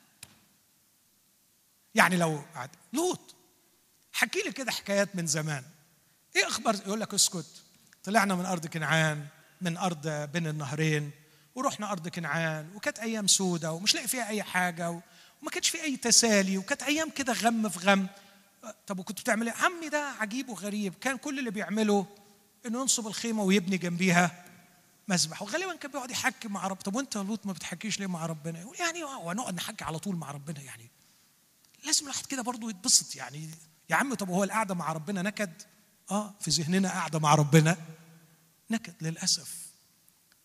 يعني 1.94 2.16
لو 2.16 2.42
لوط 2.92 3.34
حكي 4.12 4.42
لي 4.42 4.52
كده 4.52 4.72
حكايات 4.72 5.16
من 5.16 5.26
زمان. 5.26 5.64
إيه 6.36 6.46
أخبار؟ 6.46 6.74
يقول 6.74 7.00
لك 7.00 7.14
اسكت. 7.14 7.46
طلعنا 8.04 8.34
من 8.34 8.46
أرض 8.46 8.66
كنعان 8.66 9.26
من 9.60 9.76
أرض 9.76 10.08
بين 10.08 10.46
النهرين 10.46 11.10
ورحنا 11.54 11.92
أرض 11.92 12.08
كنعان 12.08 12.70
وكانت 12.74 12.98
أيام 12.98 13.26
سودة 13.26 13.72
ومش 13.72 13.94
لاقي 13.94 14.08
فيها 14.08 14.28
أي 14.28 14.42
حاجة 14.42 14.90
وما 14.90 15.50
كانش 15.52 15.68
في 15.68 15.82
أي 15.82 15.96
تسالي 15.96 16.58
وكانت 16.58 16.82
أيام 16.82 17.10
كده 17.10 17.32
غم 17.32 17.68
في 17.68 17.78
غم. 17.78 18.06
طب 18.86 18.98
وكنت 18.98 19.20
بتعمل 19.20 19.48
إيه؟ 19.48 19.54
عمي 19.56 19.88
ده 19.88 20.08
عجيب 20.20 20.48
وغريب. 20.48 20.94
كان 20.94 21.16
كل 21.16 21.38
اللي 21.38 21.50
بيعمله 21.50 22.06
إنه 22.66 22.80
ينصب 22.80 23.06
الخيمة 23.06 23.42
ويبني 23.42 23.78
جنبيها 23.78 24.44
مسبح 25.08 25.42
وغالبا 25.42 25.76
كان 25.76 25.90
بيقعد 25.90 26.10
يحكي 26.10 26.48
مع 26.48 26.66
رب 26.66 26.76
طب 26.76 26.94
وأنت 26.94 27.16
يا 27.16 27.22
لوط 27.22 27.46
ما 27.46 27.52
بتحكيش 27.52 28.00
ليه 28.00 28.06
مع 28.06 28.26
ربنا؟ 28.26 28.60
يقول 28.60 28.76
يعني 28.80 29.04
ونقعد 29.04 29.54
نحكي 29.54 29.84
على 29.84 29.98
طول 29.98 30.16
مع 30.16 30.30
ربنا 30.30 30.60
يعني. 30.60 30.90
لازم 31.84 32.02
الواحد 32.04 32.26
كده 32.26 32.42
برضه 32.42 32.70
يتبسط 32.70 33.16
يعني. 33.16 33.50
يا 33.90 33.96
عم 33.96 34.14
طب 34.14 34.28
هو 34.30 34.44
القعدة 34.44 34.74
مع 34.74 34.92
ربنا 34.92 35.22
نكد؟ 35.22 35.52
آه 36.10 36.34
في 36.40 36.50
ذهننا 36.50 36.88
قاعدة 36.88 37.18
مع 37.18 37.34
ربنا 37.34 37.76
نكد 38.70 38.94
للأسف. 39.00 39.66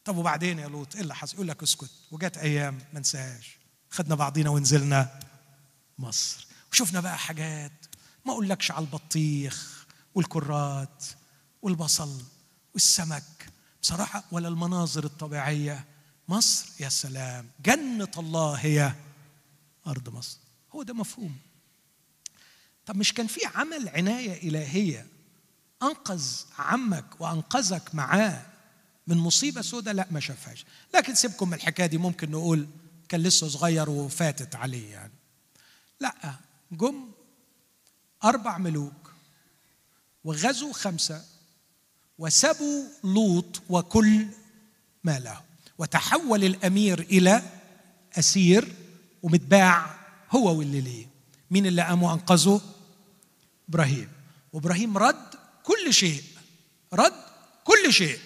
طب 0.06 0.18
وبعدين 0.18 0.60
يا 0.60 0.68
لوط؟ 0.68 0.96
إيه 0.96 1.02
اللي 1.02 1.16
حصل؟ 1.16 1.36
يقول 1.36 1.48
لك 1.48 1.64
اسكت. 1.64 1.90
وجت 2.12 2.38
أيام 2.38 2.80
ما 2.94 3.00
انساهاش. 3.00 3.58
خدنا 3.90 4.16
بعضينا 4.16 4.50
ونزلنا 4.50 5.20
مصر. 6.00 6.48
وشفنا 6.72 7.00
بقى 7.00 7.18
حاجات 7.18 7.72
ما 8.26 8.32
أقولكش 8.32 8.72
على 8.72 8.86
البطيخ 8.86 9.86
والكرات 10.16 11.04
والبصل 11.62 12.22
والسمك. 12.74 13.50
بصراحة 13.82 14.24
ولا 14.32 14.48
المناظر 14.48 15.04
الطبيعية. 15.04 15.86
مصر 16.30 16.66
يا 16.80 16.90
سلام. 16.90 17.50
جنة 17.66 18.12
الله 18.18 18.54
هي 18.54 18.94
أرض 19.88 20.10
مصر. 20.10 20.38
هو 20.76 20.84
ده 20.84 20.94
مفهوم. 20.94 21.36
طب 22.86 22.96
مش 22.98 23.14
كان 23.14 23.28
في 23.28 23.40
عمل 23.56 23.90
عناية 23.90 24.50
إلهية 24.50 25.08
أنقذ 25.84 26.26
عمك 26.60 27.06
وأنقذك 27.22 27.96
معاه 27.96 28.46
من 29.08 29.18
مصيبة 29.18 29.62
سوداء 29.62 29.94
لا 29.94 30.08
ما 30.12 30.20
شافهاش. 30.20 30.66
لكن 30.94 31.16
سيبكم 31.16 31.48
من 31.48 31.54
الحكاية 31.54 31.86
دي 31.86 31.98
ممكن 31.98 32.32
نقول 32.32 32.68
كان 33.10 33.22
لسه 33.22 33.48
صغير 33.48 33.90
وفاتت 33.90 34.56
عليه 34.56 34.92
يعني. 34.92 35.14
لا 36.00 36.36
جم 36.72 37.12
أربع 38.26 38.58
ملوك 38.58 39.14
وغزوا 40.24 40.74
خمسة 40.74 41.26
وسبوا 42.18 42.84
لوط 43.04 43.62
وكل 43.70 44.28
ما 45.04 45.20
له. 45.20 45.42
وتحول 45.78 46.44
الأمير 46.44 47.00
إلى 47.00 47.42
أسير 48.20 48.74
ومتباع 49.24 49.96
هو 50.32 50.60
واللي 50.60 50.82
ليه. 50.82 51.08
مين 51.52 51.66
اللي 51.66 51.82
قام 51.82 52.04
وانقذه 52.04 52.62
إبراهيم. 53.70 54.10
وإبراهيم 54.54 54.98
رد 54.98 55.36
كل 55.64 55.94
شيء 55.94 56.24
رد 56.94 57.24
كل 57.64 57.94
شيء. 57.94 58.20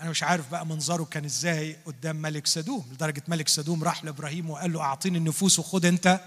أنا 0.00 0.10
مش 0.10 0.22
عارف 0.22 0.50
بقى 0.50 0.66
منظره 0.66 1.04
كان 1.04 1.24
إزاي 1.24 1.76
قدام 1.86 2.16
ملك 2.16 2.46
سدوم 2.46 2.88
لدرجة 2.92 3.22
ملك 3.28 3.48
سدوم 3.48 3.84
راح 3.84 4.04
لإبراهيم 4.04 4.50
وقال 4.50 4.72
له 4.72 4.80
أعطيني 4.80 5.18
النفوس 5.18 5.58
وخد 5.58 5.84
أنت 5.84 6.20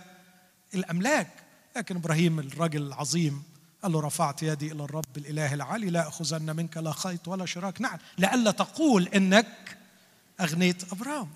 الأملاك. 0.74 1.45
لكن 1.76 1.96
إبراهيم 1.96 2.40
الراجل 2.40 2.82
العظيم 2.82 3.44
قال 3.84 3.92
له 3.92 4.02
رفعت 4.02 4.44
يدي 4.44 4.72
إلى 4.72 4.84
الرب 4.84 5.18
الإله 5.18 5.54
العلي 5.54 5.90
لا 5.90 6.08
أخذن 6.08 6.56
منك 6.56 6.78
لا 6.78 6.92
خيط 6.92 7.28
ولا 7.28 7.46
شراك. 7.46 7.82
نعم 7.82 7.98
لئلا 8.18 8.52
تقول 8.52 9.08
إنك 9.08 9.78
أغنيت 10.42 10.94
أبرام. 10.94 11.30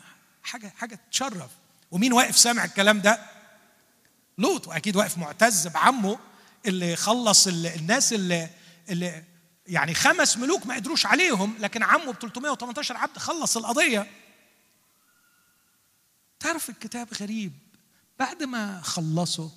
حاجة 0.43 0.73
حاجة 0.77 0.99
تشرف. 1.11 1.51
ومين 1.91 2.13
واقف 2.13 2.37
سامع 2.37 2.65
الكلام 2.65 3.01
ده؟ 3.01 3.19
لوط 4.37 4.67
وأكيد 4.67 4.95
واقف 4.95 5.17
معتز 5.17 5.67
بعمه 5.67 6.19
اللي 6.65 6.95
خلص 6.95 7.47
الناس 7.47 8.13
اللي 8.13 8.49
اللي 8.89 9.23
يعني 9.67 9.93
خمس 9.93 10.37
ملوك 10.37 10.65
ما 10.65 10.75
قدروش 10.75 11.05
عليهم 11.05 11.55
لكن 11.59 11.83
عمه 11.83 12.11
ب 12.11 12.15
318 12.21 12.97
عبد 12.97 13.17
خلص 13.17 13.57
القضية. 13.57 14.07
تعرف 16.39 16.69
الكتاب 16.69 17.07
غريب. 17.21 17.51
بعد 18.19 18.43
ما 18.43 18.81
خلصوا 18.81 19.49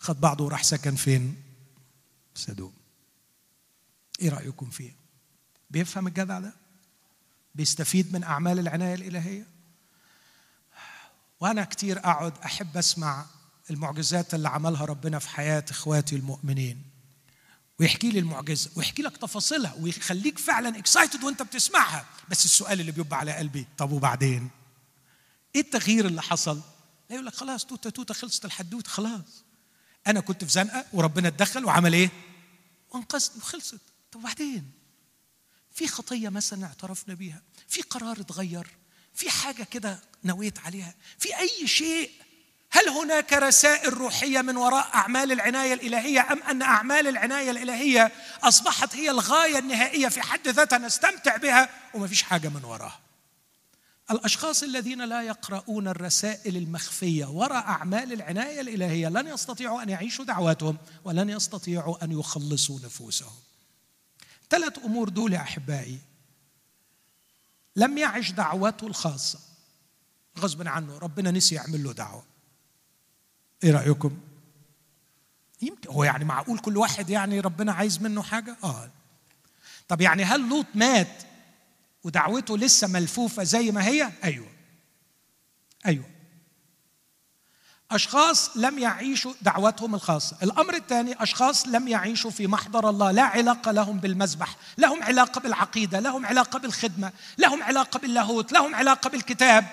خد 0.00 0.20
بعضه 0.20 0.44
وراح 0.44 0.64
سكن 0.64 0.94
فين؟ 0.94 1.42
سدوم 2.34 2.72
إيه 4.20 4.28
رأيكم 4.28 4.70
فيه؟ 4.70 4.92
بيفهم 5.70 6.06
الجدع 6.06 6.40
ده؟ 6.40 6.52
بيستفيد 7.54 8.12
من 8.12 8.22
أعمال 8.24 8.58
العناية 8.58 8.94
الإلهية؟ 8.94 9.46
وأنا 11.40 11.64
كتير 11.64 11.98
أقعد 11.98 12.38
أحب 12.38 12.76
أسمع 12.76 13.26
المعجزات 13.70 14.34
اللي 14.34 14.48
عملها 14.48 14.84
ربنا 14.84 15.18
في 15.18 15.28
حياة 15.28 15.64
إخواتي 15.70 16.16
المؤمنين. 16.16 16.82
ويحكي 17.80 18.10
لي 18.10 18.18
المعجزة 18.18 18.70
ويحكي 18.76 19.02
لك 19.02 19.16
تفاصيلها 19.16 19.74
ويخليك 19.74 20.38
فعلا 20.38 20.78
اكسايتد 20.78 21.24
وأنت 21.24 21.42
بتسمعها. 21.42 22.06
بس 22.30 22.44
السؤال 22.44 22.80
اللي 22.80 22.92
بيبقى 22.92 23.18
على 23.18 23.32
قلبي 23.32 23.66
طب 23.78 23.90
وبعدين؟ 23.92 24.50
إيه 25.54 25.60
التغيير 25.60 26.06
اللي 26.06 26.22
حصل؟ 26.22 26.56
لا 27.10 27.14
يقول 27.14 27.26
لك 27.26 27.34
خلاص 27.34 27.64
توتة 27.64 27.90
توتة 27.90 28.14
خلصت 28.14 28.44
الحدوتة 28.44 28.90
خلاص. 28.90 29.44
أنا 30.06 30.20
كنت 30.20 30.44
في 30.44 30.50
زنقة 30.50 30.84
وربنا 30.92 31.28
اتدخل 31.28 31.64
وعمل 31.64 31.92
إيه؟ 31.92 32.10
وانقذني 32.90 33.36
وخلصت. 33.36 33.80
طب 34.12 34.20
وبعدين؟ 34.20 34.70
في 35.72 35.88
خطية 35.88 36.28
مثلا 36.28 36.66
اعترفنا 36.66 37.14
بيها 37.14 37.42
في 37.68 37.82
قرار 37.82 38.20
اتغير 38.20 38.66
في 39.14 39.30
حاجة 39.30 39.62
كده 39.62 39.98
نويت 40.24 40.58
عليها 40.58 40.94
في 41.18 41.38
أي 41.38 41.66
شيء؟ 41.66 42.10
هل 42.72 42.88
هناك 42.88 43.32
رسائل 43.32 43.92
روحية 43.92 44.40
من 44.40 44.56
وراء 44.56 44.90
أعمال 44.94 45.32
العناية 45.32 45.74
الإلهية 45.74 46.32
أم 46.32 46.42
أن 46.42 46.62
أعمال 46.62 47.06
العناية 47.08 47.50
الإلهية 47.50 48.12
أصبحت 48.42 48.96
هي 48.96 49.10
الغاية 49.10 49.58
النهائية 49.58 50.08
في 50.08 50.22
حد 50.22 50.48
ذاتها 50.48 50.78
نستمتع 50.78 51.36
بها 51.36 51.68
وما 51.94 52.06
فيش 52.06 52.22
حاجة 52.22 52.48
من 52.48 52.64
وراها؟ 52.64 53.00
الأشخاص 54.10 54.62
الذين 54.62 55.04
لا 55.04 55.22
يقرؤون 55.22 55.88
الرسائل 55.88 56.56
المخفية 56.56 57.24
وراء 57.24 57.66
أعمال 57.66 58.12
العناية 58.12 58.60
الإلهية 58.60 59.08
لن 59.08 59.26
يستطيعوا 59.26 59.82
أن 59.82 59.88
يعيشوا 59.88 60.24
دعواتهم 60.24 60.78
ولن 61.04 61.30
يستطيعوا 61.30 62.04
أن 62.04 62.12
يخلصوا 62.12 62.78
نفوسهم. 62.84 63.32
ثلاث 64.50 64.78
أمور 64.78 65.08
دول 65.08 65.32
يا 65.32 65.40
أحبائي. 65.40 65.98
لم 67.76 67.98
يعش 67.98 68.30
دعوته 68.30 68.86
الخاصة. 68.86 69.38
غصبا 70.38 70.70
عنه 70.70 70.98
ربنا 70.98 71.30
نسي 71.30 71.54
يعمل 71.54 71.84
له 71.84 71.92
دعوة. 71.92 72.24
إيه 73.64 73.70
رأيكم؟ 73.70 74.18
يمكن 75.62 75.90
هو 75.90 76.04
يعني 76.04 76.24
معقول 76.24 76.58
كل 76.58 76.76
واحد 76.76 77.10
يعني 77.10 77.40
ربنا 77.40 77.72
عايز 77.72 78.02
منه 78.02 78.22
حاجة؟ 78.22 78.56
آه. 78.64 78.90
طب 79.88 80.00
يعني 80.00 80.24
هل 80.24 80.48
لوط 80.48 80.66
مات 80.74 81.29
ودعوته 82.04 82.58
لسه 82.58 82.86
ملفوفة 82.86 83.44
زي 83.44 83.70
ما 83.70 83.86
هي؟ 83.86 84.12
أيوه. 84.24 84.48
أيوه. 85.86 86.04
أشخاص 87.90 88.56
لم 88.56 88.78
يعيشوا 88.78 89.34
دعوتهم 89.42 89.94
الخاصة. 89.94 90.36
الأمر 90.42 90.74
الثاني 90.74 91.22
أشخاص 91.22 91.68
لم 91.68 91.88
يعيشوا 91.88 92.30
في 92.30 92.46
محضر 92.46 92.90
الله. 92.90 93.10
لا 93.10 93.22
علاقة 93.22 93.72
لهم 93.72 93.98
بالمذبح 93.98 94.56
لهم 94.78 95.02
علاقة 95.02 95.40
بالعقيدة 95.40 96.00
لهم 96.00 96.26
علاقة 96.26 96.58
بالخدمة 96.58 97.12
لهم 97.38 97.62
علاقة 97.62 97.98
باللاهوت 97.98 98.52
لهم 98.52 98.74
علاقة 98.74 99.10
بالكتاب 99.10 99.66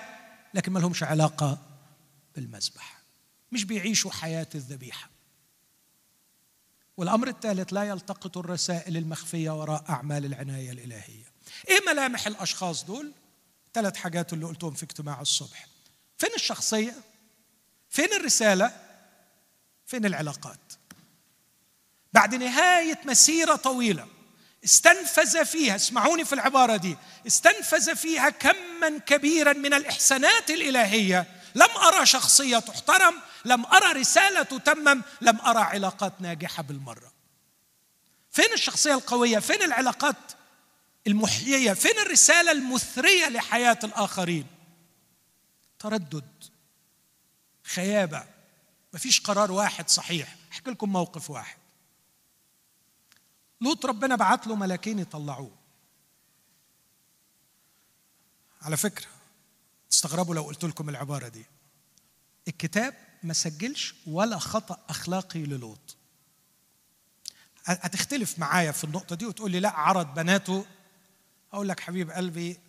لكن 0.54 0.72
ما 0.72 0.78
لهمش 0.78 1.02
علاقة 1.02 1.58
بالمذبح. 2.34 2.98
مش 3.52 3.64
بيعيشوا 3.64 4.10
حياة 4.10 4.48
الذبيحة. 4.54 5.10
والأمر 6.96 7.28
الثالث 7.28 7.72
لا 7.72 7.84
يلتقط 7.84 8.38
الرسائل 8.38 8.96
المخفية 8.96 9.60
وراء 9.60 9.84
أعمال 9.88 10.24
العناية 10.24 10.72
الإلهية. 10.72 11.27
إيه 11.68 11.80
ملامح 11.86 12.26
الأشخاص 12.26 12.84
دول؟ 12.84 13.12
ثلاث 13.74 13.96
حاجات 13.96 14.32
اللي 14.32 14.46
قلتهم 14.46 14.74
في 14.74 14.82
اجتماع 14.82 15.20
الصبح. 15.20 15.66
فين 16.18 16.30
الشخصية؟ 16.34 16.94
فين 17.90 18.12
الرسالة؟ 18.12 18.76
فين 19.86 20.06
العلاقات؟ 20.06 20.58
بعد 22.12 22.34
نهاية 22.34 23.00
مسيرة 23.04 23.56
طويلة 23.56 24.06
استنفذ 24.64 25.44
فيها 25.44 25.76
اسمعوني 25.76 26.24
في 26.24 26.32
العبارة 26.32 26.76
دي 26.76 26.96
استنفذ 27.26 27.96
فيها 27.96 28.30
كما 28.30 28.98
كبيرا 29.06 29.52
من 29.52 29.74
الإحسانات 29.74 30.50
الإلهية. 30.50 31.26
لم 31.54 31.68
أرى 31.76 32.06
شخصية 32.06 32.58
تحترم 32.58 33.14
لم 33.44 33.66
أرى 33.66 34.00
رسالة 34.00 34.42
تتمم 34.42 35.02
لم 35.20 35.40
أرى 35.40 35.60
علاقات 35.60 36.12
ناجحة 36.20 36.62
بالمرة. 36.62 37.12
فين 38.30 38.52
الشخصية 38.52 38.94
القوية؟ 38.94 39.38
فين 39.38 39.62
العلاقات 39.62 40.16
المحيية. 41.06 41.72
فين 41.72 41.98
الرسالة 41.98 42.52
المثرية 42.52 43.28
لحياة 43.28 43.78
الآخرين؟ 43.84 44.46
تردد 45.78 46.44
خيابة. 47.64 48.24
مفيش 48.94 49.20
قرار 49.20 49.52
واحد 49.52 49.88
صحيح. 49.88 50.36
أحكي 50.52 50.70
لكم 50.70 50.92
موقف 50.92 51.30
واحد. 51.30 51.58
لوط 53.60 53.86
ربنا 53.86 54.16
بعت 54.16 54.46
له 54.46 54.56
ملاكين 54.56 54.98
يطلعوه. 54.98 55.56
على 58.62 58.76
فكرة 58.76 59.06
تستغربوا 59.90 60.34
لو 60.34 60.42
قلت 60.42 60.64
لكم 60.64 60.88
العبارة 60.88 61.28
دي. 61.28 61.44
الكتاب 62.48 62.94
ما 63.22 63.32
سجلش 63.34 63.94
ولا 64.06 64.38
خطأ 64.38 64.78
أخلاقي 64.88 65.42
للوط. 65.42 65.96
هتختلف 67.64 68.38
معايا 68.38 68.72
في 68.72 68.84
النقطة 68.84 69.16
دي 69.16 69.26
وتقول 69.26 69.50
لي 69.50 69.60
لا 69.60 69.70
عرض 69.70 70.14
بناته 70.14 70.66
أقول 71.52 71.68
لك 71.68 71.80
حبيب 71.80 72.10
قلبي 72.10 72.60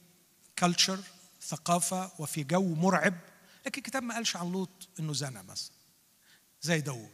كلتشر 0.60 1.00
ثقافة 1.42 2.12
وفي 2.20 2.44
جو 2.44 2.76
مرعب. 2.76 3.16
لكن 3.66 3.82
الكتاب 3.82 4.04
ما 4.04 4.14
قالش 4.14 4.36
عن 4.36 4.52
لوط 4.52 4.88
إنه 5.00 5.14
زنى 5.14 5.44
مثلا 5.44 5.76
زي 6.62 6.82
داوود. 6.82 7.10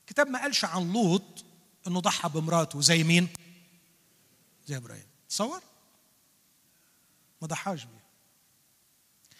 الكتاب 0.00 0.28
ما 0.28 0.42
قالش 0.42 0.64
عن 0.64 0.92
لوط 0.92 1.44
إنه 1.86 2.00
ضحى 2.00 2.28
بمراته 2.28 2.80
زي 2.80 3.04
مين؟ 3.04 3.28
زي 4.66 4.76
إبراهيم. 4.76 5.06
تصور؟ 5.28 5.62
ما 7.42 7.48
ضحاش 7.48 7.84
بيه 7.84 8.04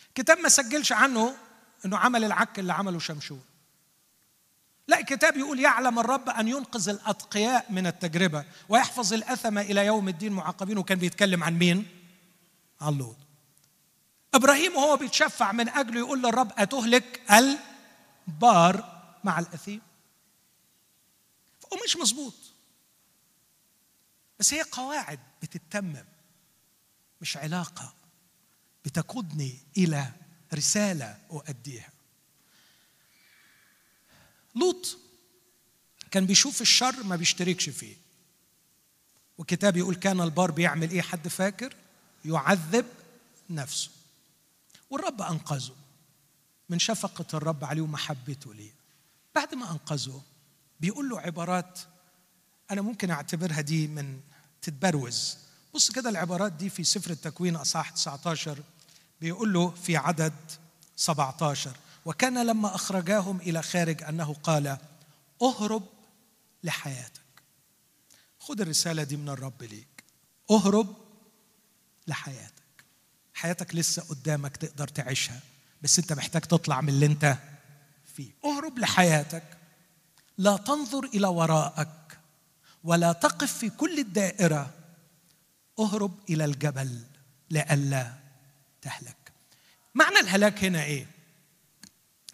الكتاب 0.08 0.38
ما 0.38 0.48
سجلش 0.48 0.92
عنه 0.92 1.36
إنه 1.84 1.98
عمل 1.98 2.24
العك 2.24 2.58
اللي 2.58 2.72
عمله 2.72 2.98
شمشون 2.98 3.44
لا 4.88 5.00
الكتاب 5.00 5.36
يقول 5.36 5.60
يعلم 5.60 5.98
الرب 5.98 6.28
أن 6.28 6.48
ينقذ 6.48 6.88
الأتقياء 6.88 7.72
من 7.72 7.86
التجربة 7.86 8.44
ويحفظ 8.68 9.12
الأثم 9.12 9.58
إلى 9.58 9.86
يوم 9.86 10.08
الدين 10.08 10.32
معاقبين 10.32 10.78
وكان 10.78 10.98
بيتكلم 10.98 11.44
عن 11.44 11.58
مين؟ 11.58 11.86
عن 12.80 12.98
لوط. 12.98 13.16
إبراهيم 14.34 14.76
وهو 14.76 14.96
بيتشفع 14.96 15.52
من 15.52 15.68
أجله 15.68 15.98
يقول 15.98 16.22
للرب 16.22 16.52
أتهلك 16.58 17.22
البار 18.28 19.02
مع 19.24 19.38
الأثيم؟ 19.38 19.80
ومش 21.72 21.96
مظبوط. 21.96 22.34
بس 24.38 24.54
هي 24.54 24.62
قواعد 24.62 25.18
بتتمم 25.42 26.04
مش 27.20 27.36
علاقة 27.36 27.94
بتقودني 28.84 29.58
إلى 29.76 30.12
رسالة 30.54 31.18
أؤديها. 31.30 31.97
لوط 34.58 34.98
كان 36.10 36.26
بيشوف 36.26 36.60
الشر 36.60 37.02
ما 37.02 37.16
بيشتركش 37.16 37.68
فيه. 37.68 37.96
والكتاب 39.38 39.76
يقول 39.76 39.94
كان 39.94 40.20
البار 40.20 40.50
بيعمل 40.50 40.90
إيه 40.90 41.02
حد 41.02 41.28
فاكر؟ 41.28 41.74
يعذب 42.24 42.86
نفسه. 43.50 43.90
والرب 44.90 45.22
أنقذه 45.22 45.74
من 46.68 46.78
شفقة 46.78 47.24
الرب 47.34 47.64
عليه 47.64 47.82
ومحبته 47.82 48.54
ليه. 48.54 48.70
بعد 49.34 49.54
ما 49.54 49.70
أنقذه 49.70 50.22
بيقول 50.80 51.08
له 51.08 51.20
عبارات 51.20 51.78
أنا 52.70 52.82
ممكن 52.82 53.10
أعتبرها 53.10 53.60
دي 53.60 53.86
من 53.86 54.20
تتبروز. 54.62 55.36
بص 55.74 55.90
كده 55.90 56.10
العبارات 56.10 56.52
دي 56.52 56.70
في 56.70 56.84
سفر 56.84 57.10
التكوين 57.10 57.56
أصحاح 57.56 57.90
19 57.90 58.62
بيقول 59.20 59.52
له 59.52 59.70
في 59.70 59.96
عدد 59.96 60.34
17 60.96 61.76
وكان 62.08 62.46
لما 62.46 62.74
أخرجاهم 62.74 63.40
إلى 63.40 63.62
خارج 63.62 64.02
أنه 64.02 64.34
قال 64.34 64.78
أهرب 65.42 65.82
لحياتك. 66.64 67.42
خد 68.38 68.60
الرسالة 68.60 69.02
دي 69.02 69.16
من 69.16 69.28
الرب 69.28 69.62
ليك. 69.62 70.04
أهرب 70.50 70.96
لحياتك. 72.06 72.84
حياتك 73.34 73.74
لسه 73.74 74.02
قدامك 74.02 74.56
تقدر 74.56 74.88
تعيشها 74.88 75.40
بس 75.82 75.98
أنت 75.98 76.12
محتاج 76.12 76.42
تطلع 76.42 76.80
من 76.80 76.88
اللي 76.88 77.06
أنت 77.06 77.36
فيه. 78.14 78.30
أهرب 78.44 78.78
لحياتك. 78.78 79.58
لا 80.38 80.56
تنظر 80.56 81.04
إلى 81.04 81.26
وراءك. 81.26 82.18
ولا 82.84 83.12
تقف 83.12 83.58
في 83.58 83.70
كل 83.70 83.98
الدائرة. 83.98 84.74
أهرب 85.78 86.14
إلى 86.30 86.44
الجبل 86.44 87.02
لئلا 87.50 88.12
تهلك. 88.82 89.32
معنى 89.94 90.18
الهلاك 90.18 90.64
هنا 90.64 90.84
إيه؟ 90.84 91.17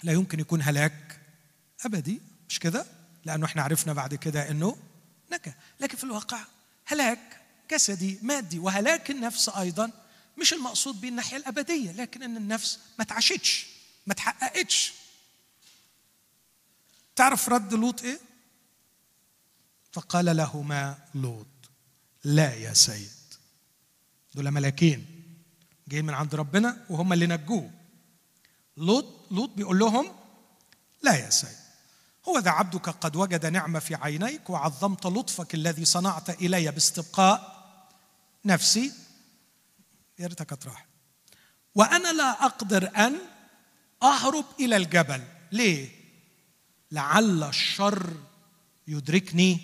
لا 0.05 0.13
يمكن 0.13 0.41
يكون 0.41 0.63
هلاك 0.63 1.21
أبدي 1.85 2.21
مش 2.49 2.59
كده؟ 2.59 2.87
لأنه 3.25 3.47
إحنا 3.47 3.63
عرفنا 3.63 3.93
بعد 3.93 4.15
كده 4.15 4.51
إنه 4.51 4.77
نكا. 5.33 5.55
لكن 5.81 5.97
في 5.97 6.05
الواقع 6.05 6.45
هلاك 6.85 7.41
جسدي 7.71 8.19
مادي 8.23 8.59
وهلاك 8.59 9.11
النفس 9.11 9.49
أيضا 9.49 9.91
مش 10.41 10.53
المقصود 10.53 11.01
به 11.01 11.09
الناحية 11.09 11.37
الأبدية 11.37 11.93
لكن 11.93 12.23
إن 12.23 12.37
النفس 12.37 12.79
ما 12.99 13.05
تعشتش 13.05 13.67
ما 14.07 14.15
تحققتش. 14.15 14.93
تعرف 17.17 17.49
رد 17.49 17.75
لوط 17.75 18.03
إيه؟ 18.03 18.21
فقال 19.93 20.37
لهما 20.37 20.99
لوط 21.15 21.47
لا 22.25 22.55
يا 22.55 22.75
سيد. 22.75 23.11
دول 24.35 24.51
ملاكين 24.51 25.07
جايين 25.89 26.05
من 26.05 26.15
عند 26.15 26.35
ربنا 26.35 26.87
وهم 26.91 27.13
اللي 27.13 27.27
نجوه. 27.27 27.71
لوط 28.77 29.27
لوط 29.31 29.51
بيقول 29.51 29.79
لهم 29.79 30.13
لا 31.03 31.15
يا 31.15 31.31
سيد 31.31 31.65
هو 32.29 32.39
ذا 32.39 32.51
عبدك 32.51 32.89
قد 32.89 33.17
وجد 33.17 33.47
نعمة 33.47 33.79
في 33.79 33.95
عينيك 33.95 34.51
وعظمت 34.51 35.07
لطفك 35.07 35.55
الذي 35.55 35.85
صنعت 35.85 36.31
إلي 36.31 36.71
باستبقاء 36.71 37.55
نفسي. 38.45 38.93
يا 40.19 40.27
ريتك 40.27 40.59
تروح 40.63 40.87
وأنا 41.75 42.13
لا 42.13 42.45
أقدر 42.47 42.91
أن 42.97 43.19
أهرب 44.03 44.45
إلى 44.61 44.77
الجبل. 44.77 45.23
ليه؟ 45.53 45.91
لعل 46.91 47.43
الشر 47.43 48.17
يدركني 48.89 49.61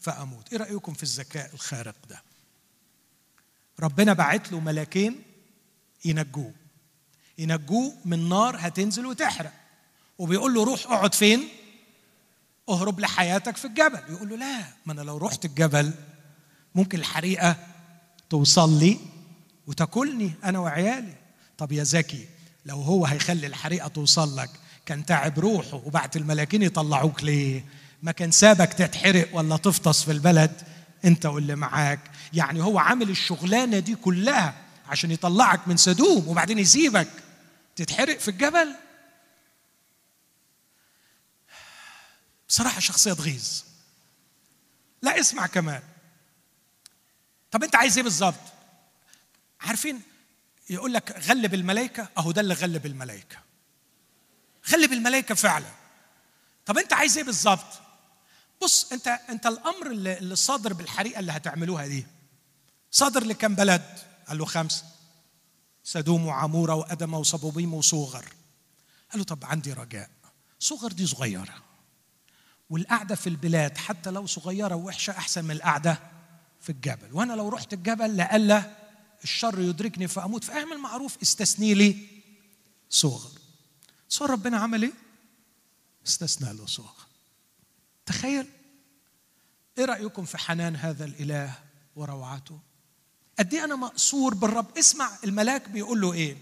فأموت. 0.00 0.52
إيه 0.52 0.58
رأيكم 0.58 0.94
في 0.94 1.02
الذكاء 1.02 1.54
الخارق 1.54 1.96
ده؟ 2.08 2.22
ربنا 3.80 4.12
بعت 4.12 4.52
له 4.52 4.60
ملاكين 4.60 5.22
ينجوه. 6.04 6.54
ينجوه 7.42 7.92
من 8.04 8.28
نار 8.28 8.56
هتنزل 8.58 9.06
وتحرق. 9.06 9.52
وبيقول 10.18 10.54
له 10.54 10.64
روح 10.64 10.86
اقعد 10.86 11.14
فين؟ 11.14 11.48
اهرب 12.68 13.00
لحياتك 13.00 13.56
في 13.56 13.64
الجبل. 13.64 14.00
يقول 14.08 14.28
له 14.28 14.36
لا 14.36 14.58
ما 14.86 14.92
أنا 14.92 15.00
لو 15.00 15.16
رحت 15.16 15.44
الجبل 15.44 15.92
ممكن 16.74 16.98
الحريقة 16.98 17.56
توصل 18.30 18.78
لي 18.78 18.98
وتاكلني 19.66 20.32
أنا 20.44 20.58
وعيالي. 20.58 21.14
طب 21.58 21.72
يا 21.72 21.84
زكي 21.84 22.26
لو 22.66 22.80
هو 22.80 23.06
هيخلي 23.06 23.46
الحريقة 23.46 23.88
توصل 23.88 24.36
لك 24.36 24.50
كان 24.86 25.06
تعب 25.06 25.38
روحه 25.38 25.82
وبعت 25.84 26.16
الملاكين 26.16 26.62
يطلعوك 26.62 27.24
ليه؟ 27.24 27.64
ما 28.02 28.12
كان 28.12 28.30
سابك 28.30 28.72
تتحرق 28.72 29.28
ولا 29.32 29.56
تفطس 29.56 30.02
في 30.02 30.12
البلد؟ 30.12 30.52
أنت 31.04 31.26
واللي 31.26 31.56
معاك. 31.56 32.00
يعني 32.32 32.62
هو 32.62 32.78
عامل 32.78 33.10
الشغلانة 33.10 33.78
دي 33.78 33.94
كلها 33.94 34.54
عشان 34.88 35.10
يطلعك 35.10 35.68
من 35.68 35.76
سدوم 35.76 36.28
وبعدين 36.28 36.58
يسيبك. 36.58 37.08
تتحرق 37.76 38.18
في 38.18 38.28
الجبل. 38.28 38.76
بصراحة 42.48 42.80
شخصية 42.80 43.12
تغيظ. 43.12 43.62
لا 45.02 45.20
اسمع 45.20 45.46
كمان. 45.46 45.82
طب 47.50 47.64
انت 47.64 47.76
عايز 47.76 47.96
إيه 47.98 48.04
بالظبط؟ 48.04 48.40
عارفين 49.60 50.02
يقول 50.70 50.94
لك 50.94 51.16
غلب 51.18 51.54
الملائكة؟ 51.54 52.08
اهو 52.18 52.32
ده 52.32 52.40
اللي 52.40 52.54
غلب 52.54 52.86
الملائكة. 52.86 53.36
غلب 54.70 54.92
الملائكة 54.92 55.34
فعلا. 55.34 55.70
طب 56.66 56.78
انت 56.78 56.92
عايز 56.92 57.16
إيه 57.18 57.24
بالظبط؟ 57.24 57.80
بص 58.62 58.92
انت 58.92 59.06
انت 59.06 59.46
الأمر 59.46 59.86
اللي, 59.86 60.36
صادر 60.36 60.72
بالحريقة 60.72 61.18
اللي 61.18 61.32
هتعملوها 61.32 61.86
دي. 61.86 62.06
صادر 62.90 63.24
لكم 63.24 63.54
بلد؟ 63.54 63.98
قال 64.28 64.38
له 64.38 64.44
خمسة. 64.44 64.84
سدوم 65.84 66.26
وعمورة 66.26 66.74
وأدم 66.74 67.14
وصبوبيم 67.14 67.74
وصوغر 67.74 68.24
قال 69.10 69.18
له 69.18 69.24
طب 69.24 69.44
عندي 69.44 69.72
رجاء. 69.72 70.10
صغر 70.58 70.92
دي 70.92 71.06
صغيرة. 71.06 71.62
والقعدة 72.70 73.14
في 73.14 73.26
البلاد 73.26 73.78
حتى 73.78 74.10
لو 74.10 74.26
صغيرة 74.26 74.74
ووحشة 74.74 75.10
أحسن 75.10 75.44
من 75.44 75.50
القعدة 75.50 75.98
في 76.60 76.70
الجبل. 76.70 77.08
وأنا 77.12 77.32
لو 77.32 77.48
رحت 77.48 77.72
الجبل 77.72 78.16
لألا 78.16 78.76
الشر 79.24 79.60
يدركني 79.60 80.08
فأموت. 80.08 80.44
فاعمل 80.44 80.78
معروف 80.78 81.16
استثني 81.22 81.74
لي 81.74 82.06
صغر. 82.90 83.30
صور 84.08 84.30
ربنا 84.30 84.56
عمل 84.56 84.82
إيه؟ 84.82 84.92
استثنى 86.06 86.52
له 86.52 86.66
صوغ 86.66 86.92
تخيل. 88.06 88.46
إيه 89.78 89.84
رأيكم 89.84 90.24
في 90.24 90.38
حنان 90.38 90.76
هذا 90.76 91.04
الإله 91.04 91.58
وروعته؟ 91.96 92.60
قد 93.38 93.54
إيه 93.54 93.64
أنا 93.64 93.76
مقصور 93.76 94.34
بالرب؟ 94.34 94.78
اسمع 94.78 95.10
الملاك 95.24 95.68
بيقول 95.68 96.00
له 96.00 96.12
إيه؟ 96.12 96.36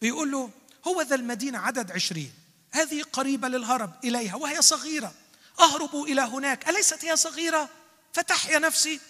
بيقول 0.00 0.32
له 0.32 0.50
هو 0.86 1.02
ذا 1.02 1.14
المدينة 1.14 1.58
عدد 1.58 1.90
عشرين. 1.90 2.32
هذه 2.70 3.02
قريبة 3.02 3.48
للهرب 3.48 3.92
إليها 4.04 4.34
وهي 4.34 4.62
صغيرة. 4.62 5.14
أهرب 5.60 5.94
إلى 5.94 6.20
هناك. 6.20 6.68
أليست 6.68 7.04
هي 7.04 7.16
صغيرة؟ 7.16 7.68
فتحيا 8.12 8.58
نفسي. 8.58 9.00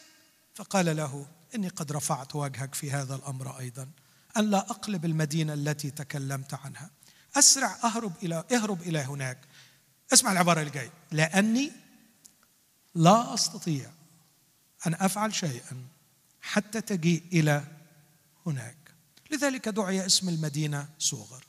فقال 0.55 0.97
له 0.97 1.27
إني 1.55 1.69
قد 1.69 1.93
رفعت 1.93 2.37
وجهك 2.37 2.75
في 2.75 2.91
هذا 2.91 3.15
الأمر 3.15 3.59
أيضا. 3.59 3.89
أن 4.37 4.51
لا 4.51 4.59
أقلب 4.59 5.05
المدينة 5.05 5.55
التي 5.55 5.91
تكلمت 5.91 6.55
عنها. 6.55 6.91
أسرع 7.37 7.79
أهرب 7.85 8.13
إلى 8.23 8.45
اهرب 8.53 8.83
إلى 8.83 8.99
هناك. 8.99 9.39
اسمع 10.13 10.33
العبارة 10.33 10.61
الجايه 10.63 10.93
لأني 11.11 11.73
لا 12.95 13.35
أستطيع 13.35 13.91
أن 14.87 14.95
أفعل 14.95 15.35
شيئا. 15.35 15.94
حتى 16.45 16.81
تجيء 16.81 17.23
إلى 17.33 17.65
هناك. 18.47 18.77
لذلك 19.31 19.69
دعي 19.69 20.07
اسم 20.07 20.29
المدينة 20.29 20.89
صوغر 20.99 21.45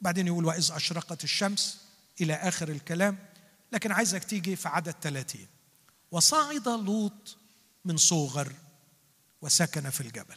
بعدين 0.00 0.26
يقول 0.26 0.44
وإذ 0.44 0.72
أشرقت 0.72 1.24
الشمس 1.24 1.80
إلى 2.20 2.34
آخر 2.34 2.68
الكلام 2.68 3.18
لكن 3.72 3.92
عايزك 3.92 4.24
تيجي 4.24 4.56
في 4.56 4.68
عدد 4.68 4.94
30 5.02 5.46
وصعد 6.10 6.68
لوط 6.68 7.36
من 7.84 7.96
صوغر 7.96 8.52
وسكن 9.42 9.90
في 9.90 10.00
الجبل. 10.00 10.36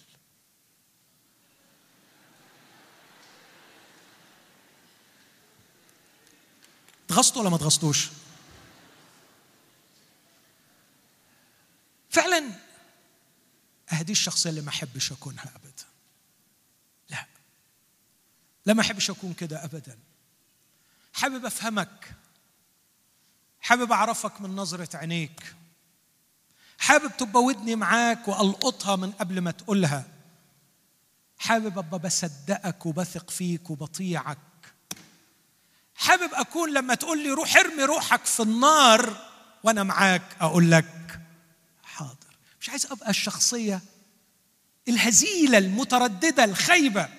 تغصتوا 7.07 7.41
ولا 7.41 7.49
ما 7.49 7.57
تغصتوش؟ 7.57 8.09
فعلا 12.09 12.66
هذه 13.87 14.11
الشخصية 14.11 14.49
اللي 14.49 14.61
ما 14.61 14.69
أحبش 14.69 15.11
أكونها 15.11 15.51
أبدا. 15.55 15.83
لا. 17.09 17.25
لا 18.65 18.73
ما 18.73 18.81
أحبش 18.81 19.09
أكون 19.09 19.33
كده 19.33 19.63
أبدا. 19.63 19.99
حابب 21.13 21.45
أفهمك. 21.45 22.11
حابب 23.61 23.91
أعرفك 23.91 24.41
من 24.41 24.55
نظرة 24.55 24.97
عينيك. 24.97 25.55
حابب 26.77 27.17
تبقى 27.17 27.43
ودني 27.43 27.75
معاك 27.75 28.27
وألقطها 28.27 28.95
من 28.95 29.11
قبل 29.11 29.41
ما 29.41 29.51
تقولها. 29.51 30.05
حابب 31.37 31.77
أبقى 31.77 31.99
بصدقك 31.99 32.85
وبثق 32.85 33.29
فيك 33.29 33.69
وبطيعك. 33.69 34.37
حابب 35.95 36.33
أكون 36.33 36.73
لما 36.73 36.95
تقول 36.95 37.23
لي 37.23 37.29
روح 37.29 37.55
ارمي 37.55 37.83
روحك 37.83 38.25
في 38.25 38.43
النار 38.43 39.29
وأنا 39.63 39.83
معاك 39.83 40.35
أقول 40.41 40.71
لك 40.71 41.21
مش 42.67 42.71
عايز 42.71 42.85
أبقى 42.85 43.09
الشخصية 43.09 43.81
الهزيلة 44.87 45.57
المترددة 45.57 46.43
الخايبة. 46.43 47.09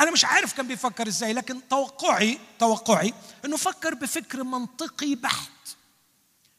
أنا 0.00 0.10
مش 0.10 0.24
عارف 0.24 0.52
كان 0.52 0.68
بيفكر 0.68 1.08
إزاي 1.08 1.32
لكن 1.32 1.68
توقعي 1.68 2.38
توقعي 2.58 3.14
إنه 3.44 3.56
فكر 3.56 3.94
بفكر 3.94 4.42
منطقي 4.42 5.14
بحت. 5.14 5.50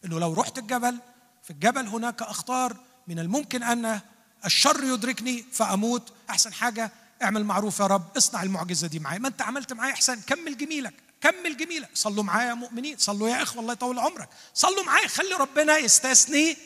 إنه 0.05 0.19
لو 0.19 0.33
رحت 0.33 0.57
الجبل 0.57 0.97
في 1.43 1.49
الجبل 1.49 1.87
هناك 1.87 2.21
أخطار 2.21 2.77
من 3.07 3.19
الممكن 3.19 3.63
أن 3.63 3.99
الشر 4.45 4.83
يدركني 4.83 5.45
فأموت. 5.51 6.13
أحسن 6.29 6.53
حاجة 6.53 6.91
اعمل 7.23 7.43
معروف 7.43 7.79
يا 7.79 7.87
رب 7.87 8.17
اصنع 8.17 8.43
المعجزة 8.43 8.87
دي 8.87 8.99
معايا. 8.99 9.19
ما 9.19 9.27
أنت 9.27 9.41
عملت 9.41 9.73
معايا 9.73 9.93
أحسن 9.93 10.21
كمل 10.21 10.57
جميلك 10.57 10.93
كمل 11.21 11.57
جميلك. 11.57 11.89
صلوا 11.93 12.23
معايا 12.23 12.49
يا 12.49 12.53
مؤمنين 12.53 12.97
صلوا 12.97 13.29
يا 13.29 13.43
إخوة 13.43 13.61
الله 13.61 13.73
يطول 13.73 13.99
عمرك. 13.99 14.29
صلوا 14.53 14.83
معايا 14.83 15.07
خلي 15.07 15.33
ربنا 15.33 15.77
يستثني. 15.77 16.57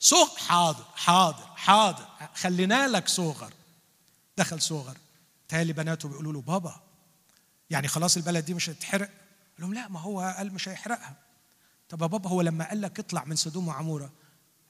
صغر 0.00 0.38
حاضر 0.38 0.84
حاضر 0.94 1.46
حاضر. 1.56 2.04
خلينا 2.34 2.88
لك 2.88 3.08
صغر. 3.08 3.52
دخل 4.36 4.62
صغر. 4.62 4.96
تالي 5.48 5.72
بناته 5.72 6.08
بيقولوا 6.08 6.32
له 6.32 6.40
بابا 6.40 6.80
يعني 7.70 7.88
خلاص 7.88 8.16
البلد 8.16 8.44
دي 8.44 8.54
مش 8.54 8.70
هتتحرق؟ 8.70 9.08
قال 9.08 9.58
لهم 9.58 9.74
لا 9.74 9.88
ما 9.88 10.00
هو 10.00 10.34
قال 10.36 10.54
مش 10.54 10.68
هيحرقها. 10.68 11.14
طب 11.88 12.02
يا 12.02 12.06
بابا 12.06 12.30
هو 12.30 12.40
لما 12.40 12.68
قال 12.68 12.80
لك 12.80 12.98
اطلع 12.98 13.24
من 13.24 13.36
سدوم 13.36 13.68
وعمورة 13.68 14.10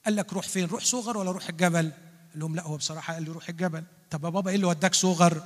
قال 0.05 0.15
لك 0.15 0.33
روح 0.33 0.47
فين؟ 0.47 0.65
روح 0.65 0.83
صغر 0.83 1.17
ولا 1.17 1.31
روح 1.31 1.49
الجبل؟ 1.49 1.91
قال 2.31 2.39
لهم 2.39 2.55
لا 2.55 2.63
هو 2.63 2.77
بصراحة 2.77 3.13
قال 3.13 3.23
لي 3.23 3.31
روح 3.31 3.49
الجبل. 3.49 3.83
طب 4.11 4.23
يا 4.23 4.29
بابا 4.29 4.49
إيه 4.49 4.55
اللي 4.55 4.67
وداك 4.67 4.95
صغر؟ 4.95 5.43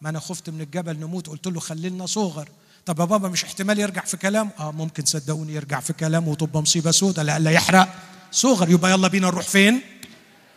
ما 0.00 0.08
أنا 0.08 0.20
خفت 0.20 0.50
من 0.50 0.60
الجبل 0.60 0.98
نموت. 0.98 1.28
قلت 1.28 1.46
له 1.46 1.60
خلي 1.60 1.88
لنا 1.88 2.06
صغر. 2.06 2.48
طب 2.86 3.00
يا 3.00 3.04
بابا 3.04 3.28
مش 3.28 3.44
احتمال 3.44 3.78
يرجع 3.78 4.04
في 4.04 4.16
كلام؟ 4.16 4.50
آه 4.58 4.72
ممكن 4.72 5.04
صدقوني 5.04 5.52
يرجع 5.54 5.80
في 5.80 5.92
كلامه 5.92 6.28
وتبقى 6.28 6.62
مصيبة 6.62 6.90
سودة 6.90 7.22
لا 7.22 7.50
يحرق. 7.50 8.11
صغر 8.32 8.70
يبقى 8.70 8.90
يلا 8.90 9.08
بينا 9.08 9.26
نروح 9.26 9.46
فين؟ 9.48 9.80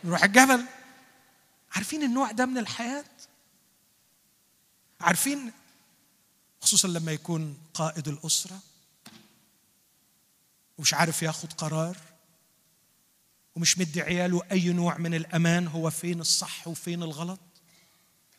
نروح 0.04 0.24
الجبل. 0.24 0.64
عارفين 1.72 2.02
النوع 2.02 2.30
ده 2.30 2.46
من 2.46 2.58
الحياة؟ 2.58 3.04
عارفين؟ 5.00 5.52
خصوصا 6.60 6.88
لما 6.88 7.12
يكون 7.12 7.58
قائد 7.74 8.08
الأسرة 8.08 8.58
ومش 10.78 10.94
عارف 10.94 11.22
ياخد 11.22 11.52
قرار 11.52 11.96
ومش 13.56 13.78
مدي 13.78 14.02
عياله 14.02 14.42
أي 14.52 14.72
نوع 14.72 14.98
من 14.98 15.14
الأمان 15.14 15.66
هو 15.66 15.90
فين 15.90 16.20
الصح 16.20 16.68
وفين 16.68 17.02
الغلط؟ 17.02 17.40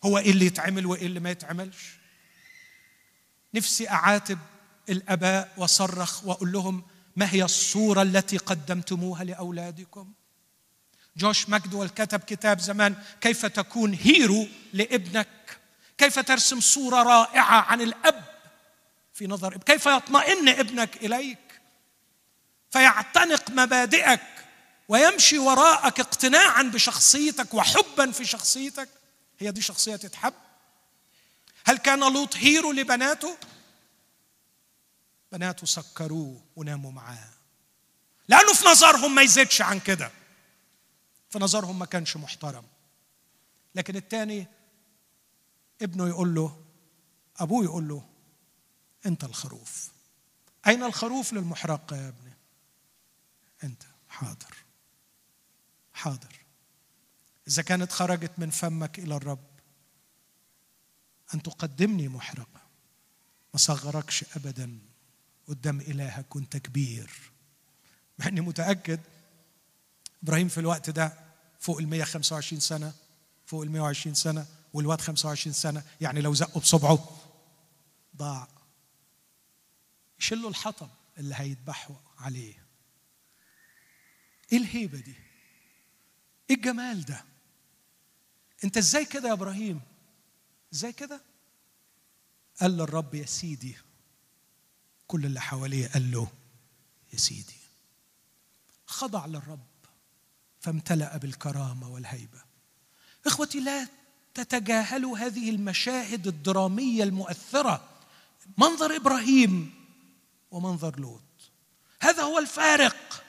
هو 0.03 0.17
إيه 0.17 0.31
اللي 0.31 0.45
يتعمل 0.45 0.85
وإيه 0.85 1.05
اللي 1.05 1.19
ما 1.19 1.29
يتعملش؟ 1.31 1.97
نفسي 3.53 3.89
أعاتب 3.89 4.39
الأباء 4.89 5.53
وأصرخ 5.57 6.23
وأقول 6.25 6.51
لهم 6.51 6.83
ما 7.17 7.33
هي 7.33 7.43
الصورة 7.43 8.01
التي 8.01 8.37
قدمتموها 8.37 9.23
لأولادكم؟ 9.23 10.13
جوش 11.17 11.49
ماجدويل 11.49 11.89
كتب 11.89 12.19
كتاب 12.19 12.59
زمان 12.59 12.95
كيف 13.21 13.45
تكون 13.45 13.93
هيرو 13.93 14.47
لابنك؟ 14.73 15.57
كيف 15.97 16.19
ترسم 16.19 16.59
صورة 16.59 17.03
رائعة 17.03 17.61
عن 17.61 17.81
الأب 17.81 18.23
في 19.13 19.27
نظر 19.27 19.47
ابنك؟ 19.47 19.63
كيف 19.63 19.85
يطمئن 19.85 20.49
ابنك 20.49 20.97
إليك؟ 21.03 21.61
فيعتنق 22.71 23.49
مبادئك 23.49 24.21
ويمشي 24.87 25.39
وراءك 25.39 25.99
اقتناعا 25.99 26.63
بشخصيتك 26.63 27.53
وحبا 27.53 28.11
في 28.11 28.25
شخصيتك. 28.25 28.89
هي 29.39 29.51
دي 29.51 29.61
شخصية 29.61 29.95
تتحب؟ 29.95 30.33
هل 31.65 31.77
كان 31.77 31.99
لوط 32.13 32.35
هيرو 32.35 32.71
لبناته؟ 32.71 33.37
بناته 35.31 35.65
سكروه 35.65 36.43
وناموا 36.55 36.91
معاه. 36.91 37.29
لأنه 38.27 38.53
في 38.53 38.65
نظرهم 38.65 39.15
ما 39.15 39.21
يزيدش 39.21 39.61
عن 39.61 39.79
كده. 39.79 40.11
في 41.29 41.39
نظرهم 41.39 41.79
ما 41.79 41.85
كانش 41.85 42.17
محترم. 42.17 42.65
لكن 43.75 43.95
الثاني 43.95 44.47
ابنه 45.81 46.07
يقول 46.07 46.35
له 46.35 46.63
أبوه 47.37 47.63
يقول 47.63 47.87
له 47.87 48.09
أنت 49.05 49.23
الخروف. 49.23 49.91
أين 50.67 50.83
الخروف 50.83 51.33
للمحرقة 51.33 51.95
يا 51.95 52.07
ابني؟ 52.07 52.33
أنت. 53.63 53.83
حاضر. 54.09 54.55
حاضر. 55.93 56.39
إذا 57.47 57.61
كانت 57.61 57.91
خرجت 57.91 58.31
من 58.37 58.49
فمك 58.49 58.99
إلى 58.99 59.15
الرب 59.15 59.47
أن 61.33 61.43
تقدمني 61.43 62.07
محرقة. 62.07 62.61
ما 63.53 63.59
صغركش 63.59 64.25
ابدا. 64.35 64.79
قدام 65.47 65.79
إلهك 65.81 66.35
وأنت 66.35 66.57
كبير. 66.57 67.11
مع 68.19 68.27
إني 68.27 68.41
متأكد 68.41 68.99
إبراهيم 70.23 70.47
في 70.47 70.59
الوقت 70.59 70.89
ده 70.89 71.13
فوق 71.59 71.77
ال 71.79 71.87
125 71.87 72.59
سنة 72.59 72.93
فوق 73.45 73.61
ال 73.63 73.71
120 73.71 74.15
سنة 74.15 74.45
والواد 74.73 75.01
25 75.01 75.53
سنة 75.53 75.83
يعني 76.01 76.21
لو 76.21 76.33
زقوا 76.33 76.61
بصبعه 76.61 77.17
ضاع. 78.17 78.47
يشلوا 80.19 80.49
الحطب 80.49 80.89
اللي 81.17 81.35
هيذبحوا 81.37 81.95
عليه. 82.19 82.53
إيه 84.51 84.57
الهيبة 84.57 84.99
دي؟ 84.99 85.15
إيه 86.49 86.55
الجمال 86.55 87.05
ده؟ 87.05 87.23
أنت 88.63 88.77
إزاي 88.77 89.05
كده 89.05 89.27
يا 89.27 89.33
إبراهيم؟ 89.33 89.81
إزاي 90.73 90.93
كده؟ 90.93 91.21
قال 92.61 92.71
للرب 92.77 93.15
يا 93.15 93.25
سيدي 93.25 93.77
كل 95.07 95.25
اللي 95.25 95.41
حواليه 95.41 95.87
قال 95.87 96.11
له 96.11 96.27
يا 97.13 97.17
سيدي 97.17 97.57
خضع 98.85 99.25
للرب 99.25 99.67
فامتلأ 100.59 101.17
بالكرامة 101.17 101.89
والهيبة. 101.89 102.41
إخوتي 103.25 103.59
لا 103.59 103.87
تتجاهلوا 104.33 105.17
هذه 105.17 105.49
المشاهد 105.49 106.27
الدرامية 106.27 107.03
المؤثرة. 107.03 107.83
منظر 108.57 108.95
إبراهيم 108.95 109.73
ومنظر 110.51 110.99
لوط. 110.99 111.21
هذا 111.99 112.23
هو 112.23 112.39
الفارق 112.39 113.23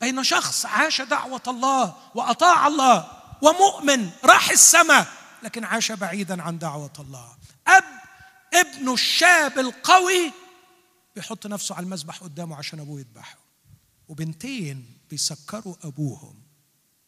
بين 0.00 0.24
شخص 0.24 0.66
عاش 0.66 1.00
دعوة 1.00 1.42
الله 1.48 1.96
وأطاع 2.14 2.66
الله 2.66 3.22
ومؤمن 3.42 4.10
راح 4.24 4.50
السماء 4.50 5.06
لكن 5.42 5.64
عاش 5.64 5.92
بعيدا 5.92 6.42
عن 6.42 6.58
دعوة 6.58 6.92
الله. 6.98 7.36
أب 7.66 7.84
ابنه 8.54 8.94
الشاب 8.94 9.58
القوي 9.58 10.32
بيحط 11.18 11.46
نفسه 11.46 11.74
على 11.74 11.84
المذبح 11.84 12.18
قدامه 12.18 12.56
عشان 12.56 12.80
أبوه 12.80 13.00
يذبحه. 13.00 13.38
وبنتين 14.08 14.98
بيسكروا 15.10 15.76
أبوهم 15.82 16.42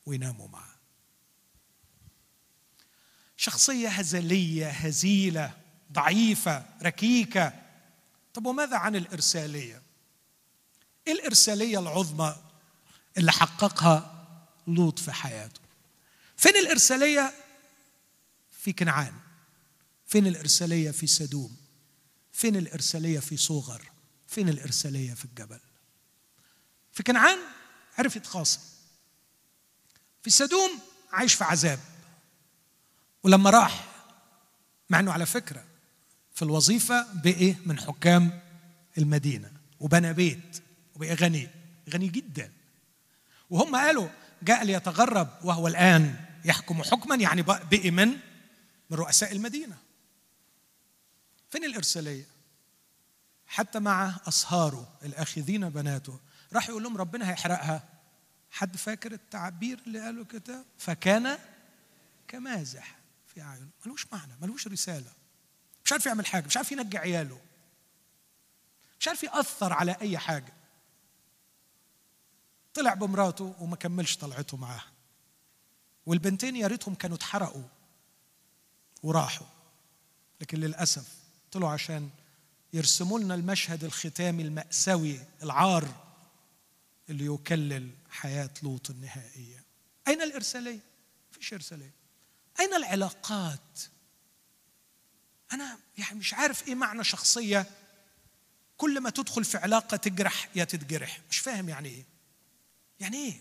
ويناموا 0.07 0.49
معه 0.49 0.75
شخصية 3.37 3.89
هزلية 3.89 4.71
هزيلة 4.71 5.57
ضعيفة 5.93 6.67
ركيكة. 6.83 7.53
طب 8.35 8.47
وماذا 8.47 8.77
عن 8.77 8.97
الإرسالية؟ 8.97 9.83
إيه 11.07 11.13
الإرسالية 11.13 11.79
العظمى 11.79 12.37
اللي 13.19 13.33
حققها 13.33 14.27
لوط 14.67 14.99
في 14.99 15.13
حياته؟ 15.13 15.61
فين 16.37 16.57
الإرسالية؟ 16.57 17.35
في 18.51 18.73
كنعان. 18.73 19.15
فين 20.07 20.27
الإرسالية 20.27 20.91
في 20.91 21.07
سدوم؟ 21.07 21.57
فين 22.33 22.57
الإرسالية 22.57 23.21
في 23.21 23.37
صوغر 23.37 23.90
فين 24.31 24.49
الإرسالية 24.49 25.15
في 25.15 25.25
الجبل؟ 25.25 25.61
في 26.93 27.03
كنعان 27.03 27.39
عرف 27.99 28.17
يتخاصم. 28.17 28.61
في 30.23 30.31
سدوم 30.31 30.71
عايش 31.13 31.35
في 31.35 31.45
عذاب. 31.45 31.79
ولما 33.23 33.51
راح 33.51 33.89
مع 34.91 35.01
إنه 35.01 35.13
على 35.13 35.27
فكرة 35.27 35.65
في 36.35 36.43
الوظيفة 36.43 37.07
بقي 37.13 37.55
من 37.67 37.79
حكام 37.79 38.41
المدينة 38.99 39.53
وبنى 39.81 40.13
بيت 40.13 40.63
وبقي 40.95 41.15
غني 41.15 41.49
غني 41.91 42.09
جدا. 42.09 42.53
وهم 43.51 43.77
قالوا 43.77 44.09
جاء 44.43 44.65
ليتغرب 44.65 45.29
وهو 45.45 45.69
الآن 45.69 46.25
يحكم 46.45 46.83
حكما 46.83 47.17
يعني 47.17 47.43
بقي 47.43 47.91
من 47.91 48.09
من 48.91 48.97
رؤساء 48.97 49.33
المدينة. 49.33 49.79
فين 51.51 51.65
الإرسالية؟ 51.65 52.25
حتى 53.51 53.79
مع 53.79 54.17
أصهاره 54.29 54.93
الأخذين 55.03 55.69
بناته. 55.69 56.21
راح 56.53 56.69
يقول 56.69 56.83
لهم 56.83 56.97
ربنا 56.97 57.31
هيحرقها. 57.31 57.89
حد 58.51 58.77
فاكر 58.77 59.13
التعبير 59.13 59.79
اللي 59.87 60.01
قاله 60.01 60.25
كده؟ 60.25 60.65
فكان 60.79 61.39
كمازح 62.29 62.99
في 63.27 63.43
أعينه. 63.43 63.69
ملوش 63.87 64.07
معنى 64.13 64.33
ملوش 64.43 64.67
رسالة. 64.69 65.13
مش 65.85 65.93
عارف 65.93 66.07
يعمل 66.07 66.27
حاجة 66.27 66.47
مش 66.47 66.57
عارف 66.57 66.73
ينجي 66.73 66.99
عياله. 66.99 67.41
مش 69.01 69.09
عارف 69.09 69.23
يأثر 69.23 69.73
على 69.73 69.97
أي 70.01 70.19
حاجة. 70.19 70.53
طلع 72.75 72.95
بمراته 72.95 73.55
وما 73.61 73.77
كملش 73.77 74.17
طلعته 74.17 74.57
معاها. 74.57 74.93
والبنتين 76.07 76.57
يا 76.57 76.67
ريتهم 76.67 76.95
كانوا 76.95 77.17
اتحرقوا 77.17 77.69
وراحوا. 79.03 79.47
لكن 80.41 80.59
للأسف 80.59 81.15
طلعوا 81.53 81.73
عشان 81.73 82.11
يرسموا 82.73 83.19
لنا 83.19 83.35
المشهد 83.35 83.85
الختامي 83.85 84.43
المأساوي 84.43 85.21
العار 85.43 85.89
اللي 87.11 87.25
يكلل 87.27 87.91
حياة 88.11 88.51
لوط 88.63 88.91
النهائية. 88.91 89.65
أين 90.09 90.23
الإرسالية؟ 90.23 90.81
فيش 91.31 91.55
إرسالية. 91.55 91.95
أين 92.61 92.75
العلاقات؟ 92.75 93.81
أنا 95.53 95.79
يعني 95.99 96.19
مش 96.19 96.35
عارف 96.35 96.69
إيه 96.69 96.75
معنى 96.75 97.05
شخصية. 97.05 97.67
كل 98.77 99.01
ما 99.01 99.11
تدخل 99.11 99.45
في 99.45 99.59
علاقة 99.59 99.97
تجرح 99.97 100.49
يا 100.55 100.65
تتجرح. 100.65 101.21
مش 101.31 101.39
فاهم 101.39 101.69
يعني 101.69 101.89
إيه. 101.89 102.05
يعني 103.01 103.17
إيه؟ 103.17 103.41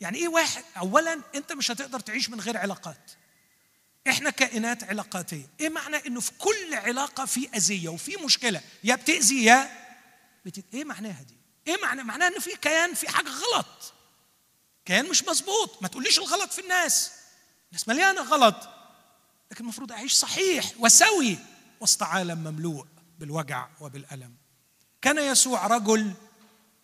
يعني 0.00 0.18
إيه 0.18 0.28
واحد؟ 0.28 0.64
أولا 0.76 1.22
أنت 1.34 1.52
مش 1.52 1.70
هتقدر 1.70 2.00
تعيش 2.00 2.30
من 2.30 2.40
غير 2.40 2.56
علاقات. 2.56 3.10
إحنا 4.08 4.30
كائنات 4.30 4.84
علاقاتية. 4.84 5.46
إيه 5.60 5.68
معنى 5.68 5.96
إنه 6.06 6.20
في 6.20 6.32
كل 6.38 6.74
علاقة 6.74 7.24
في 7.24 7.48
أذية 7.56 7.88
وفي 7.88 8.16
مشكلة؟ 8.16 8.60
يا 8.84 8.94
بتأذي 8.94 9.44
يا 9.44 9.70
بت... 10.44 10.64
إيه 10.74 10.84
معناها 10.84 11.22
دي 11.22 11.36
إيه 11.66 11.82
معنى؟ 11.82 12.02
معناها 12.02 12.28
إنه 12.28 12.38
في 12.38 12.56
كيان 12.56 12.94
في 12.94 13.08
حاجة 13.08 13.28
غلط. 13.28 13.94
كيان 14.84 15.08
مش 15.08 15.24
مظبوط. 15.24 15.82
ما 15.82 15.88
تقوليش 15.88 16.18
الغلط 16.18 16.52
في 16.52 16.60
الناس. 16.60 17.12
الناس 17.68 17.88
مليانة 17.88 18.22
غلط. 18.22 18.68
لكن 19.50 19.64
المفروض 19.64 19.92
أعيش 19.92 20.12
صحيح 20.12 20.72
وسوي. 20.78 21.38
وسط 21.80 22.02
عالم 22.02 22.38
مملوء 22.38 22.86
بالوجع 23.18 23.68
وبالألم. 23.80 24.34
كان 25.02 25.18
يسوع 25.18 25.66
رجل 25.66 26.12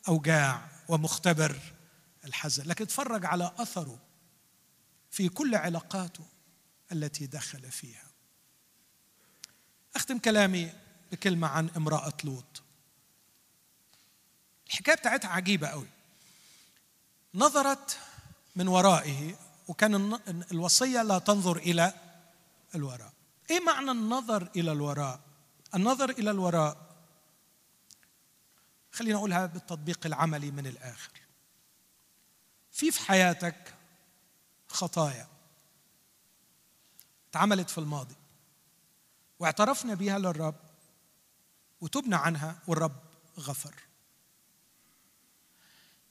أوجاع 0.08 0.68
ومختبر 0.88 1.56
الحزن. 2.24 2.64
لكن 2.66 2.84
اتفرج 2.84 3.26
على 3.26 3.52
أثره 3.58 3.98
في 5.10 5.28
كل 5.28 5.54
علاقاته. 5.54 6.24
التي 6.92 7.26
دخل 7.26 7.70
فيها. 7.70 8.10
أختم 9.96 10.18
كلامي 10.18 10.72
بكلمة 11.12 11.48
عن 11.48 11.70
امرأة 11.76 12.12
لوط. 12.24 12.62
الحكاية 14.66 14.94
بتاعتها 14.94 15.28
عجيبة 15.28 15.68
قوي. 15.68 15.88
نظرت 17.34 17.98
من 18.56 18.68
ورائه 18.68 19.36
وكان 19.68 20.20
الوصية 20.52 21.02
لا 21.02 21.18
تنظر 21.18 21.56
إلى 21.56 21.94
الوراء. 22.74 23.12
إيه 23.50 23.60
معنى 23.60 23.90
النظر 23.90 24.50
إلى 24.56 24.72
الوراء؟ 24.72 25.20
النظر 25.74 26.10
إلى 26.10 26.30
الوراء 26.30 26.94
خلينا 28.92 29.18
أقولها 29.18 29.46
بالتطبيق 29.46 30.06
العملي 30.06 30.50
من 30.50 30.66
الآخر. 30.66 31.10
في 32.72 32.90
في 32.90 33.00
حياتك 33.00 33.74
خطايا. 34.68 35.33
اتعملت 37.34 37.70
في 37.70 37.78
الماضي. 37.78 38.14
واعترفنا 39.38 39.94
بها 39.94 40.18
للرب 40.18 40.54
وتبنى 41.80 42.16
عنها 42.16 42.58
والرب 42.66 43.00
غفر. 43.38 43.74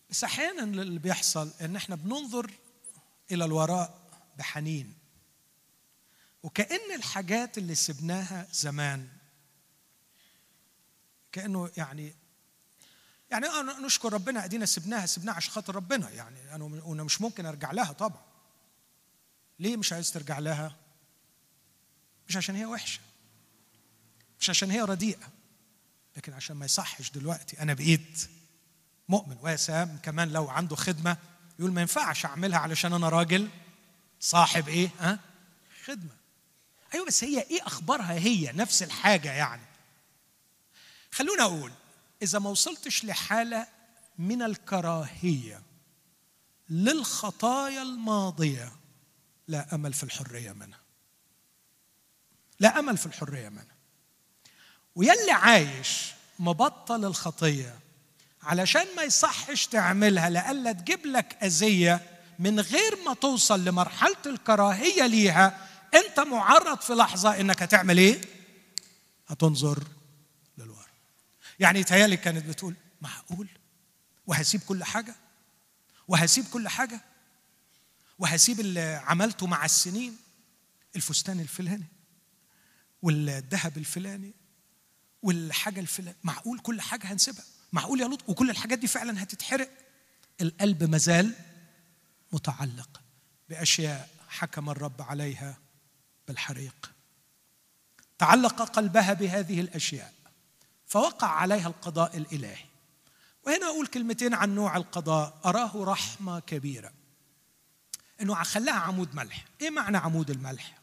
بس 0.09 0.23
أحيانا 0.23 0.63
اللي 0.63 0.99
بيحصل 0.99 1.51
إن 1.61 1.75
إحنا 1.75 1.95
بننظر 1.95 2.51
إلى 3.31 3.45
الوراء 3.45 4.01
بحنين. 4.37 4.93
وكأن 6.43 6.95
الحاجات 6.95 7.57
اللي 7.57 7.75
سبناها 7.75 8.47
زمان 8.51 9.07
كأنه 11.31 11.71
يعني 11.77 12.15
يعني 13.31 13.47
نشكر 13.85 14.13
ربنا 14.13 14.45
أدينا 14.45 14.65
سبناها 14.65 15.05
سبناها 15.05 15.35
عشان 15.35 15.53
خاطر 15.53 15.75
ربنا 15.75 16.09
يعني 16.09 16.55
أنا 16.55 17.03
مش 17.03 17.21
ممكن 17.21 17.45
أرجع 17.45 17.71
لها 17.71 17.91
طبعا. 17.91 18.21
ليه 19.59 19.77
مش 19.77 19.93
عايز 19.93 20.11
ترجع 20.11 20.39
لها؟ 20.39 20.82
مش 22.29 22.37
عشان 22.37 22.55
هي 22.55 22.65
وحشة 22.65 22.99
مش 24.39 24.49
عشان 24.49 24.71
هي 24.71 24.81
رديئة 24.81 25.29
لكن 26.17 26.33
عشان 26.33 26.55
ما 26.55 26.65
يصحش 26.65 27.11
دلوقتي. 27.11 27.61
أنا 27.61 27.73
بقيت 27.73 28.29
مؤمن. 29.09 29.37
ويا 29.41 29.55
سام 29.55 29.99
كمان 30.03 30.29
لو 30.29 30.49
عنده 30.49 30.75
خدمة 30.75 31.17
يقول 31.59 31.71
ما 31.71 31.81
ينفعش 31.81 32.25
أعملها 32.25 32.59
علشان 32.59 32.93
أنا 32.93 33.09
راجل 33.09 33.49
صاحب 34.19 34.67
إيه؟ 34.67 34.89
ها؟ 34.99 35.19
خدمة. 35.85 36.15
أيوه 36.93 37.05
بس 37.05 37.23
هي 37.23 37.41
إيه 37.41 37.67
أخبارها 37.67 38.13
هي؟ 38.13 38.51
نفس 38.51 38.83
الحاجة 38.83 39.31
يعني. 39.31 39.65
خلونا 41.11 41.43
أقول 41.43 41.71
إذا 42.21 42.39
ما 42.39 42.49
وصلتش 42.49 43.05
لحالة 43.05 43.67
من 44.17 44.41
الكراهية 44.41 45.61
للخطايا 46.69 47.81
الماضية 47.81 48.71
لا 49.47 49.75
أمل 49.75 49.93
في 49.93 50.03
الحرية 50.03 50.51
منها. 50.51 50.79
لا 52.59 52.79
أمل 52.79 52.97
في 52.97 53.05
الحرية 53.05 53.49
منها 53.49 53.75
ويلي 54.95 55.31
عايش 55.31 56.11
مبطل 56.39 57.05
الخطية 57.05 57.79
علشان 58.43 58.85
ما 58.95 59.03
يصحش 59.03 59.67
تعملها 59.67 60.29
لألا 60.29 60.71
تجيب 60.71 61.05
لك 61.05 61.37
أذية 61.43 62.13
من 62.39 62.59
غير 62.59 63.03
ما 63.05 63.13
توصل 63.13 63.65
لمرحلة 63.65 64.17
الكراهية 64.25 65.05
ليها. 65.05 65.67
أنت 65.93 66.19
معرض 66.19 66.81
في 66.81 66.93
لحظة 66.93 67.39
إنك 67.39 67.63
هتعمل 67.63 67.97
إيه؟ 67.97 68.21
هتنظر 69.27 69.83
للورا. 70.57 70.85
يعني 71.59 71.83
تهيألي 71.83 72.17
كانت 72.17 72.45
بتقول 72.45 72.75
معقول؟ 73.01 73.47
وهسيب 74.27 74.61
كل 74.61 74.83
حاجة؟ 74.83 75.15
وهسيب 76.07 76.45
كل 76.47 76.67
حاجة؟ 76.67 77.01
وهسيب 78.19 78.59
اللي 78.59 79.01
عملته 79.05 79.47
مع 79.47 79.65
السنين؟ 79.65 80.17
الفستان 80.95 81.39
الفلاني. 81.39 81.87
والذهب 83.03 83.77
الفلاني 83.77 84.33
والحاجة 85.21 85.79
الفلانية. 85.79 86.17
معقول 86.23 86.59
كل 86.59 86.81
حاجة 86.81 87.13
هنسيبها. 87.13 87.43
معقول 87.73 88.01
يا 88.01 88.07
لوط؟ 88.07 88.29
وكل 88.29 88.49
الحاجات 88.49 88.79
دي 88.79 88.87
فعلا 88.87 89.23
هتتحرق. 89.23 89.69
القلب 90.41 90.83
مازال 90.83 91.35
متعلق 92.31 93.01
بأشياء 93.49 94.09
حكم 94.29 94.69
الرب 94.69 95.01
عليها 95.01 95.57
بالحريق. 96.27 96.91
تعلق 98.17 98.61
قلبها 98.61 99.13
بهذه 99.13 99.61
الأشياء 99.61 100.13
فوقع 100.85 101.27
عليها 101.27 101.67
القضاء 101.67 102.17
الإلهي. 102.17 102.65
وهنا 103.43 103.65
أقول 103.65 103.87
كلمتين 103.87 104.33
عن 104.33 104.55
نوع 104.55 104.77
القضاء. 104.77 105.41
أراه 105.45 105.71
رحمة 105.75 106.39
كبيرة. 106.39 106.93
إنه 108.21 108.43
خلاها 108.43 108.75
عمود 108.75 109.15
ملح. 109.15 109.45
إيه 109.61 109.69
معنى 109.69 109.97
عمود 109.97 110.29
الملح؟ 110.29 110.82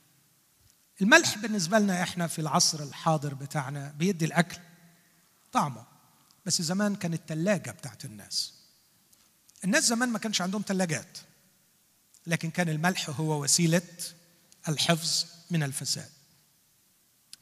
الملح 1.01 1.39
بالنسبة 1.39 1.79
لنا 1.79 2.03
إحنا 2.03 2.27
في 2.27 2.39
العصر 2.39 2.83
الحاضر 2.83 3.35
بتاعنا 3.35 3.91
بيدي 3.91 4.25
الأكل 4.25 4.59
طعمه. 5.53 5.87
بس 6.47 6.63
زمان 6.63 6.97
كانت 6.97 7.15
التلاجة 7.15 7.71
بتاعت 7.71 8.05
الناس. 8.05 8.55
الناس 9.65 9.85
زمان 9.85 10.09
ما 10.09 10.19
كانش 10.19 10.41
عندهم 10.41 10.63
تلاجات. 10.63 11.19
لكن 12.27 12.51
كان 12.51 12.69
الملح 12.69 13.11
هو 13.11 13.43
وسيلة 13.43 13.83
الحفظ 14.69 15.25
من 15.51 15.63
الفساد. 15.63 16.11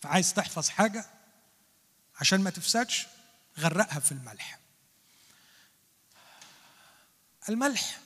فعايز 0.01 0.35
تحفظ 0.35 0.69
حاجة 0.69 1.07
عشان 2.21 2.41
ما 2.41 2.51
تفسدش 2.51 3.07
غرقها 3.59 4.01
في 4.01 4.13
الملح. 4.13 4.59
الملح 7.49 8.01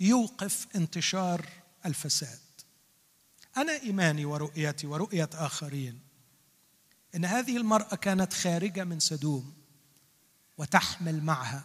يوقف 0.00 0.66
انتشار 0.76 1.48
الفساد. 1.86 2.38
أنا 3.60 3.82
إيماني 3.82 4.24
ورؤيتي 4.24 4.86
ورؤية 4.86 5.30
آخرين. 5.34 6.00
إن 7.14 7.24
هذه 7.24 7.56
المرأة 7.56 7.94
كانت 7.96 8.32
خارجة 8.32 8.84
من 8.84 9.00
سدوم 9.00 9.54
وتحمل 10.58 11.22
معها 11.22 11.64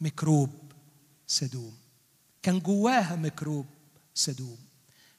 ميكروب 0.00 0.72
سدوم. 1.26 1.78
كان 2.42 2.58
جواها 2.58 3.16
ميكروب 3.16 3.66
سدوم. 4.14 4.58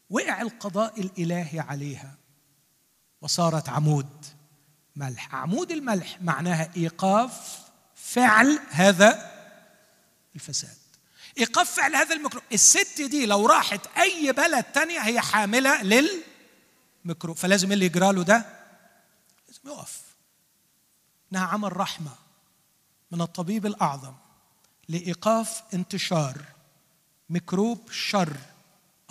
وقع 0.09 0.41
القضاء 0.41 1.01
الإلهي 1.01 1.59
عليها 1.59 2.15
وصارت 3.21 3.69
عمود 3.69 4.25
ملح. 4.95 5.35
عمود 5.35 5.71
الملح 5.71 6.21
معناها 6.21 6.71
إيقاف 6.77 7.63
فعل 7.95 8.59
هذا 8.69 9.31
الفساد. 10.35 10.82
ايقاف 11.37 11.71
فعل 11.75 11.95
هذا 11.95 12.15
الميكروب 12.15 12.43
الست 12.53 13.01
دي 13.01 13.25
لو 13.25 13.45
راحت 13.45 13.87
أي 13.97 14.31
بلد 14.31 14.63
تانية 14.63 14.99
هي 14.99 15.21
حاملة 15.21 15.81
للميكروب 15.83 17.37
فلازم 17.37 17.71
اللي 17.71 17.85
يجرى 17.85 18.13
له 18.13 18.23
ده 18.23 18.45
لازم 19.47 19.61
يقف. 19.65 20.01
إنها 21.31 21.45
عمل 21.45 21.77
رحمة 21.77 22.11
من 23.11 23.21
الطبيب 23.21 23.65
الأعظم 23.65 24.13
لإيقاف 24.89 25.63
انتشار 25.73 26.41
ميكروب 27.29 27.91
شر 27.91 28.37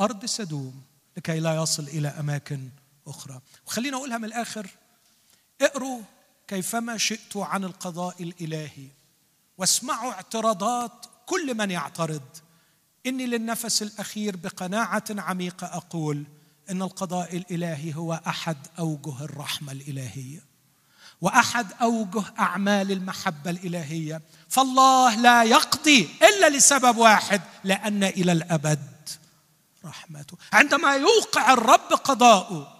أرض 0.00 0.24
سدوم 0.24 0.82
لكي 1.16 1.40
لا 1.40 1.54
يصل 1.62 1.82
إلى 1.82 2.08
أماكن 2.08 2.68
أخرى. 3.06 3.40
وخلينا 3.66 3.96
أقولها 3.96 4.18
من 4.18 4.24
الآخر. 4.24 4.66
اقروا 5.60 6.00
كيفما 6.48 6.96
شئتوا 6.96 7.44
عن 7.44 7.64
القضاء 7.64 8.22
الإلهي 8.22 8.88
واسمعوا 9.58 10.12
اعتراضات 10.12 11.06
كل 11.26 11.54
من 11.54 11.70
يعترض. 11.70 12.22
إني 13.06 13.26
للنفس 13.26 13.82
الأخير 13.82 14.36
بقناعة 14.36 15.04
عميقة 15.10 15.66
أقول 15.66 16.24
إن 16.70 16.82
القضاء 16.82 17.36
الإلهي 17.36 17.94
هو 17.94 18.20
أحد 18.26 18.56
أوجه 18.78 19.24
الرحمة 19.24 19.72
الإلهية 19.72 20.52
وأحد 21.20 21.66
أوجه 21.82 22.24
أعمال 22.38 22.92
المحبة 22.92 23.50
الإلهية. 23.50 24.22
فالله 24.48 25.14
لا 25.14 25.42
يقضي 25.42 26.08
إلا 26.22 26.56
لسبب 26.56 26.96
واحد 26.96 27.42
لأن 27.64 28.04
إلى 28.04 28.32
الأبد 28.32 29.08
رحمته. 29.84 30.36
عندما 30.52 30.94
يوقع 30.94 31.52
الرب 31.52 31.92
قضاءه 32.04 32.78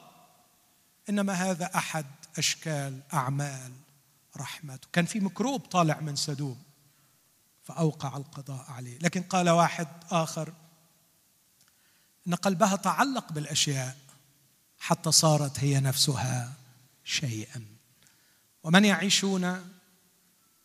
إنما 1.09 1.33
هذا 1.33 1.71
أحد 1.75 2.07
أشكال 2.39 3.01
أعمال 3.15 3.73
رحمته. 4.37 4.89
كان 4.93 5.07
في 5.07 5.21
ميكروب 5.21 5.61
طالع 5.61 6.01
من 6.01 6.17
سدوم 6.17 6.57
فأوقع 7.63 8.17
القضاء 8.17 8.71
عليه. 8.71 8.99
لكن 8.99 9.23
قال 9.23 9.51
واحد 9.51 9.89
آخر 10.11 10.53
إن 12.27 12.35
قلبها 12.35 12.77
تعلق 12.77 13.33
بالأشياء 13.33 13.97
حتى 14.79 15.13
صارت 15.13 15.61
هي 15.61 15.81
نفسها 15.81 16.53
شيئا. 17.05 17.67
ومن 18.63 18.85
يعيشون 18.85 19.71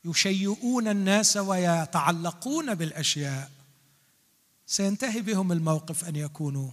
يشيئون 0.06 0.88
الناس 0.88 1.38
ويتعلقون 1.38 2.76
بالأشياء 2.76 3.52
سينتهي 4.66 5.22
بهم 5.22 5.52
الموقف 5.52 6.06
أن 6.06 6.16
يكونوا 6.16 6.72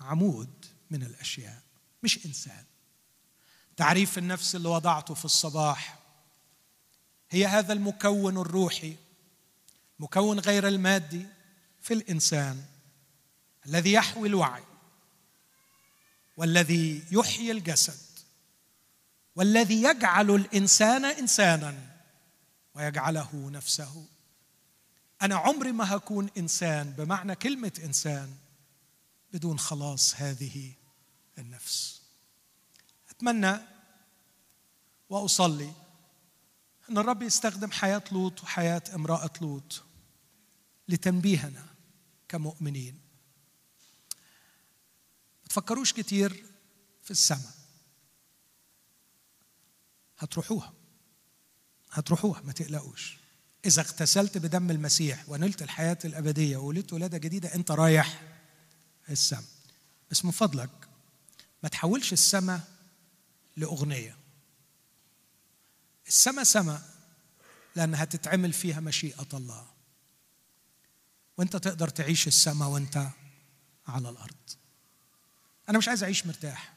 عمود 0.00 0.66
من 0.90 1.02
الأشياء 1.02 1.62
مش 2.02 2.26
إنسان. 2.26 2.64
تعريف 3.76 4.18
النفس 4.18 4.56
اللي 4.56 4.68
وضعته 4.68 5.14
في 5.14 5.24
الصباح 5.24 5.98
هي 7.30 7.46
هذا 7.46 7.72
المكون 7.72 8.38
الروحي 8.38 8.96
مكون 9.98 10.40
غير 10.40 10.68
المادي 10.68 11.26
في 11.80 11.94
الإنسان 11.94 12.64
الذي 13.66 13.92
يحوي 13.92 14.28
الوعي 14.28 14.64
والذي 16.36 17.04
يحيي 17.10 17.52
الجسد 17.52 18.06
والذي 19.36 19.82
يجعل 19.82 20.30
الإنسان 20.30 21.04
إنسانا 21.04 21.96
ويجعله 22.74 23.50
نفسه. 23.50 24.04
أنا 25.22 25.36
عمري 25.36 25.72
ما 25.72 25.96
هكون 25.96 26.30
إنسان 26.38 26.90
بمعنى 26.90 27.34
كلمة 27.34 27.72
إنسان 27.84 28.34
بدون 29.32 29.58
خلاص 29.58 30.14
هذه 30.14 30.72
النفس. 31.38 32.02
أتمنى 33.10 33.58
وأصلي 35.10 35.72
إن 36.90 36.98
الرب 36.98 37.22
يستخدم 37.22 37.70
حياة 37.70 38.02
لوط 38.12 38.42
وحياة 38.42 38.82
امرأة 38.94 39.30
لوط. 39.40 39.82
لتنبيهنا 40.88 41.66
كمؤمنين. 42.28 43.00
ما 45.42 45.48
تفكروش 45.48 45.92
كتير 45.92 46.44
في 47.02 47.10
السماء. 47.10 47.54
هتروحوها. 50.18 50.72
هتروحوها 51.90 52.40
ما 52.40 52.52
تقلقوش. 52.52 53.16
إذا 53.64 53.82
اغتسلت 53.82 54.38
بدم 54.38 54.70
المسيح 54.70 55.28
ونلت 55.28 55.62
الحياة 55.62 55.98
الأبدية 56.04 56.56
وولدت 56.56 56.92
ولادة 56.92 57.18
جديدة 57.18 57.54
أنت 57.54 57.70
رايح 57.70 58.22
السماء. 59.10 59.44
بس 60.10 60.24
من 60.24 60.30
فضلك 60.30 60.88
ما 61.62 61.68
تحولش 61.68 62.12
السماء 62.12 62.60
لأغنية. 63.56 64.16
السماء 66.06 66.44
سماء 66.44 66.82
لأنها 67.76 68.04
تتعمل 68.04 68.52
فيها 68.52 68.80
مشيئة 68.80 69.28
الله. 69.34 69.75
وانت 71.38 71.56
تقدر 71.56 71.88
تعيش 71.88 72.26
السماء 72.26 72.68
وانت 72.68 73.08
على 73.88 74.08
الأرض. 74.08 74.36
أنا 75.68 75.78
مش 75.78 75.88
عايز 75.88 76.02
أعيش 76.02 76.26
مرتاح 76.26 76.74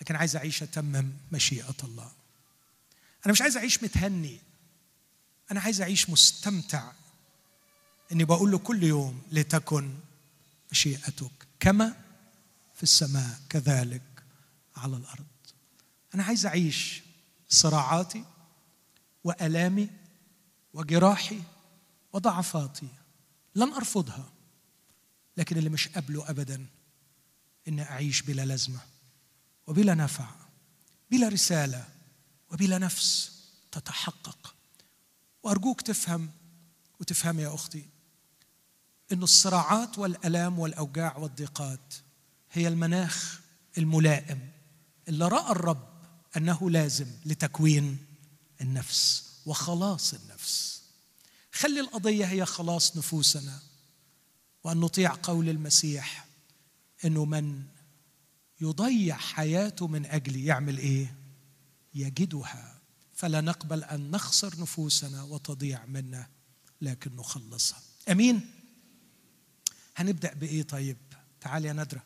لكن 0.00 0.16
عايز 0.16 0.36
أعيش 0.36 0.62
أتمم 0.62 1.12
مشيئة 1.32 1.76
الله. 1.84 2.12
أنا 3.24 3.32
مش 3.32 3.42
عايز 3.42 3.56
أعيش 3.56 3.82
متهني 3.82 4.40
أنا 5.50 5.60
عايز 5.60 5.80
أعيش 5.80 6.10
مستمتع. 6.10 6.92
إني 8.12 8.24
بقول 8.24 8.50
له 8.50 8.58
كل 8.58 8.82
يوم 8.82 9.22
لتكن 9.32 9.94
مشيئتك 10.72 11.46
كما 11.60 11.96
في 12.74 12.82
السماء 12.82 13.40
كذلك 13.48 14.02
على 14.76 14.96
الأرض. 14.96 15.26
أنا 16.14 16.24
عايز 16.24 16.46
أعيش 16.46 17.02
صراعاتي 17.48 18.24
وآلامي 19.24 19.88
وجراحي 20.74 21.42
وضعفاتي. 22.12 22.88
لن 23.56 23.72
أرفضها. 23.72 24.32
لكن 25.36 25.56
اللي 25.56 25.70
مش 25.70 25.88
قابله 25.88 26.30
ابدا 26.30 26.66
ان 27.68 27.80
أعيش 27.80 28.22
بلا 28.22 28.44
لازمة 28.44 28.80
وبلا 29.66 29.94
نفع 29.94 30.28
بلا 31.10 31.28
رسالة 31.28 31.88
وبلا 32.50 32.78
نفس 32.78 33.40
تتحقق. 33.72 34.54
وأرجوك 35.42 35.80
تفهم 35.80 36.30
وتفهم 37.00 37.40
يا 37.40 37.54
أختي 37.54 37.84
ان 39.12 39.22
الصراعات 39.22 39.98
والألام 39.98 40.58
والأوجاع 40.58 41.16
والضيقات 41.16 41.94
هي 42.52 42.68
المناخ 42.68 43.40
الملائم 43.78 44.50
اللي 45.08 45.28
رأى 45.28 45.52
الرب 45.52 45.88
أنه 46.36 46.70
لازم 46.70 47.06
لتكوين 47.26 48.06
النفس 48.60 49.32
وخلاص 49.46 50.14
النفس. 50.14 50.75
خلي 51.56 51.80
القضية 51.80 52.24
هي 52.24 52.46
خلاص 52.46 52.96
نفوسنا 52.96 53.58
وأن 54.64 54.76
نطيع 54.76 55.16
قول 55.22 55.48
المسيح 55.48 56.26
إنه 57.04 57.24
من 57.24 57.62
يضيع 58.60 59.16
حياته 59.16 59.86
من 59.86 60.06
اجلي 60.06 60.44
يعمل 60.44 60.78
إيه؟ 60.78 61.14
يجدها. 61.94 62.80
فلا 63.14 63.40
نقبل 63.40 63.84
أن 63.84 64.10
نخسر 64.10 64.60
نفوسنا 64.60 65.22
وتضيع 65.22 65.84
منا 65.86 66.28
لكن 66.80 67.16
نخلصها. 67.16 67.80
أمين؟ 68.10 68.50
هنبدأ 69.96 70.34
بإيه 70.34 70.62
طيب؟ 70.62 70.96
تعال 71.40 71.64
يا 71.64 71.72
ندرة. 71.72 72.02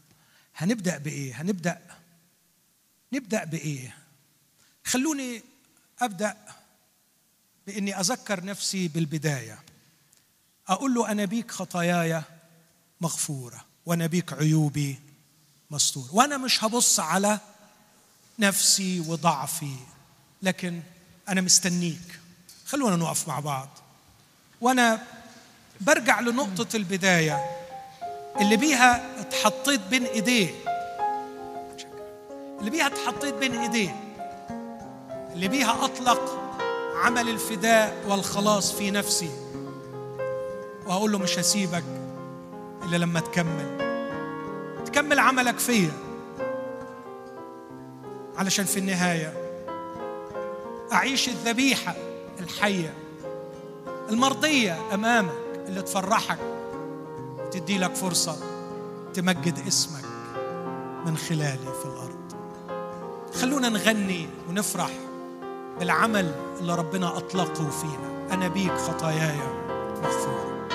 هنبدأ 0.57 0.99
بإيه؟ 0.99 1.41
هنبدأ 1.43 1.99
نبدأ 3.13 3.45
بإيه؟ 3.45 3.97
خلوني 4.85 5.43
أبدأ 5.99 6.37
بإني 7.67 8.01
أذكر 8.01 8.45
نفسي 8.45 8.89
بالبداية. 8.89 9.59
أقول 10.69 10.95
له 10.95 11.11
أنا 11.11 11.25
بيك 11.25 11.51
خطاياي 11.51 12.23
مغفورة 13.01 13.65
وأنا 13.87 14.07
بيك 14.07 14.33
عيوبي 14.33 14.99
مستور 15.71 16.09
وأنا 16.13 16.37
مش 16.37 16.65
هبص 16.65 17.01
على 17.01 17.39
نفسي 18.39 19.01
وضعفي 19.01 19.77
لكن 20.43 20.81
أنا 21.29 21.41
مستنيك. 21.41 22.21
خلونا 22.67 22.97
نقف 22.97 23.29
مع 23.29 23.41
بعض. 23.41 23.69
وأنا 24.61 25.03
برجع 25.81 26.21
لنقطة 26.21 26.77
البداية 26.77 27.57
اللي 28.41 28.57
بيها 28.57 29.21
اتحطيت 29.21 29.81
بين 29.81 30.05
إيديه. 30.05 30.55
اللي 32.59 32.71
بيها 32.71 32.87
اتحطيت 32.87 33.35
بين 33.35 33.59
إيديه. 33.59 34.05
اللي 35.35 35.49
بيها 35.49 35.85
أطلق 35.85 36.50
عمل 37.01 37.29
الفداء 37.29 38.05
والخلاص 38.09 38.73
في 38.73 38.91
نفسي. 38.91 39.31
وهقول 40.87 41.13
له 41.13 41.19
مش 41.19 41.39
هسيبك 41.39 41.85
إلا 42.83 42.97
لما 42.97 43.21
تكمل. 43.21 43.81
تكمل 44.87 45.19
عملك 45.19 45.59
فيا. 45.59 45.93
علشان 48.37 48.65
في 48.65 48.79
النهاية 48.79 49.33
أعيش 50.93 51.29
الذبيحة 51.29 51.97
الحية 52.41 52.95
المرضية 54.11 54.79
أمامك 54.95 55.33
اللي 55.69 55.83
تفرحك 55.83 56.39
تدي 57.51 57.79
لك 57.79 57.95
فرصة 57.95 58.37
تمجد 59.15 59.59
اسمك 59.67 60.05
من 61.07 61.17
خلالي 61.17 61.73
في 61.83 61.85
الأرض. 61.85 62.33
خلونا 63.41 63.69
نغني 63.69 64.29
ونفرح. 64.49 64.91
بالعمل 65.81 66.35
اللي 66.61 66.75
ربنا 66.75 67.17
أطلقه 67.17 67.71
فينا. 67.71 68.35
أنا 68.35 68.49
بيك 68.49 68.73
خطاياي 68.73 69.39
مغفوره 70.03 70.69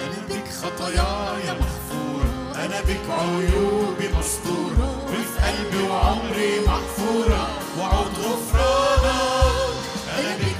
أنا 0.00 0.20
بك 0.28 0.48
خطاياي 0.48 1.58
مغفورة 1.60 2.64
أنا 2.64 2.80
بك 2.80 3.10
عيوبي 3.10 4.08
مستورة. 4.18 5.04
وفي 5.06 5.40
قلبي 5.46 5.82
وعمري 5.88 6.60
محفورة. 6.66 7.48
وعود 7.78 8.12
غفرانك 8.18 9.74
أنا 10.18 10.36
بك 10.36 10.53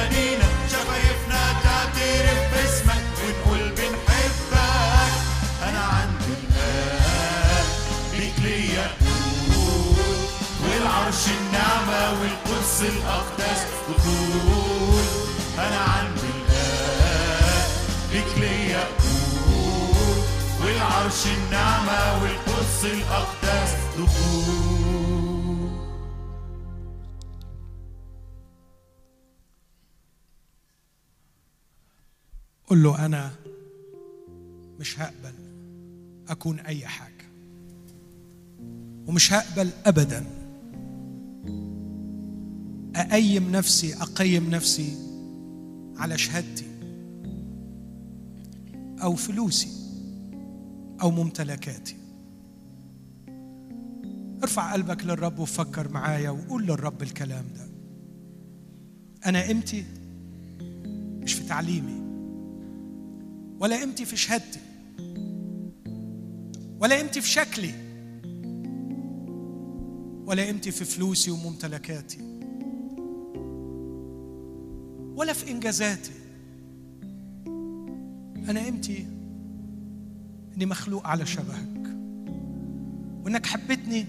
اغانينا 0.00 0.44
شفايفنا 0.72 1.42
تعترف 1.62 2.54
باسمك 2.54 3.04
بنحبك. 3.70 5.12
أنا 5.68 5.78
عند 5.80 6.22
الاب 6.22 7.66
بيك 8.12 8.34
ليا 8.38 8.90
نور 9.50 9.96
والعرش 10.64 11.24
النعمة 11.40 12.20
والقدس 12.20 12.82
الأقدس 12.82 13.62
دخول 13.88 15.04
أنا 15.58 15.78
عند 15.78 16.18
الآب 16.18 17.68
بيك 18.12 18.38
ليا 18.38 18.84
نور 19.04 20.16
والعرش 20.62 21.26
النعمة 21.26 22.22
قل 32.70 32.82
له 32.82 33.06
أنا 33.06 33.30
مش 34.80 35.00
هقبل 35.00 35.32
أكون 36.28 36.60
أي 36.60 36.86
حاجة. 36.86 37.24
ومش 39.06 39.32
هقبل 39.32 39.70
ابدا. 39.86 40.24
أقيم 42.96 43.52
نفسي 43.52 43.94
أقيم 43.94 44.50
نفسي 44.50 44.96
على 45.96 46.18
شهادتي. 46.18 46.66
أو 49.02 49.14
فلوسي. 49.14 49.70
أو 51.02 51.10
ممتلكاتي. 51.10 51.96
ارفع 54.42 54.72
قلبك 54.72 55.04
للرب 55.04 55.38
وفكر 55.38 55.88
معايا 55.88 56.30
وقول 56.30 56.62
للرب 56.62 57.02
الكلام 57.02 57.44
ده. 57.56 57.68
أنا 59.26 59.42
قيمتي 59.42 59.84
مش 61.22 61.34
في 61.34 61.46
تعليمي. 61.48 61.99
ولا 63.60 63.76
قيمتي 63.76 64.04
في 64.04 64.16
شهادتي 64.16 64.60
ولا 66.80 66.96
قيمتي 66.96 67.20
في 67.20 67.28
شكلي 67.28 67.74
ولا 70.26 70.42
قيمتي 70.42 70.70
في 70.70 70.84
فلوسي 70.84 71.30
وممتلكاتي 71.30 72.18
ولا 75.16 75.32
في 75.32 75.50
إنجازاتي. 75.50 76.12
أنا 78.48 78.60
قيمتي 78.64 79.06
إني 80.56 80.66
مخلوق 80.66 81.06
على 81.06 81.26
شبهك 81.26 81.96
وإنك 83.24 83.46
حبيتني 83.46 84.06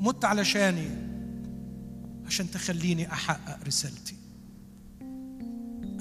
ومت 0.00 0.24
علشاني 0.24 0.88
عشان 2.26 2.50
تخليني 2.50 3.12
أحقق 3.12 3.66
رسالتي. 3.66 4.16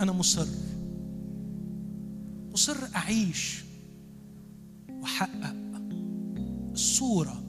أنا 0.02 0.12
مصر 0.12 0.48
مصر 2.58 2.78
أعيش 2.96 3.64
وأحقق 4.90 5.56
الصورة 6.72 7.44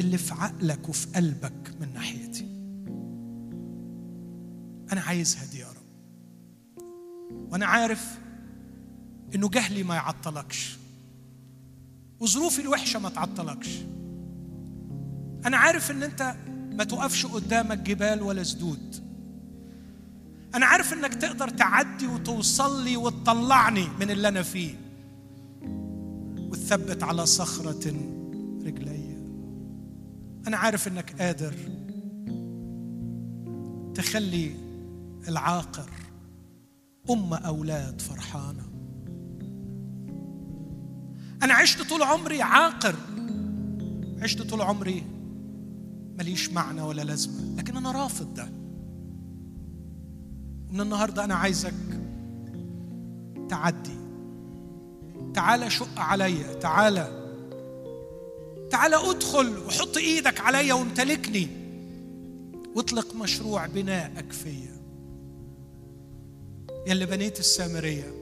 اللي 0.00 0.18
في 0.18 0.34
عقلك 0.34 0.88
وفي 0.88 1.06
قلبك 1.06 1.74
من 1.80 1.92
ناحيتي. 1.94 2.44
أنا 4.92 5.00
عايزها 5.00 5.44
دي 5.44 5.58
يا 5.58 5.66
رب. 5.68 6.82
وأنا 7.52 7.66
عارف 7.66 8.18
إنه 9.34 9.48
جهلي 9.48 9.82
ما 9.82 9.94
يعطلكش 9.94 10.76
وظروفي 12.20 12.62
الوحشة 12.62 12.98
ما 12.98 13.08
تعطلكش. 13.08 13.78
أنا 15.46 15.56
عارف 15.56 15.90
إن 15.90 16.02
أنت 16.02 16.34
ما 16.72 16.84
توقفش 16.84 17.26
قدامك 17.26 17.78
جبال 17.78 18.22
ولا 18.22 18.42
سدود. 18.42 19.07
أنا 20.54 20.66
عارف 20.66 20.92
إنك 20.92 21.14
تقدر 21.14 21.48
تعدي 21.48 22.06
وتوصل 22.06 22.84
لي 22.84 22.96
وتطلعني 22.96 23.88
من 24.00 24.10
اللي 24.10 24.28
أنا 24.28 24.42
فيه. 24.42 24.74
وتثبت 26.38 27.02
على 27.02 27.26
صخرة 27.26 27.86
رجلي. 28.64 29.18
أنا 30.46 30.56
عارف 30.56 30.88
إنك 30.88 31.22
قادر 31.22 31.54
تخلي 33.94 34.54
العاقر 35.28 35.90
ام 37.10 37.34
أولاد 37.34 38.00
فرحانة. 38.00 38.64
أنا 41.42 41.54
عشت 41.54 41.82
طول 41.82 42.02
عمري 42.02 42.42
عاقر. 42.42 42.94
عشت 44.22 44.42
طول 44.42 44.60
عمري 44.60 45.04
ماليش 46.18 46.50
معنى 46.50 46.82
ولا 46.82 47.02
لازمة 47.02 47.56
لكن 47.56 47.76
أنا 47.76 47.92
رافض 47.92 48.34
ده. 48.34 48.57
ومن 50.70 50.80
النهارده 50.80 51.24
أنا 51.24 51.34
عايزك 51.34 51.74
تعدي. 53.48 53.98
تعالى 55.34 55.70
شق 55.70 55.98
عليا. 55.98 56.52
تعالى 56.52 57.18
تعالى 58.70 58.96
ادخل 58.96 59.58
وحط 59.58 59.96
إيدك 59.96 60.40
عليا 60.40 60.74
وامتلكني. 60.74 61.48
واطلق 62.74 63.14
مشروع 63.14 63.66
بنائك 63.66 64.32
فيا. 64.32 64.78
يلي 66.86 67.06
بنيت 67.06 67.40
السامرية. 67.40 68.12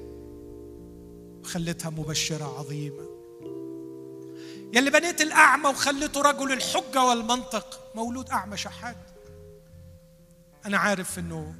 وخليتها 1.40 1.90
مبشرة 1.90 2.58
عظيمة. 2.58 3.06
يلي 4.72 4.90
بنيت 4.90 5.20
الأعمى 5.20 5.68
وخليته 5.68 6.22
رجل 6.22 6.52
الحجة 6.52 7.04
والمنطق. 7.04 7.80
مولود 7.94 8.30
أعمى 8.30 8.56
شحات. 8.56 8.96
أنا 10.66 10.78
عارف 10.78 11.18
إنه 11.18 11.54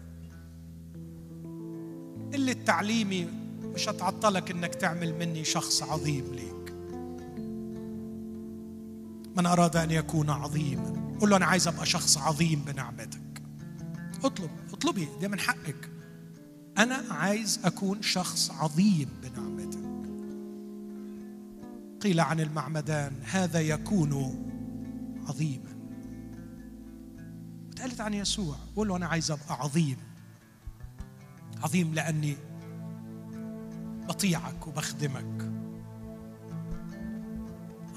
قلة 2.33 2.53
تعليمي 2.53 3.29
مش 3.63 3.89
هتعطلك 3.89 4.51
إنك 4.51 4.75
تعمل 4.75 5.19
مني 5.19 5.45
شخص 5.45 5.83
عظيم 5.83 6.25
ليك. 6.35 6.75
من 9.37 9.47
أراد 9.47 9.77
أن 9.77 9.91
يكون 9.91 10.31
عظيما 10.31 11.17
قل 11.21 11.31
له 11.31 11.37
أنا 11.37 11.47
عايز 11.47 11.69
أبقى 11.69 11.87
شخص 11.87 12.19
عظيم 12.19 12.63
بنعمتك. 12.67 13.43
اطلب 14.25 14.51
اطلبي 14.73 15.09
ده 15.21 15.29
من 15.29 15.39
حقك. 15.41 15.91
أنا 16.79 17.03
عايز 17.11 17.61
أكون 17.65 18.03
شخص 18.03 18.51
عظيم 18.51 19.09
بنعمتك. 19.23 19.87
قيل 22.01 22.21
عن 22.21 22.41
المعمدان 22.41 23.13
هذا 23.23 23.61
يكون 23.61 24.43
عظيما. 25.29 25.77
اتقالت 27.73 28.01
عن 28.01 28.15
يسوع 28.15 28.57
قول 28.77 28.89
له 28.89 28.97
أنا 28.97 29.07
عايز 29.07 29.31
أبقى 29.31 29.55
عظيم. 29.61 29.97
عظيم 31.63 31.95
لأني 31.95 32.37
بطيعك 34.09 34.67
وبخدمك. 34.67 35.51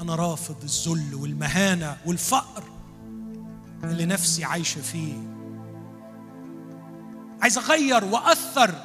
أنا 0.02 0.16
رافض 0.16 0.64
الذل 0.64 1.16
والمهانة 1.16 1.98
والفقر 2.06 2.64
اللي 3.84 4.06
نفسي 4.06 4.44
عايشة 4.44 4.82
فيه. 4.82 5.14
عايز 7.42 7.58
أغير 7.58 8.06
وأثر 8.06 8.76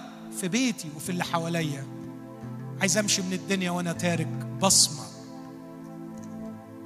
في 0.41 0.49
بيتي 0.49 0.89
وفي 0.97 1.11
اللي 1.11 1.25
حواليا. 1.25 1.87
عايز 2.81 2.99
أمشي 2.99 3.23
من 3.23 3.33
الدنيا 3.33 3.71
وأنا 3.71 3.93
تارك 3.93 4.29
بصمة 4.63 5.05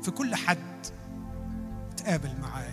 في 0.02 0.10
كل 0.10 0.34
حد 0.34 0.86
تقابل 1.96 2.30
معايا 2.40 2.67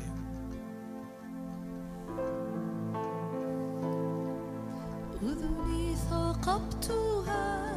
أذني 6.45 6.51
ثقبتها 6.85 7.75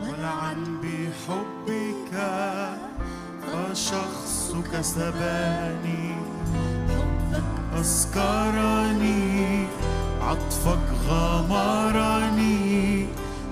ولعن 0.00 0.80
بحبك 0.82 2.12
فشخصك 3.52 4.80
سباني 4.80 6.14
حبك 6.88 7.80
أسكرني 7.80 9.66
عطفك 10.22 10.86
غمرني 11.08 13.06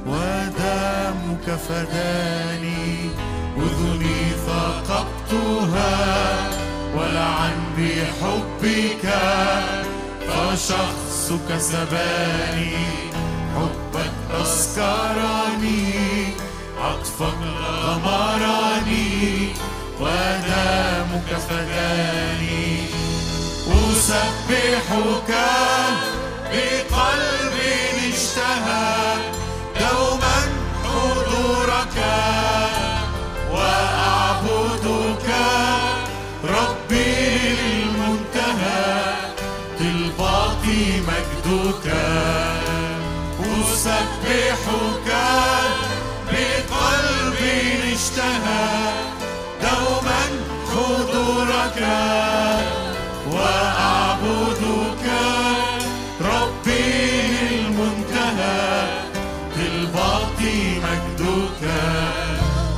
ودمك 0.07 1.57
فداني 1.69 3.11
أذني 3.57 4.31
ثقبتها 4.47 5.97
ولعن 6.97 7.57
بحبك 7.79 9.07
فشخصك 10.29 11.59
سباني 11.59 13.00
أسكرني 14.51 16.35
عطفك 16.81 17.41
غمرني 17.85 19.49
ودمك 20.01 21.29
فداني. 21.49 22.71
أسبحك 23.71 25.31
بقلب 26.51 27.55
اشتهى 28.13 29.17
دوما 29.81 30.39
حضورك 30.85 31.97
وأعبدك 33.53 35.29
ربي 36.45 37.15
المنتهى 37.61 39.15
طلباتي 39.79 40.83
مجدك. 41.09 42.10
أسبحك 44.61 45.11
بقلب 46.33 47.37
اشتهى 47.93 48.93
دوما 49.63 50.23
حضورك 50.71 51.81
وأعبدك 53.33 55.07
ربي 56.21 56.85
المنتهى 57.51 58.87
طلباتي 59.57 60.81
مجدك 60.81 61.63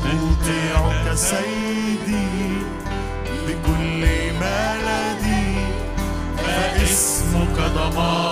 أطيعك 0.07 1.15
سيدي 1.15 2.59
بكل 3.47 4.03
ما 4.41 4.77
لدي 4.87 5.57
فاسمك 6.37 7.57
ضماني 7.75 8.32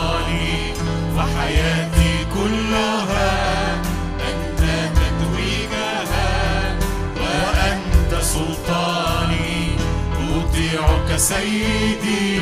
سيدي 11.20 12.40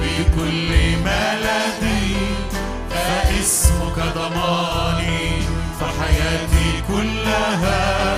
بكل 0.00 0.70
ما 1.04 1.36
لدي 1.44 2.16
فاسمك 2.90 3.98
ضماني 4.14 5.42
فحياتي 5.80 6.82
كلها 6.88 8.16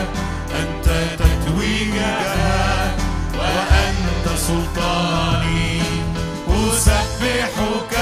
أنت 0.60 0.86
تتويجها 1.18 2.94
وأنت 3.38 4.38
سلطاني. 4.38 5.80
أسبحك 6.48 7.94